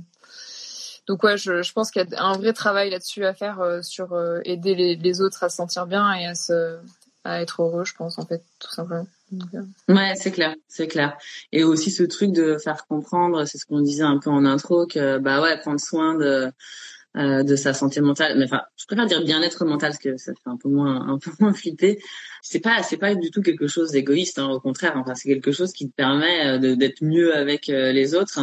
donc 1.06 1.22
ouais, 1.22 1.38
je, 1.38 1.62
je 1.62 1.72
pense 1.72 1.90
qu'il 1.90 2.06
y 2.08 2.14
a 2.14 2.22
un 2.22 2.36
vrai 2.36 2.52
travail 2.52 2.90
là-dessus 2.90 3.24
à 3.24 3.34
faire 3.34 3.60
euh, 3.60 3.82
sur 3.82 4.12
euh, 4.12 4.40
aider 4.44 4.74
les, 4.74 4.96
les, 4.96 5.20
autres 5.20 5.42
à 5.42 5.48
se 5.48 5.56
sentir 5.56 5.86
bien 5.86 6.12
et 6.14 6.26
à 6.26 6.34
se 6.34 6.78
à 7.24 7.42
être 7.42 7.62
heureux, 7.62 7.84
je 7.84 7.94
pense 7.94 8.18
en 8.18 8.24
fait, 8.24 8.42
tout 8.58 8.70
simplement. 8.70 9.06
ouais, 9.88 10.14
c'est 10.14 10.30
clair, 10.30 10.54
c'est 10.68 10.86
clair. 10.86 11.18
Et 11.52 11.64
aussi 11.64 11.90
ce 11.90 12.04
truc 12.04 12.32
de 12.32 12.56
faire 12.56 12.86
comprendre, 12.86 13.44
c'est 13.44 13.58
ce 13.58 13.66
qu'on 13.66 13.80
disait 13.80 14.04
un 14.04 14.18
peu 14.18 14.30
en 14.30 14.44
intro, 14.44 14.86
que 14.86 15.18
bah 15.18 15.42
ouais, 15.42 15.58
prendre 15.58 15.80
soin 15.80 16.14
de 16.14 16.50
euh, 17.16 17.42
de 17.42 17.56
sa 17.56 17.72
santé 17.72 18.00
mentale. 18.00 18.38
Mais 18.38 18.44
enfin, 18.44 18.62
je 18.76 18.84
préfère 18.86 19.06
dire 19.06 19.24
bien-être 19.24 19.64
mental 19.64 19.90
parce 19.90 19.98
que 19.98 20.16
ça 20.18 20.32
fait 20.34 20.50
un 20.50 20.56
peu 20.56 20.68
moins 20.68 21.08
un 21.08 21.18
peu 21.18 21.30
moins 21.40 21.52
flipper. 21.52 21.98
C'est 22.42 22.60
pas 22.60 22.82
c'est 22.82 22.98
pas 22.98 23.14
du 23.14 23.30
tout 23.30 23.42
quelque 23.42 23.66
chose 23.66 23.92
d'égoïste. 23.92 24.38
Hein, 24.38 24.48
au 24.50 24.60
contraire, 24.60 24.92
enfin 24.96 25.14
c'est 25.14 25.28
quelque 25.28 25.50
chose 25.52 25.72
qui 25.72 25.88
te 25.88 25.94
permet 25.94 26.46
euh, 26.46 26.76
d'être 26.76 27.02
mieux 27.02 27.34
avec 27.34 27.70
euh, 27.70 27.92
les 27.92 28.14
autres 28.14 28.40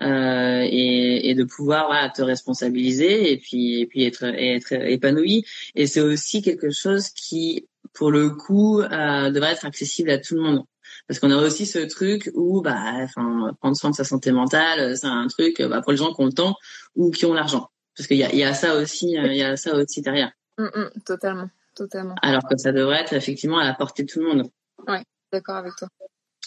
euh, 0.00 0.60
et, 0.62 1.28
et, 1.30 1.34
de 1.34 1.44
pouvoir 1.44 1.86
voilà, 1.86 2.08
te 2.08 2.22
responsabiliser 2.22 3.32
et 3.32 3.38
puis 3.38 3.80
et 3.80 3.86
puis 3.86 4.04
être 4.04 4.24
être 4.24 4.72
épanoui. 4.72 5.44
Et 5.74 5.86
c'est 5.86 6.00
aussi 6.00 6.40
quelque 6.40 6.70
chose 6.70 7.08
qui 7.10 7.66
pour 7.94 8.10
le 8.10 8.30
coup 8.30 8.80
euh, 8.80 9.30
devrait 9.30 9.52
être 9.52 9.66
accessible 9.66 10.10
à 10.10 10.18
tout 10.18 10.34
le 10.36 10.42
monde 10.42 10.64
parce 11.08 11.18
qu'on 11.18 11.30
a 11.30 11.36
aussi 11.36 11.66
ce 11.66 11.78
truc 11.80 12.30
où 12.34 12.62
bah 12.62 12.92
enfin 13.02 13.54
prendre 13.60 13.76
soin 13.76 13.90
de 13.90 13.96
sa 13.96 14.04
santé 14.04 14.32
mentale 14.32 14.96
c'est 14.96 15.06
un 15.06 15.26
truc 15.28 15.60
bah, 15.62 15.80
pour 15.82 15.92
les 15.92 15.98
gens 15.98 16.12
qui 16.14 16.20
ont 16.22 16.26
le 16.26 16.32
temps 16.32 16.56
ou 16.94 17.10
qui 17.10 17.26
ont 17.26 17.34
l'argent 17.34 17.70
parce 17.96 18.06
qu'il 18.06 18.16
y 18.16 18.24
a, 18.24 18.34
y 18.34 18.42
a 18.42 18.54
ça 18.54 18.76
aussi, 18.76 19.16
euh, 19.16 19.26
il 19.26 19.36
y 19.36 19.42
a 19.42 19.56
ça 19.56 19.74
aussi 19.74 20.02
derrière. 20.02 20.32
Mm, 20.58 20.64
mm, 20.64 20.90
totalement, 21.04 21.50
totalement. 21.74 22.14
Alors 22.22 22.46
que 22.48 22.56
ça 22.56 22.72
devrait 22.72 23.00
être 23.00 23.12
effectivement 23.12 23.58
à 23.58 23.64
la 23.64 23.74
portée 23.74 24.04
de 24.04 24.10
tout 24.10 24.20
le 24.20 24.26
monde. 24.26 24.50
Ouais, 24.86 25.02
d'accord 25.32 25.56
avec 25.56 25.74
toi. 25.76 25.88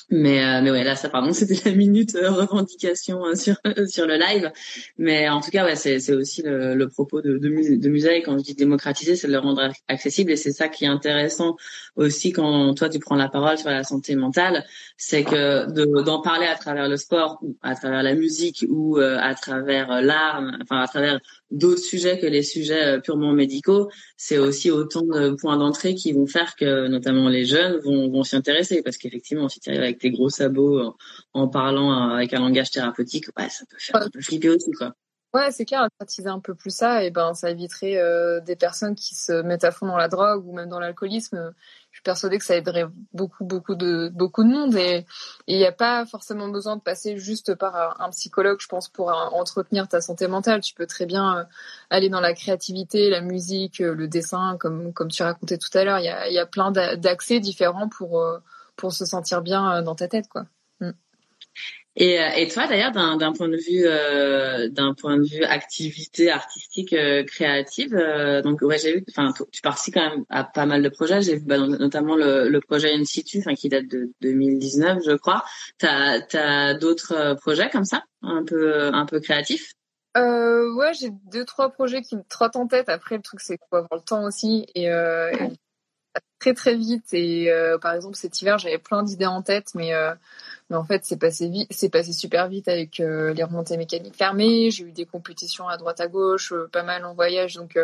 Mais 0.09 0.41
euh, 0.41 0.61
mais 0.61 0.71
ouais 0.71 0.85
là 0.85 0.95
ça 0.95 1.09
pardon 1.09 1.33
c'était 1.33 1.69
la 1.69 1.75
minute 1.75 2.15
euh, 2.15 2.31
revendication 2.31 3.25
hein, 3.25 3.35
sur 3.35 3.55
sur 3.87 4.07
le 4.07 4.15
live 4.15 4.51
mais 4.97 5.27
en 5.27 5.41
tout 5.41 5.51
cas 5.51 5.65
ouais 5.65 5.75
c'est 5.75 5.99
c'est 5.99 6.13
aussi 6.13 6.43
le, 6.43 6.75
le 6.75 6.87
propos 6.87 7.21
de 7.21 7.37
de, 7.37 7.75
de 7.75 7.89
Musée 7.89 8.21
quand 8.21 8.37
je 8.37 8.43
dis 8.43 8.55
démocratiser 8.55 9.17
c'est 9.17 9.27
de 9.27 9.33
le 9.33 9.39
rendre 9.39 9.69
accessible 9.89 10.31
et 10.31 10.37
c'est 10.37 10.53
ça 10.53 10.69
qui 10.69 10.85
est 10.85 10.87
intéressant 10.87 11.57
aussi 11.97 12.31
quand 12.31 12.73
toi 12.75 12.87
tu 12.87 12.99
prends 12.99 13.17
la 13.17 13.27
parole 13.27 13.57
sur 13.57 13.69
la 13.69 13.83
santé 13.83 14.15
mentale 14.15 14.63
c'est 14.95 15.25
que 15.25 15.69
de 15.71 16.01
d'en 16.03 16.21
parler 16.21 16.45
à 16.45 16.55
travers 16.55 16.87
le 16.87 16.95
sport 16.95 17.39
ou 17.41 17.57
à 17.61 17.75
travers 17.75 18.01
la 18.01 18.15
musique 18.15 18.65
ou 18.69 18.99
euh, 18.99 19.17
à 19.19 19.35
travers 19.35 20.01
l'art 20.01 20.41
enfin 20.61 20.79
à 20.79 20.87
travers 20.87 21.19
d'autres 21.51 21.81
sujets 21.81 22.19
que 22.19 22.25
les 22.25 22.43
sujets 22.43 22.99
purement 23.01 23.31
médicaux 23.31 23.89
c'est 24.17 24.37
aussi 24.37 24.69
autant 24.69 25.03
de 25.03 25.31
points 25.31 25.57
d'entrée 25.57 25.95
qui 25.95 26.11
vont 26.11 26.27
faire 26.27 26.55
que 26.55 26.87
notamment 26.87 27.29
les 27.29 27.45
jeunes 27.45 27.77
vont 27.77 28.09
vont 28.09 28.23
s'y 28.23 28.35
intéresser 28.35 28.81
parce 28.81 28.97
qu'effectivement 28.97 29.47
si 29.47 29.59
tu 29.59 29.69
arrives 29.69 29.83
avec 29.83 29.99
tes 29.99 30.11
gros 30.11 30.29
sabots 30.29 30.95
en, 31.33 31.47
parlant 31.47 31.91
avec 31.91 32.33
un 32.33 32.39
langage 32.39 32.71
thérapeutique, 32.71 33.25
ouais, 33.37 33.49
ça 33.49 33.65
peut 33.69 33.77
faire 33.79 34.01
un 34.01 34.09
peu 34.09 34.21
flipper 34.21 34.49
aussi, 34.49 34.71
quoi. 34.71 34.93
Ouais, 35.33 35.51
c'est 35.51 35.65
clair, 35.65 35.87
pratiser 35.97 36.29
un 36.29 36.39
peu 36.39 36.55
plus 36.55 36.73
ça, 36.73 37.03
et 37.03 37.11
ben 37.11 37.33
ça 37.33 37.51
éviterait 37.51 37.97
euh, 37.97 38.39
des 38.39 38.55
personnes 38.55 38.95
qui 38.95 39.13
se 39.13 39.41
mettent 39.43 39.65
à 39.65 39.71
fond 39.71 39.85
dans 39.85 39.97
la 39.97 40.07
drogue 40.07 40.47
ou 40.47 40.53
même 40.53 40.69
dans 40.69 40.79
l'alcoolisme. 40.79 41.53
Suis 41.97 42.03
persuadée 42.03 42.37
que 42.37 42.45
ça 42.45 42.55
aiderait 42.55 42.85
beaucoup, 43.11 43.43
beaucoup 43.43 43.73
de 43.73 44.09
beaucoup 44.13 44.43
de 44.43 44.49
monde, 44.49 44.75
et 44.75 45.03
il 45.47 45.57
n'y 45.57 45.65
a 45.65 45.71
pas 45.71 46.05
forcément 46.05 46.47
besoin 46.47 46.75
de 46.75 46.81
passer 46.81 47.17
juste 47.17 47.55
par 47.55 47.99
un, 47.99 48.11
psychologue, 48.11 48.59
je 48.59 48.67
pense, 48.67 48.87
pour 48.87 49.09
entretenir 49.09 49.87
ta 49.87 49.99
santé 49.99 50.27
mentale. 50.27 50.61
Tu 50.61 50.75
peux 50.75 50.85
très 50.85 51.07
bien 51.07 51.39
euh, 51.39 51.43
aller 51.89 52.09
dans 52.09 52.21
la 52.21 52.35
créativité, 52.35 53.09
la 53.09 53.21
musique, 53.21 53.81
euh, 53.81 53.95
le 53.95 54.07
dessin, 54.07 54.57
comme 54.59 54.93
comme 54.93 55.07
tu 55.07 55.23
racontais 55.23 55.57
tout 55.57 55.75
à 55.75 55.83
l'heure. 55.83 55.97
Il 55.97 56.05
y 56.05 56.09
a, 56.09 56.29
y 56.29 56.37
a 56.37 56.45
plein 56.45 56.71
d'accès 56.71 57.39
différents 57.39 57.89
pour 57.89 58.23
pour 58.75 58.93
se 58.93 59.05
sentir 59.05 59.41
bien 59.41 59.79
euh, 59.79 59.81
dans 59.81 59.95
ta 59.95 60.07
tête, 60.07 60.29
quoi. 60.29 60.45
Et, 61.99 62.21
euh, 62.21 62.29
et 62.35 62.47
toi 62.47 62.67
d'ailleurs 62.67 62.91
d'un 62.91 63.33
point 63.33 63.49
de 63.49 63.57
vue 63.57 63.85
euh, 63.85 64.69
d'un 64.69 64.93
point 64.93 65.17
de 65.17 65.23
vue 65.23 65.43
activité 65.43 66.29
artistique 66.29 66.95
créative 67.25 67.95
donc 68.43 68.61
ouais 68.61 68.77
j'ai 68.77 68.93
vu 68.93 69.05
enfin 69.09 69.33
tu 69.51 69.61
participes 69.61 69.95
quand 69.95 70.09
même 70.09 70.23
à 70.29 70.43
pas 70.43 70.67
mal 70.67 70.83
de 70.83 70.89
projets. 70.89 71.21
J'ai 71.21 71.37
vu 71.37 71.45
bah, 71.45 71.57
notamment 71.57 72.15
le, 72.15 72.49
le 72.49 72.61
projet 72.61 72.93
In 72.93 73.03
situ 73.03 73.39
enfin 73.39 73.55
qui 73.55 73.67
date 73.67 73.87
de 73.87 74.11
2019 74.21 74.99
je 75.05 75.13
crois. 75.13 75.43
T'as 75.79 76.19
as, 76.33 76.75
d'autres 76.75 77.35
projets 77.41 77.69
comme 77.71 77.85
ça 77.85 78.03
un 78.21 78.43
peu 78.45 78.93
un 78.93 79.05
peu 79.07 79.19
créatifs? 79.19 79.73
Euh, 80.17 80.73
ouais 80.75 80.93
j'ai 80.93 81.09
deux 81.31 81.45
trois 81.45 81.69
projets 81.69 82.01
qui 82.01 82.15
me 82.15 82.23
trottent 82.29 82.57
en 82.57 82.67
tête. 82.67 82.89
Après 82.89 83.15
le 83.15 83.23
truc 83.23 83.39
c'est 83.39 83.57
qu'il 83.57 83.67
faut 83.71 83.77
avoir 83.77 83.99
le 83.99 84.05
temps 84.05 84.23
aussi. 84.23 84.67
Et, 84.75 84.91
euh, 84.91 85.31
très 86.39 86.53
très 86.53 86.75
vite. 86.75 87.13
Et 87.13 87.51
euh, 87.51 87.77
par 87.77 87.93
exemple 87.93 88.15
cet 88.15 88.41
hiver 88.41 88.57
j'avais 88.57 88.77
plein 88.77 89.03
d'idées 89.03 89.25
en 89.25 89.41
tête 89.41 89.71
mais 89.75 89.93
euh, 89.93 90.13
mais 90.69 90.75
en 90.75 90.85
fait 90.85 91.05
c'est 91.05 91.17
passé 91.17 91.49
vite 91.49 91.67
c'est 91.71 91.89
passé 91.89 92.13
super 92.13 92.47
vite 92.47 92.67
avec 92.67 92.99
euh, 92.99 93.33
les 93.33 93.43
remontées 93.43 93.77
mécaniques 93.77 94.15
fermées. 94.15 94.71
J'ai 94.71 94.85
eu 94.85 94.91
des 94.91 95.05
compétitions 95.05 95.67
à 95.67 95.77
droite 95.77 95.99
à 96.01 96.07
gauche 96.07 96.53
pas 96.71 96.83
mal 96.83 97.05
en 97.05 97.13
voyage. 97.13 97.55
Donc 97.55 97.77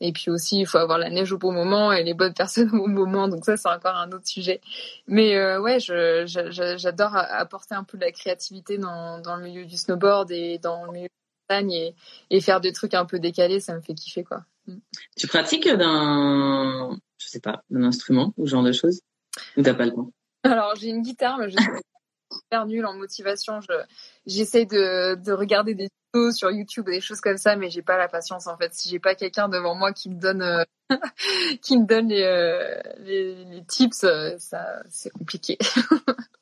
et 0.00 0.12
puis 0.12 0.30
aussi 0.30 0.60
il 0.60 0.66
faut 0.66 0.78
avoir 0.78 0.98
la 0.98 1.10
neige 1.10 1.32
au 1.32 1.38
bon 1.38 1.52
moment 1.52 1.92
et 1.92 2.02
les 2.02 2.14
bonnes 2.14 2.34
personnes 2.42 2.70
au 2.74 2.86
bon 2.86 2.88
moment. 2.88 3.28
Donc 3.28 3.44
ça 3.44 3.56
c'est 3.56 3.68
encore 3.68 3.96
un 3.96 4.10
autre 4.12 4.26
sujet. 4.26 4.60
Mais 5.08 5.56
ouais 5.58 5.78
j'adore 5.80 7.16
apporter 7.16 7.74
un 7.74 7.84
peu 7.84 7.98
de 7.98 8.04
la 8.04 8.12
créativité 8.12 8.78
dans 8.78 9.20
dans 9.20 9.36
le 9.36 9.44
milieu 9.44 9.64
du 9.64 9.76
snowboard 9.76 10.30
et 10.30 10.58
dans 10.58 10.84
le 10.86 10.92
milieu 10.92 11.08
de 11.08 11.10
la 11.48 11.56
montagne 11.56 11.94
et, 12.30 12.40
faire 12.40 12.60
des 12.60 12.72
trucs 12.72 12.94
un 12.94 13.04
peu 13.06 13.18
décalés 13.18 13.60
ça 13.60 13.74
me 13.74 13.80
fait 13.80 13.94
kiffer 13.94 14.24
quoi. 14.24 14.44
Tu 15.16 15.26
pratiques 15.26 15.68
d'un 15.68 16.98
je 17.24 17.28
sais 17.28 17.40
pas, 17.40 17.62
un 17.74 17.82
instrument 17.82 18.34
ou 18.36 18.46
ce 18.46 18.50
genre 18.50 18.62
de 18.62 18.72
choses? 18.72 19.00
Ou 19.56 19.62
t'as 19.62 19.74
pas 19.74 19.86
le 19.86 19.92
temps? 19.92 20.10
Alors 20.42 20.74
j'ai 20.76 20.88
une 20.88 21.02
guitare, 21.02 21.38
mais 21.38 21.50
je 21.50 21.56
suis 21.56 21.70
super 22.30 22.66
nulle 22.66 22.86
en 22.86 22.94
motivation. 22.94 23.60
Je 23.60 23.72
j'essaie 24.26 24.66
de, 24.66 25.14
de 25.14 25.32
regarder 25.32 25.74
des 25.74 25.88
vidéos 26.12 26.32
sur 26.32 26.50
YouTube, 26.50 26.86
des 26.86 27.00
choses 27.00 27.20
comme 27.20 27.38
ça, 27.38 27.56
mais 27.56 27.70
j'ai 27.70 27.82
pas 27.82 27.96
la 27.96 28.08
patience 28.08 28.46
en 28.46 28.56
fait. 28.56 28.74
Si 28.74 28.88
j'ai 28.88 28.98
pas 28.98 29.14
quelqu'un 29.14 29.48
devant 29.48 29.74
moi 29.74 29.92
qui 29.92 30.10
me 30.10 30.20
donne 30.20 30.42
euh, 30.42 30.64
qui 31.62 31.78
me 31.78 31.86
donne 31.86 32.08
les, 32.08 32.22
euh, 32.22 32.80
les, 32.98 33.44
les, 33.44 33.64
tips, 33.64 34.04
euh, 34.04 34.36
ça 34.38 34.82
c'est 34.88 35.10
compliqué. 35.10 35.56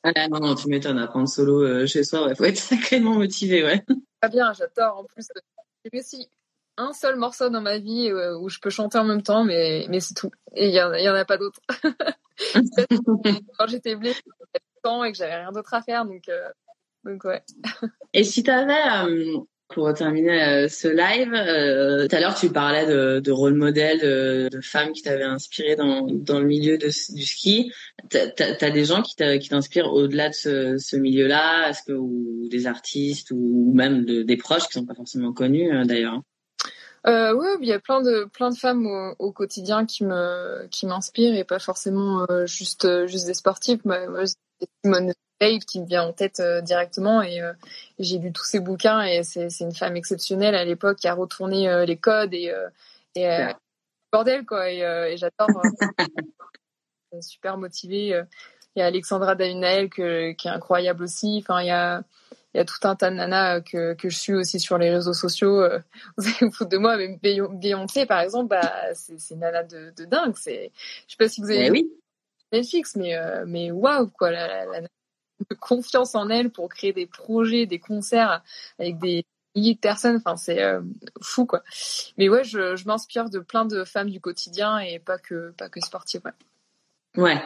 ah 0.03 0.27
non 0.27 0.39
non, 0.39 0.55
tu 0.55 0.67
m'étonnes. 0.67 0.99
Apprendre 0.99 1.29
solo 1.29 1.87
chez 1.87 2.03
soi, 2.03 2.27
il 2.29 2.35
faut 2.35 2.45
être 2.45 2.57
sacrément 2.57 3.13
motivé, 3.15 3.63
ouais. 3.63 3.83
Pas 4.19 4.29
bien, 4.29 4.51
j'adore. 4.53 4.99
En 4.99 5.03
plus, 5.05 5.27
j'ai 5.85 5.99
aussi 5.99 6.29
un 6.77 6.93
seul 6.93 7.15
morceau 7.17 7.49
dans 7.49 7.61
ma 7.61 7.77
vie 7.77 8.09
euh, 8.09 8.37
où 8.37 8.49
je 8.49 8.59
peux 8.59 8.69
chanter 8.69 8.97
en 8.97 9.03
même 9.03 9.21
temps, 9.21 9.43
mais, 9.43 9.85
mais 9.89 9.99
c'est 9.99 10.13
tout. 10.13 10.31
Et 10.55 10.67
il 10.67 10.73
y, 10.73 10.81
en, 10.81 10.91
a 10.91 11.25
pas 11.25 11.37
d'autres. 11.37 11.61
Quand 13.57 13.67
j'étais 13.67 13.95
blessée, 13.95 14.21
j'avais 14.25 14.63
temps 14.83 15.03
et 15.03 15.11
que 15.11 15.17
j'avais 15.17 15.35
rien 15.35 15.51
d'autre 15.51 15.73
à 15.73 15.81
faire, 15.81 16.05
donc, 16.05 16.27
euh, 16.29 16.49
donc 17.03 17.23
ouais. 17.25 17.41
et 18.13 18.23
si 18.23 18.43
tu 18.43 18.49
avais, 18.49 19.07
euh, 19.07 19.37
pour 19.69 19.93
terminer 19.93 20.67
ce 20.67 20.87
live, 20.87 21.31
tout 22.07 22.15
à 22.15 22.19
l'heure 22.19 22.35
tu 22.35 22.49
parlais 22.49 22.85
de, 22.85 23.19
de 23.19 23.31
rôle 23.31 23.55
modèle, 23.55 23.99
de, 23.99 24.49
de 24.51 24.61
femmes 24.61 24.91
qui 24.91 25.01
t'avaient 25.01 25.23
inspiré 25.23 25.75
dans, 25.75 26.05
dans 26.07 26.39
le 26.39 26.45
milieu 26.45 26.77
de, 26.77 26.87
du 26.87 27.25
ski. 27.25 27.71
T'as 28.09 28.27
as, 28.37 28.69
des 28.71 28.85
gens 28.85 29.01
qui 29.01 29.15
t'inspirent 29.15 29.91
au-delà 29.91 30.29
de 30.29 30.33
ce, 30.33 30.77
ce 30.77 30.95
milieu-là, 30.95 31.69
est-ce 31.69 31.83
que 31.83 31.93
ou 31.93 32.47
des 32.49 32.67
artistes 32.67 33.31
ou 33.31 33.71
même 33.73 34.05
de, 34.05 34.21
des 34.21 34.37
proches 34.37 34.67
qui 34.67 34.73
sont 34.73 34.85
pas 34.85 34.95
forcément 34.95 35.33
connus 35.33 35.71
d'ailleurs? 35.85 36.21
Euh, 37.05 37.33
oui, 37.33 37.47
il 37.61 37.67
y 37.67 37.73
a 37.73 37.79
plein 37.79 38.01
de 38.01 38.25
plein 38.25 38.49
de 38.49 38.55
femmes 38.55 38.87
au, 38.87 39.15
au 39.19 39.31
quotidien 39.31 39.85
qui 39.85 40.05
me 40.05 40.67
qui 40.71 40.85
m'inspirent 40.85 41.35
et 41.35 41.43
pas 41.43 41.59
forcément 41.59 42.25
euh, 42.29 42.45
juste 42.45 42.85
euh, 42.85 43.07
juste 43.07 43.25
des 43.25 43.33
sportifs. 43.33 43.83
Moi, 43.83 44.07
moi 44.07 44.23
Simone 44.83 45.13
Veil 45.41 45.59
qui 45.59 45.81
me 45.81 45.85
vient 45.85 46.03
en 46.03 46.13
tête 46.13 46.39
euh, 46.39 46.61
directement 46.61 47.21
et 47.21 47.41
j'ai 47.99 48.19
lu 48.19 48.31
tous 48.31 48.45
ses 48.45 48.61
bouquins 48.61 49.01
et 49.01 49.23
c'est 49.23 49.49
une 49.59 49.73
femme 49.73 49.97
exceptionnelle 49.97 50.55
à 50.55 50.63
l'époque 50.63 50.99
qui 50.99 51.07
a 51.07 51.13
retourné 51.13 51.85
les 51.85 51.97
codes 51.97 52.33
et 52.33 52.53
et 53.15 53.47
bordel 54.11 54.45
quoi 54.45 54.71
et, 54.71 54.79
et 54.79 55.17
j'adore 55.17 55.49
super 57.21 57.57
motivée 57.57 58.23
il 58.75 58.79
y 58.79 58.81
a 58.81 58.87
Alexandra 58.87 59.35
Daminael 59.35 59.89
que, 59.89 60.31
qui 60.31 60.47
est 60.47 60.51
incroyable 60.51 61.03
aussi. 61.03 61.43
Enfin, 61.43 61.61
il 61.61 61.67
y 61.67 61.71
a, 61.71 62.03
il 62.53 62.57
y 62.57 62.59
a 62.59 62.65
tout 62.65 62.87
un 62.87 62.95
tas 62.95 63.09
de 63.09 63.15
nanas 63.15 63.61
que, 63.61 63.93
que 63.93 64.09
je 64.09 64.17
suis 64.17 64.33
aussi 64.33 64.59
sur 64.59 64.77
les 64.77 64.91
réseaux 64.91 65.13
sociaux. 65.13 65.61
Euh, 65.61 65.79
vous 66.17 66.27
allez 66.27 66.37
vous 66.41 66.51
foutre 66.51 66.69
de 66.69 66.77
moi, 66.77 66.97
mais 66.97 67.19
Beyoncé, 67.21 68.05
par 68.05 68.19
exemple, 68.19 68.49
bah, 68.49 68.93
c'est, 68.93 69.17
une 69.31 69.39
nana 69.39 69.63
de, 69.63 69.91
de 69.95 70.05
dingue. 70.05 70.35
C'est, 70.35 70.71
je 71.07 71.11
sais 71.11 71.17
pas 71.17 71.29
si 71.29 71.41
vous 71.41 71.49
avez 71.49 71.67
eh 71.67 71.71
vu 71.71 71.89
Netflix, 72.51 72.95
mais, 72.95 73.15
euh, 73.15 73.45
mais 73.47 73.71
waouh, 73.71 74.07
quoi, 74.09 74.31
la, 74.31 74.65
la, 74.65 74.81
la, 74.81 74.87
confiance 75.59 76.15
en 76.15 76.29
elle 76.29 76.51
pour 76.51 76.69
créer 76.69 76.93
des 76.93 77.07
projets, 77.07 77.65
des 77.65 77.79
concerts 77.79 78.43
avec 78.79 78.97
des 78.99 79.25
milliers 79.55 79.73
de 79.73 79.79
personnes. 79.79 80.17
Enfin, 80.17 80.37
c'est 80.37 80.61
euh, 80.61 80.81
fou, 81.21 81.45
quoi. 81.45 81.63
Mais 82.17 82.29
ouais, 82.29 82.43
je, 82.43 82.75
je 82.75 82.85
m'inspire 82.85 83.29
de 83.29 83.39
plein 83.39 83.65
de 83.65 83.83
femmes 83.83 84.09
du 84.09 84.21
quotidien 84.21 84.79
et 84.79 84.99
pas 84.99 85.17
que, 85.17 85.51
pas 85.51 85.69
que 85.69 85.79
sportives, 85.81 86.21
ouais. 86.23 86.31
Ouais, 87.15 87.41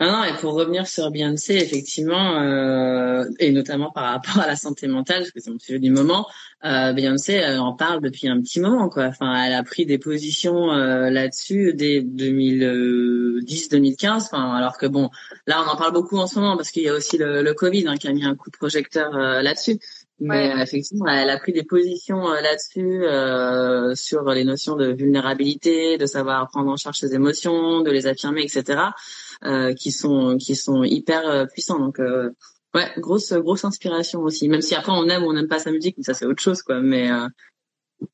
non, 0.00 0.10
non, 0.10 0.24
et 0.24 0.32
pour 0.40 0.54
revenir 0.54 0.86
sur 0.86 1.10
Beyoncé, 1.10 1.54
effectivement, 1.54 2.40
euh, 2.40 3.24
et 3.38 3.52
notamment 3.52 3.90
par 3.90 4.12
rapport 4.12 4.40
à 4.40 4.46
la 4.46 4.56
santé 4.56 4.88
mentale, 4.88 5.20
parce 5.20 5.30
que 5.30 5.40
c'est 5.40 5.50
mon 5.50 5.58
sujet 5.58 5.78
du 5.78 5.90
moment, 5.90 6.26
euh, 6.64 6.92
Beyoncé 6.92 7.34
elle 7.34 7.58
en 7.58 7.74
parle 7.74 8.00
depuis 8.00 8.28
un 8.28 8.40
petit 8.40 8.60
moment, 8.60 8.88
quoi. 8.88 9.06
Enfin, 9.06 9.44
elle 9.44 9.52
a 9.52 9.62
pris 9.62 9.86
des 9.86 9.98
positions 9.98 10.72
euh, 10.72 11.10
là-dessus 11.10 11.74
dès 11.74 12.00
2010-2015. 12.00 14.24
Enfin, 14.24 14.54
alors 14.54 14.76
que 14.76 14.86
bon, 14.86 15.10
là, 15.46 15.62
on 15.64 15.70
en 15.70 15.76
parle 15.76 15.92
beaucoup 15.92 16.18
en 16.18 16.26
ce 16.26 16.38
moment 16.38 16.56
parce 16.56 16.70
qu'il 16.70 16.82
y 16.82 16.88
a 16.88 16.94
aussi 16.94 17.16
le, 17.16 17.42
le 17.42 17.54
Covid 17.54 17.86
hein, 17.86 17.96
qui 17.96 18.08
a 18.08 18.12
mis 18.12 18.24
un 18.24 18.34
coup 18.34 18.50
de 18.50 18.56
projecteur 18.56 19.14
euh, 19.14 19.42
là-dessus. 19.42 19.78
Mais 20.20 20.54
ouais. 20.54 20.62
effectivement, 20.62 21.06
elle 21.06 21.30
a 21.30 21.38
pris 21.38 21.52
des 21.52 21.62
positions 21.62 22.30
euh, 22.30 22.40
là-dessus 22.42 23.04
euh, 23.04 23.94
sur 23.94 24.28
les 24.30 24.44
notions 24.44 24.76
de 24.76 24.92
vulnérabilité, 24.92 25.96
de 25.96 26.04
savoir 26.04 26.46
prendre 26.48 26.70
en 26.70 26.76
charge 26.76 26.98
ses 26.98 27.14
émotions, 27.14 27.80
de 27.80 27.90
les 27.90 28.06
affirmer, 28.06 28.42
etc. 28.42 28.82
Euh, 29.42 29.72
qui 29.72 29.90
sont 29.90 30.36
qui 30.36 30.54
sont 30.54 30.84
hyper 30.84 31.26
euh, 31.26 31.46
puissants. 31.46 31.78
Donc 31.78 31.98
euh, 31.98 32.30
ouais, 32.74 32.92
grosse 32.98 33.32
grosse 33.32 33.64
inspiration 33.64 34.20
aussi. 34.20 34.50
Même 34.50 34.60
si 34.60 34.74
après 34.74 34.92
on 34.92 35.08
aime 35.08 35.24
ou 35.24 35.30
on 35.30 35.32
n'aime 35.32 35.48
pas 35.48 35.58
sa 35.58 35.70
musique, 35.70 35.96
ça 36.02 36.12
c'est 36.12 36.26
autre 36.26 36.42
chose 36.42 36.60
quoi. 36.60 36.80
Mais 36.80 37.08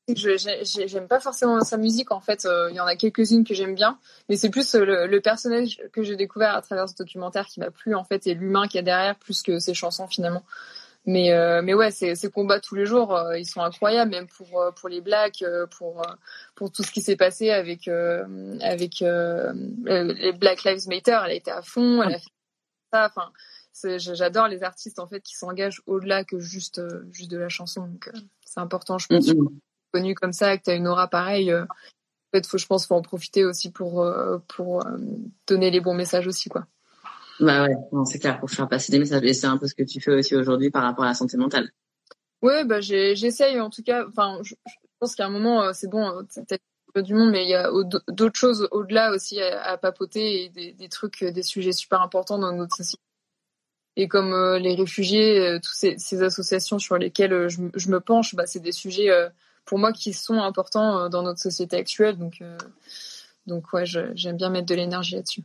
j'aime 0.07 1.07
pas 1.09 1.19
forcément 1.19 1.59
sa 1.65 1.75
musique 1.75 2.11
en 2.11 2.21
fait. 2.21 2.47
Il 2.69 2.75
y 2.75 2.79
en 2.79 2.85
a 2.85 2.95
quelques-unes 2.95 3.43
que 3.43 3.53
j'aime 3.53 3.75
bien, 3.75 3.99
mais 4.29 4.37
c'est 4.37 4.49
plus 4.49 4.73
le, 4.73 5.05
le, 5.05 5.19
personnage 5.19 5.81
que 5.91 6.01
j'ai 6.01 6.15
découvert 6.15 6.55
à 6.55 6.61
travers 6.61 6.87
ce 6.87 6.95
documentaire 6.95 7.45
qui 7.47 7.59
m'a 7.59 7.71
plu 7.71 7.93
en 7.93 8.05
fait 8.05 8.25
et 8.27 8.33
l'humain 8.33 8.69
qui 8.69 8.77
y 8.77 8.79
a 8.79 8.83
derrière 8.83 9.17
plus 9.17 9.41
que 9.41 9.59
ses 9.59 9.73
chansons 9.73 10.07
finalement. 10.07 10.43
Mais, 11.07 11.31
euh, 11.31 11.61
mais 11.63 11.73
ouais, 11.73 11.89
ces, 11.89 12.15
ces 12.15 12.29
combats 12.29 12.59
tous 12.59 12.75
les 12.75 12.85
jours, 12.85 13.15
euh, 13.15 13.39
ils 13.39 13.45
sont 13.45 13.61
incroyables, 13.61 14.11
même 14.11 14.27
pour, 14.27 14.61
euh, 14.61 14.71
pour 14.71 14.89
les 14.89 14.99
blacks, 14.99 15.43
pour, 15.77 16.05
pour 16.53 16.69
tout 16.69 16.83
ce 16.83 16.91
qui 16.91 17.01
s'est 17.01 17.15
passé 17.15 17.49
avec, 17.49 17.87
avec 17.87 18.99
les 18.99 20.33
Black 20.33 20.65
Lives 20.65 20.87
Matter. 20.89 21.17
Elle 21.23 21.31
a 21.31 21.33
été 21.33 21.49
à 21.49 21.61
fond, 21.61 22.03
elle 22.03 22.15
a 22.15 22.19
fait 22.19 22.25
ça. 22.91 23.05
Enfin, 23.05 23.31
j'adore 23.97 24.49
les 24.49 24.63
artistes 24.63 24.99
en 24.99 25.07
fait 25.07 25.21
qui 25.21 25.35
s'engagent 25.35 25.81
au-delà 25.85 26.25
que 26.25 26.39
juste, 26.39 26.81
juste 27.13 27.31
de 27.31 27.37
la 27.37 27.47
chanson. 27.47 27.87
Donc, 27.87 28.11
c'est 28.45 28.59
important, 28.59 28.97
je 28.97 29.07
pense. 29.07 29.27
Mm 29.27 29.47
Connu 29.93 30.15
comme 30.15 30.33
ça, 30.33 30.57
que 30.57 30.63
tu 30.63 30.69
as 30.69 30.73
une 30.73 30.85
aura 30.85 31.07
pareille. 31.07 31.55
en 31.55 31.65
fait, 32.33 32.45
faut, 32.45 32.57
je 32.57 32.65
pense, 32.65 32.85
faut 32.85 32.95
en 32.95 33.01
profiter 33.01 33.45
aussi 33.45 33.71
pour, 33.71 34.05
pour 34.49 34.85
donner 35.47 35.71
les 35.71 35.79
bons 35.79 35.93
messages 35.93 36.27
aussi, 36.27 36.49
quoi. 36.49 36.67
Bah 37.39 37.67
ouais, 37.67 37.75
c'est 38.05 38.19
clair, 38.19 38.39
pour 38.39 38.49
faire 38.49 38.67
passer 38.67 38.91
des 38.91 38.99
messages. 38.99 39.23
Et 39.23 39.33
c'est 39.33 39.47
un 39.47 39.57
peu 39.57 39.67
ce 39.67 39.75
que 39.75 39.83
tu 39.83 40.01
fais 40.01 40.11
aussi 40.11 40.35
aujourd'hui 40.35 40.71
par 40.71 40.83
rapport 40.83 41.05
à 41.05 41.09
la 41.09 41.13
santé 41.13 41.37
mentale. 41.37 41.69
Ouais, 42.41 42.65
bah 42.65 42.81
j'essaye 42.81 43.59
en 43.59 43.69
tout 43.69 43.83
cas. 43.83 44.05
Enfin, 44.07 44.39
je, 44.43 44.55
pense 44.99 45.15
qu'à 45.15 45.25
un 45.25 45.29
moment, 45.29 45.63
euh, 45.63 45.71
c'est 45.73 45.89
bon, 45.89 46.25
peut-être 46.33 46.61
du 47.01 47.13
monde, 47.13 47.31
mais 47.31 47.43
il 47.43 47.49
y 47.49 47.55
a 47.55 47.69
d'autres 48.07 48.39
choses 48.39 48.67
au-delà 48.71 49.11
aussi 49.11 49.41
à, 49.41 49.77
papoter 49.77 50.45
et 50.45 50.73
des, 50.73 50.89
trucs, 50.89 51.23
des 51.23 51.43
sujets 51.43 51.71
super 51.71 52.01
importants 52.01 52.39
dans 52.39 52.53
notre 52.53 52.75
société. 52.75 53.01
Et 53.95 54.07
comme 54.07 54.31
euh, 54.33 54.59
les 54.59 54.75
réfugiés, 54.75 55.39
euh, 55.39 55.59
toutes 55.59 55.97
ces, 55.97 56.23
associations 56.23 56.77
sur 56.77 56.97
lesquelles 56.97 57.33
euh, 57.33 57.49
je, 57.49 57.89
me 57.89 57.99
penche, 57.99 58.35
bah, 58.35 58.45
c'est 58.45 58.59
des 58.59 58.71
sujets 58.71 59.09
euh, 59.09 59.27
pour 59.65 59.79
moi 59.79 59.91
qui 59.91 60.13
sont 60.13 60.39
importants 60.39 61.09
dans 61.09 61.23
notre 61.23 61.39
société 61.39 61.75
actuelle. 61.75 62.15
Donc, 62.17 62.41
donc 63.47 63.73
ouais, 63.73 63.85
j'aime 63.85 64.37
bien 64.37 64.49
mettre 64.49 64.67
de 64.67 64.75
l'énergie 64.75 65.15
là-dessus. 65.15 65.41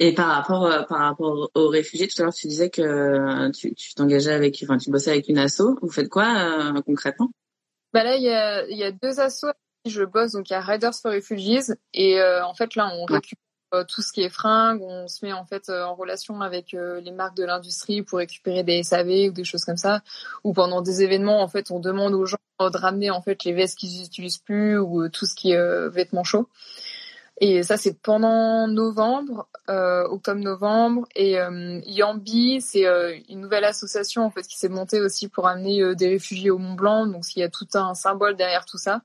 Et 0.00 0.12
par 0.14 0.28
rapport 0.28 0.66
euh, 0.66 0.82
par 0.82 0.98
rapport 0.98 1.50
aux 1.54 1.68
réfugiés, 1.68 2.08
tout 2.08 2.20
à 2.20 2.24
l'heure 2.24 2.34
tu 2.34 2.48
disais 2.48 2.68
que 2.68 2.82
euh, 2.82 3.50
tu 3.52 3.94
t'engageais 3.94 4.32
avec, 4.32 4.58
enfin 4.64 4.76
tu 4.76 4.90
bossais 4.90 5.10
avec 5.10 5.28
une 5.28 5.38
asso. 5.38 5.78
Vous 5.80 5.90
faites 5.90 6.08
quoi 6.08 6.26
euh, 6.26 6.82
concrètement? 6.82 7.30
Bah 7.92 8.02
là 8.02 8.16
il 8.16 8.22
y 8.22 8.30
a 8.30 8.66
il 8.66 8.76
y 8.76 8.82
a 8.82 8.90
deux 8.90 9.20
assos 9.20 9.52
je 9.86 10.02
bosse 10.02 10.32
donc 10.32 10.50
il 10.50 10.54
y 10.54 10.56
a 10.56 10.60
Riders 10.60 10.94
for 10.94 11.12
Refugees 11.12 11.74
et 11.92 12.20
en 12.20 12.54
fait 12.54 12.74
là 12.74 12.90
on 12.94 13.04
récupère 13.04 13.38
tout 13.88 14.02
ce 14.02 14.12
qui 14.12 14.22
est 14.22 14.30
fringues, 14.30 14.80
on 14.82 15.08
se 15.08 15.24
met 15.24 15.32
en 15.32 15.44
fait 15.44 15.68
en 15.68 15.94
relation 15.94 16.40
avec 16.40 16.72
les 16.72 17.12
marques 17.12 17.36
de 17.36 17.44
l'industrie 17.44 18.02
pour 18.02 18.18
récupérer 18.18 18.62
des 18.62 18.82
SAV 18.82 19.28
ou 19.28 19.32
des 19.32 19.44
choses 19.44 19.64
comme 19.64 19.76
ça. 19.76 20.00
Ou 20.42 20.54
pendant 20.54 20.80
des 20.80 21.02
événements 21.02 21.42
en 21.42 21.48
fait 21.48 21.70
on 21.70 21.80
demande 21.80 22.14
aux 22.14 22.24
gens 22.24 22.38
de 22.60 22.78
ramener 22.78 23.10
en 23.10 23.20
fait 23.20 23.44
les 23.44 23.52
vestes 23.52 23.78
qu'ils 23.78 24.00
n'utilisent 24.00 24.38
plus 24.38 24.78
ou 24.78 25.08
tout 25.10 25.26
ce 25.26 25.34
qui 25.34 25.50
est 25.50 25.88
vêtements 25.90 26.24
chauds. 26.24 26.48
Et 27.38 27.64
ça, 27.64 27.76
c'est 27.76 28.00
pendant 28.00 28.68
novembre, 28.68 29.48
euh, 29.68 30.04
octobre-novembre. 30.04 31.06
Et 31.16 31.40
euh, 31.40 31.80
Yambi, 31.84 32.60
c'est 32.60 32.86
euh, 32.86 33.16
une 33.28 33.40
nouvelle 33.40 33.64
association 33.64 34.24
en 34.24 34.30
fait 34.30 34.42
qui 34.42 34.56
s'est 34.56 34.68
montée 34.68 35.00
aussi 35.00 35.28
pour 35.28 35.48
amener 35.48 35.82
euh, 35.82 35.94
des 35.96 36.10
réfugiés 36.10 36.50
au 36.50 36.58
Mont 36.58 36.74
Blanc. 36.74 37.06
Donc, 37.06 37.24
il 37.34 37.40
y 37.40 37.42
a 37.42 37.48
tout 37.48 37.66
un 37.74 37.94
symbole 37.94 38.36
derrière 38.36 38.64
tout 38.66 38.78
ça. 38.78 39.02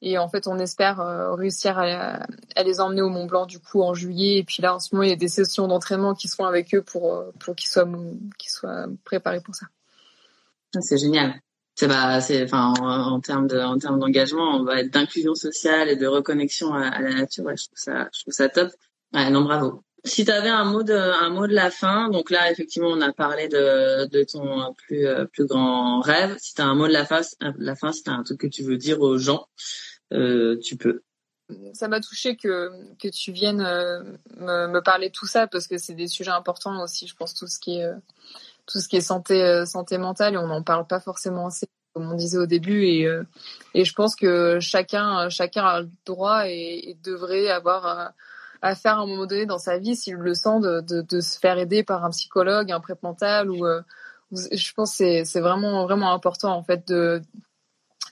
Et 0.00 0.16
en 0.16 0.28
fait, 0.28 0.46
on 0.46 0.58
espère 0.58 1.00
euh, 1.00 1.34
réussir 1.34 1.78
à, 1.78 2.20
à, 2.54 2.62
les 2.62 2.80
emmener 2.80 3.02
au 3.02 3.10
Mont 3.10 3.26
Blanc 3.26 3.44
du 3.44 3.58
coup 3.58 3.82
en 3.82 3.92
juillet. 3.92 4.38
Et 4.38 4.44
puis 4.44 4.62
là, 4.62 4.74
en 4.74 4.78
ce 4.78 4.94
moment, 4.94 5.02
il 5.02 5.10
y 5.10 5.12
a 5.12 5.16
des 5.16 5.28
sessions 5.28 5.68
d'entraînement 5.68 6.14
qui 6.14 6.28
sont 6.28 6.44
avec 6.44 6.74
eux 6.74 6.82
pour 6.82 7.12
euh, 7.12 7.30
pour 7.40 7.54
qu'ils 7.54 7.68
soient 7.68 7.88
qu'ils 8.38 8.50
soient 8.50 8.86
préparés 9.04 9.40
pour 9.40 9.54
ça. 9.54 9.66
C'est 10.80 10.98
génial 10.98 11.34
c'est 11.76 11.88
bah 11.88 12.22
c'est 12.22 12.42
enfin 12.42 12.72
en, 12.80 13.20
termes 13.20 13.46
de 13.46 13.58
en 13.58 13.78
termes 13.78 14.00
d'engagement 14.00 14.56
on 14.56 14.64
va 14.64 14.80
être 14.80 14.90
d'inclusion 14.90 15.34
sociale 15.34 15.90
et 15.90 15.96
de 15.96 16.06
reconnexion 16.06 16.72
à, 16.72 17.00
la 17.00 17.12
nature. 17.12 17.44
Je 17.54 17.66
trouve 17.66 17.78
ça 17.78 18.08
je 18.14 18.22
trouve 18.22 18.32
ça 18.32 18.48
top. 18.48 18.70
Non 19.12 19.42
bravo. 19.42 19.82
Si 20.02 20.24
tu 20.24 20.30
avais 20.30 20.48
un 20.48 20.64
mot 20.64 20.82
de 20.82 20.94
un 20.94 21.28
mot 21.28 21.46
de 21.46 21.52
la 21.52 21.70
fin 21.70 22.08
donc 22.08 22.30
là 22.30 22.50
effectivement 22.50 22.88
on 22.88 23.02
a 23.02 23.12
parlé 23.12 23.48
de 23.48 24.06
de 24.06 24.24
ton 24.24 24.72
plus 24.74 25.06
plus 25.32 25.44
grand 25.44 26.00
rêve. 26.00 26.36
Si 26.38 26.54
tu 26.54 26.62
as 26.62 26.64
un 26.64 26.74
mot 26.74 26.88
de 26.88 26.94
la 26.94 27.04
fin 27.04 27.20
la 27.58 27.76
fin 27.76 27.92
si 27.92 28.02
tu 28.02 28.10
un 28.10 28.22
truc 28.22 28.40
que 28.40 28.46
tu 28.46 28.62
veux 28.62 28.78
dire 28.78 29.02
aux 29.02 29.18
gens 29.18 29.46
euh, 30.14 30.58
tu 30.60 30.76
peux. 30.76 31.02
Ça 31.74 31.88
m'a 31.88 32.00
touché 32.00 32.36
que 32.36 32.70
que 32.98 33.08
tu 33.08 33.32
viennes 33.32 33.60
euh, 33.60 34.02
me, 34.38 34.66
me, 34.66 34.80
parler 34.80 35.10
de 35.10 35.14
tout 35.14 35.26
ça 35.26 35.46
parce 35.46 35.66
que 35.66 35.76
c'est 35.76 35.94
des 35.94 36.08
sujets 36.08 36.30
importants 36.30 36.82
aussi 36.82 37.06
je 37.06 37.14
pense 37.14 37.34
tout 37.34 37.46
ce 37.46 37.60
qui 37.60 37.76
est 37.76 37.84
euh, 37.84 37.94
tout 38.66 38.80
ce 38.80 38.88
qui 38.88 38.96
est 38.96 39.00
santé 39.00 39.42
euh, 39.42 39.64
santé 39.64 39.98
mentale 39.98 40.34
et 40.34 40.38
on 40.38 40.46
n'en 40.46 40.62
parle 40.62 40.86
pas 40.86 41.00
forcément 41.00 41.46
assez 41.46 41.66
comme 41.94 42.10
on 42.10 42.14
disait 42.14 42.38
au 42.38 42.46
début. 42.46 42.84
Et 42.86 43.06
euh, 43.06 43.24
et 43.74 43.84
je 43.84 43.94
pense 43.94 44.16
que 44.16 44.58
chacun 44.60 45.28
chacun 45.30 45.64
a 45.64 45.80
le 45.82 45.90
droit 46.04 46.48
et, 46.48 46.96
devrait 47.02 47.48
avoir 47.50 48.12
à, 48.62 48.74
faire 48.74 48.98
à 48.98 49.02
un 49.02 49.06
moment 49.06 49.26
donné 49.26 49.46
dans 49.46 49.58
sa 49.58 49.78
vie 49.78 49.96
s'il 49.96 50.16
le 50.16 50.34
sent 50.34 50.60
de, 50.60 50.80
de, 50.80 51.02
de, 51.02 51.20
se 51.20 51.38
faire 51.38 51.58
aider 51.58 51.84
par 51.84 52.04
un 52.04 52.10
psychologue 52.10 52.72
un 52.72 52.80
pré 52.80 52.94
mental 53.02 53.50
ou 53.50 53.64
euh, 53.66 53.82
je 54.32 54.72
pense 54.74 54.92
c'est 54.94 55.24
c'est 55.24 55.40
vraiment 55.40 55.84
vraiment 55.84 56.12
important 56.12 56.52
en 56.56 56.62
fait 56.62 56.86
de 56.88 57.22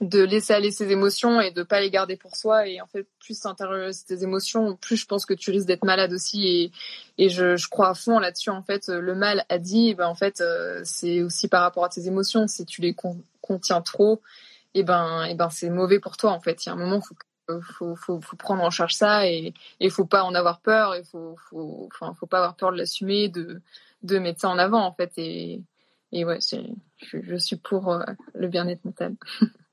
de 0.09 0.23
laisser 0.23 0.53
aller 0.53 0.71
ses 0.71 0.91
émotions 0.91 1.41
et 1.41 1.51
de 1.51 1.63
pas 1.63 1.81
les 1.81 1.91
garder 1.91 2.17
pour 2.17 2.37
soi. 2.37 2.69
Et 2.69 2.81
en 2.81 2.87
fait 2.87 3.07
plus 3.19 3.41
t'intériorises 3.41 4.05
tes 4.05 4.23
émotions 4.23 4.77
plus 4.77 4.97
je 4.97 5.07
pense 5.07 5.27
que 5.27 5.35
tu 5.35 5.51
risques 5.51 5.67
d'être 5.67 5.85
malade 5.85 6.13
aussi. 6.13 6.47
Et 6.47 6.73
et 7.17 7.29
je, 7.29 7.57
je 7.57 7.69
crois 7.69 7.89
à 7.89 7.95
fond 7.95 8.19
là-dessus 8.19 8.51
en 8.51 8.63
fait. 8.63 8.89
Le 8.89 9.15
mal 9.15 9.45
a 9.49 9.59
dit 9.59 9.91
et 9.91 9.95
ben 9.95 10.07
en 10.07 10.15
fait 10.15 10.41
euh, 10.41 10.81
c'est 10.85 11.23
aussi 11.23 11.49
par 11.49 11.63
rapport 11.63 11.85
à 11.85 11.89
tes 11.89 12.07
émotions. 12.07 12.47
Si 12.47 12.67
tu 12.67 12.81
les 12.83 12.95
con 12.95 13.17
contiens 13.41 13.81
trop 13.81 14.21
et 14.75 14.83
ben 14.83 15.25
et 15.25 15.35
ben 15.35 15.51
c'est 15.51 15.71
mauvais 15.71 16.01
pour 16.01 16.17
toi 16.17 16.33
en 16.33 16.41
fait. 16.41 16.65
Il 16.65 16.69
y 16.69 16.71
a 16.71 16.75
un 16.75 16.79
moment 16.79 17.01
faut 17.01 17.15
faut, 17.63 17.95
faut, 17.95 18.37
prendre 18.39 18.63
en 18.63 18.71
charge 18.71 18.95
ça 18.95 19.29
et 19.29 19.53
il 19.79 19.91
faut 19.91 20.07
pas 20.07 20.25
en 20.25 20.35
avoir 20.35 20.61
peur 20.61 20.97
il 20.97 21.05
faut 21.05 21.37
faut 21.51 21.91
enfin 21.93 22.15
faut 22.19 22.25
pas 22.25 22.39
avoir 22.39 22.57
peur 22.57 22.73
de 22.73 22.79
l'assumer 22.79 23.29
de 23.29 23.61
de 24.03 24.19
mettre 24.19 24.41
ça 24.41 24.49
en 24.49 24.59
avant 24.59 24.85
en 24.85 24.93
fait. 24.93 25.13
Et 25.17 25.63
et 26.13 26.25
ouais 26.25 26.39
je, 26.41 27.19
je 27.23 27.37
suis 27.37 27.57
pour 27.57 27.93
euh, 27.93 28.05
le 28.35 28.49
bien-être 28.49 28.85
mental 28.85 29.15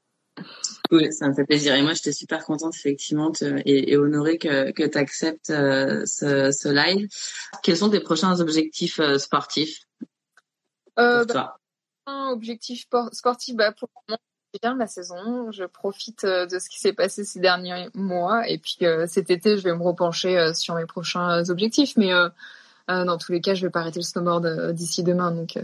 Oui, 0.92 1.12
ça 1.14 1.28
me 1.30 1.34
fait 1.34 1.46
plaisir. 1.46 1.74
Et 1.76 1.82
moi, 1.82 1.94
j'étais 1.94 2.12
super 2.12 2.46
contente, 2.46 2.76
effectivement, 2.76 3.32
te, 3.32 3.62
et, 3.66 3.94
et, 3.94 3.98
honorée 3.98 4.38
que, 4.38 4.72
que 4.72 4.84
tu 4.84 4.98
acceptes 4.98 5.50
euh, 5.50 6.06
ce, 6.06 6.52
ce, 6.52 6.68
live. 6.68 7.08
Quels 7.64 7.78
sont 7.78 7.90
tes 7.90 8.02
prochains 8.02 8.40
objectifs 8.40 9.00
euh, 9.00 9.18
sportifs? 9.18 9.82
Euh, 11.00 11.24
bah, 11.26 11.58
Un 12.08 12.30
objectif 12.32 12.88
sportif, 13.14 13.56
bah, 13.56 13.72
pour 13.72 13.90
moi, 14.10 14.18
bien 14.62 14.76
la 14.76 14.88
saison. 14.88 15.52
Je 15.52 15.64
profite 15.64 16.26
euh, 16.26 16.46
de 16.46 16.60
ce 16.60 16.68
qui 16.68 16.80
s'est 16.80 16.94
passé 16.94 17.24
ces 17.24 17.40
derniers 17.40 17.88
mois. 17.94 18.48
Et 18.50 18.58
puis 18.58 18.78
cet 19.08 19.30
été, 19.30 19.58
je 19.58 19.64
vais 19.64 19.74
me 19.74 19.84
repencher 19.84 20.54
sur 20.54 20.76
mes 20.76 20.86
prochains 20.86 21.50
objectifs. 21.50 21.96
Mais 21.96 22.12
dans 22.90 23.18
tous 23.18 23.32
les 23.32 23.40
cas, 23.40 23.54
je 23.54 23.66
vais 23.66 23.72
pas 23.72 23.80
arrêter 23.80 24.00
le 24.00 24.04
snowboard 24.04 24.74
d'ici 24.74 25.04
demain. 25.04 25.32
Donc, 25.32 25.58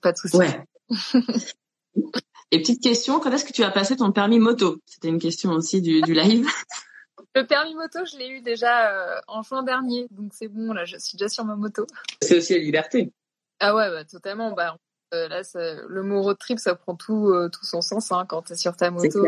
pas 0.00 0.10
de 0.10 0.18
souci. 0.18 0.36
Ouais. 0.36 0.66
Et 2.52 2.58
petite 2.58 2.82
question, 2.82 3.18
quand 3.20 3.30
est-ce 3.32 3.44
que 3.44 3.52
tu 3.52 3.64
as 3.64 3.70
passé 3.70 3.96
ton 3.96 4.12
permis 4.12 4.38
moto? 4.38 4.78
C'était 4.86 5.08
une 5.08 5.18
question 5.18 5.50
aussi 5.52 5.82
du, 5.82 6.00
du 6.02 6.14
live. 6.14 6.46
Le 7.34 7.46
permis 7.46 7.74
moto, 7.74 7.98
je 8.10 8.16
l'ai 8.16 8.28
eu 8.28 8.40
déjà 8.40 8.92
euh, 8.92 9.20
en 9.26 9.42
juin 9.42 9.62
dernier, 9.62 10.06
donc 10.10 10.32
c'est 10.34 10.48
bon, 10.48 10.72
là, 10.72 10.86
je 10.86 10.96
suis 10.96 11.18
déjà 11.18 11.28
sur 11.28 11.44
ma 11.44 11.54
moto. 11.54 11.86
C'est 12.22 12.38
aussi 12.38 12.54
la 12.54 12.60
liberté. 12.60 13.12
Ah 13.60 13.74
ouais, 13.74 13.90
bah, 13.90 14.04
totalement. 14.04 14.52
Bah, 14.52 14.78
euh, 15.14 15.28
là, 15.28 15.42
le 15.88 16.02
mot 16.02 16.22
road 16.22 16.38
trip, 16.38 16.58
ça 16.58 16.74
prend 16.74 16.94
tout, 16.94 17.28
euh, 17.28 17.48
tout 17.48 17.64
son 17.64 17.80
sens 17.80 18.10
hein, 18.10 18.26
quand 18.28 18.42
tu 18.42 18.52
es 18.52 18.56
sur 18.56 18.76
ta 18.76 18.90
moto. 18.90 19.26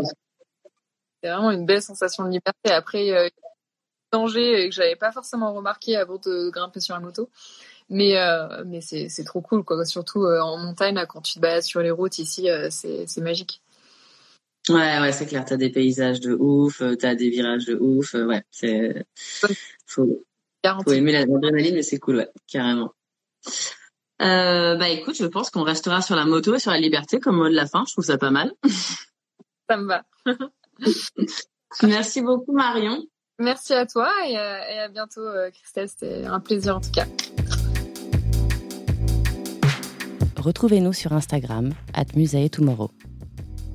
C'est 1.22 1.30
vraiment 1.30 1.50
une 1.50 1.66
belle 1.66 1.82
sensation 1.82 2.24
de 2.24 2.30
liberté. 2.30 2.70
Après, 2.70 3.10
euh, 3.10 3.28
danger 4.12 4.68
que 4.68 4.74
j'avais 4.74 4.96
pas 4.96 5.12
forcément 5.12 5.52
remarqué 5.52 5.96
avant 5.96 6.16
de 6.16 6.50
grimper 6.50 6.80
sur 6.80 6.94
la 6.94 7.00
moto. 7.00 7.30
Mais, 7.90 8.14
mais 8.66 8.80
c'est 8.80 9.24
trop 9.24 9.40
cool, 9.40 9.64
quoi. 9.64 9.84
Surtout 9.84 10.24
en 10.26 10.58
montagne, 10.58 10.94
là, 10.94 11.06
quand 11.06 11.22
tu 11.22 11.34
te 11.34 11.40
balades 11.40 11.62
sur 11.62 11.80
les 11.80 11.90
routes 11.90 12.18
ici, 12.18 12.48
c'est 12.70 13.20
magique. 13.20 13.62
Ouais, 14.68 15.00
ouais, 15.00 15.12
c'est 15.12 15.26
clair. 15.26 15.44
T'as 15.44 15.56
des 15.56 15.70
paysages 15.70 16.20
de 16.20 16.34
ouf, 16.34 16.82
euh, 16.82 16.94
t'as 16.94 17.14
des 17.14 17.30
virages 17.30 17.64
de 17.64 17.76
ouf. 17.76 18.14
Euh, 18.14 18.26
ouais, 18.26 18.42
c'est 18.50 19.06
faut, 19.86 20.24
faut 20.62 20.92
aimer 20.92 21.12
l'adrénaline, 21.12 21.74
mais 21.74 21.82
c'est 21.82 21.98
cool, 21.98 22.16
ouais, 22.16 22.30
carrément. 22.46 22.92
Euh, 24.20 24.76
bah 24.76 24.88
écoute, 24.88 25.14
je 25.16 25.26
pense 25.26 25.50
qu'on 25.50 25.62
restera 25.62 26.02
sur 26.02 26.16
la 26.16 26.26
moto 26.26 26.54
et 26.54 26.58
sur 26.58 26.70
la 26.70 26.78
liberté 26.78 27.20
comme 27.20 27.36
mot 27.36 27.48
de 27.48 27.54
la 27.54 27.66
fin. 27.66 27.84
Je 27.86 27.92
trouve 27.92 28.04
ça 28.04 28.18
pas 28.18 28.30
mal. 28.30 28.52
Ça 29.70 29.76
me 29.76 29.86
va. 29.86 30.04
Merci 31.82 32.22
beaucoup 32.22 32.52
Marion. 32.52 33.04
Merci 33.38 33.74
à 33.74 33.86
toi 33.86 34.10
et, 34.26 34.36
à 34.36 34.88
bientôt 34.88 35.22
Christelle. 35.52 35.88
C'était 35.88 36.24
un 36.24 36.40
plaisir 36.40 36.76
en 36.76 36.80
tout 36.80 36.90
cas. 36.90 37.06
Retrouvez-nous 40.38 40.92
sur 40.92 41.12
Instagram, 41.12 41.72
at 41.94 42.04
Tomorrow. 42.50 42.90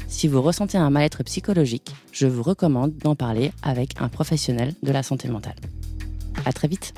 Si 0.07 0.29
vous 0.29 0.41
ressentez 0.41 0.77
un 0.77 0.89
mal-être 0.89 1.21
psychologique, 1.23 1.93
je 2.13 2.25
vous 2.25 2.41
recommande 2.41 2.95
d'en 2.97 3.15
parler 3.15 3.51
avec 3.63 3.99
un 3.99 4.07
professionnel 4.07 4.73
de 4.81 4.91
la 4.93 5.03
santé 5.03 5.27
mentale. 5.27 5.57
À 6.45 6.53
très 6.53 6.69
vite! 6.69 6.93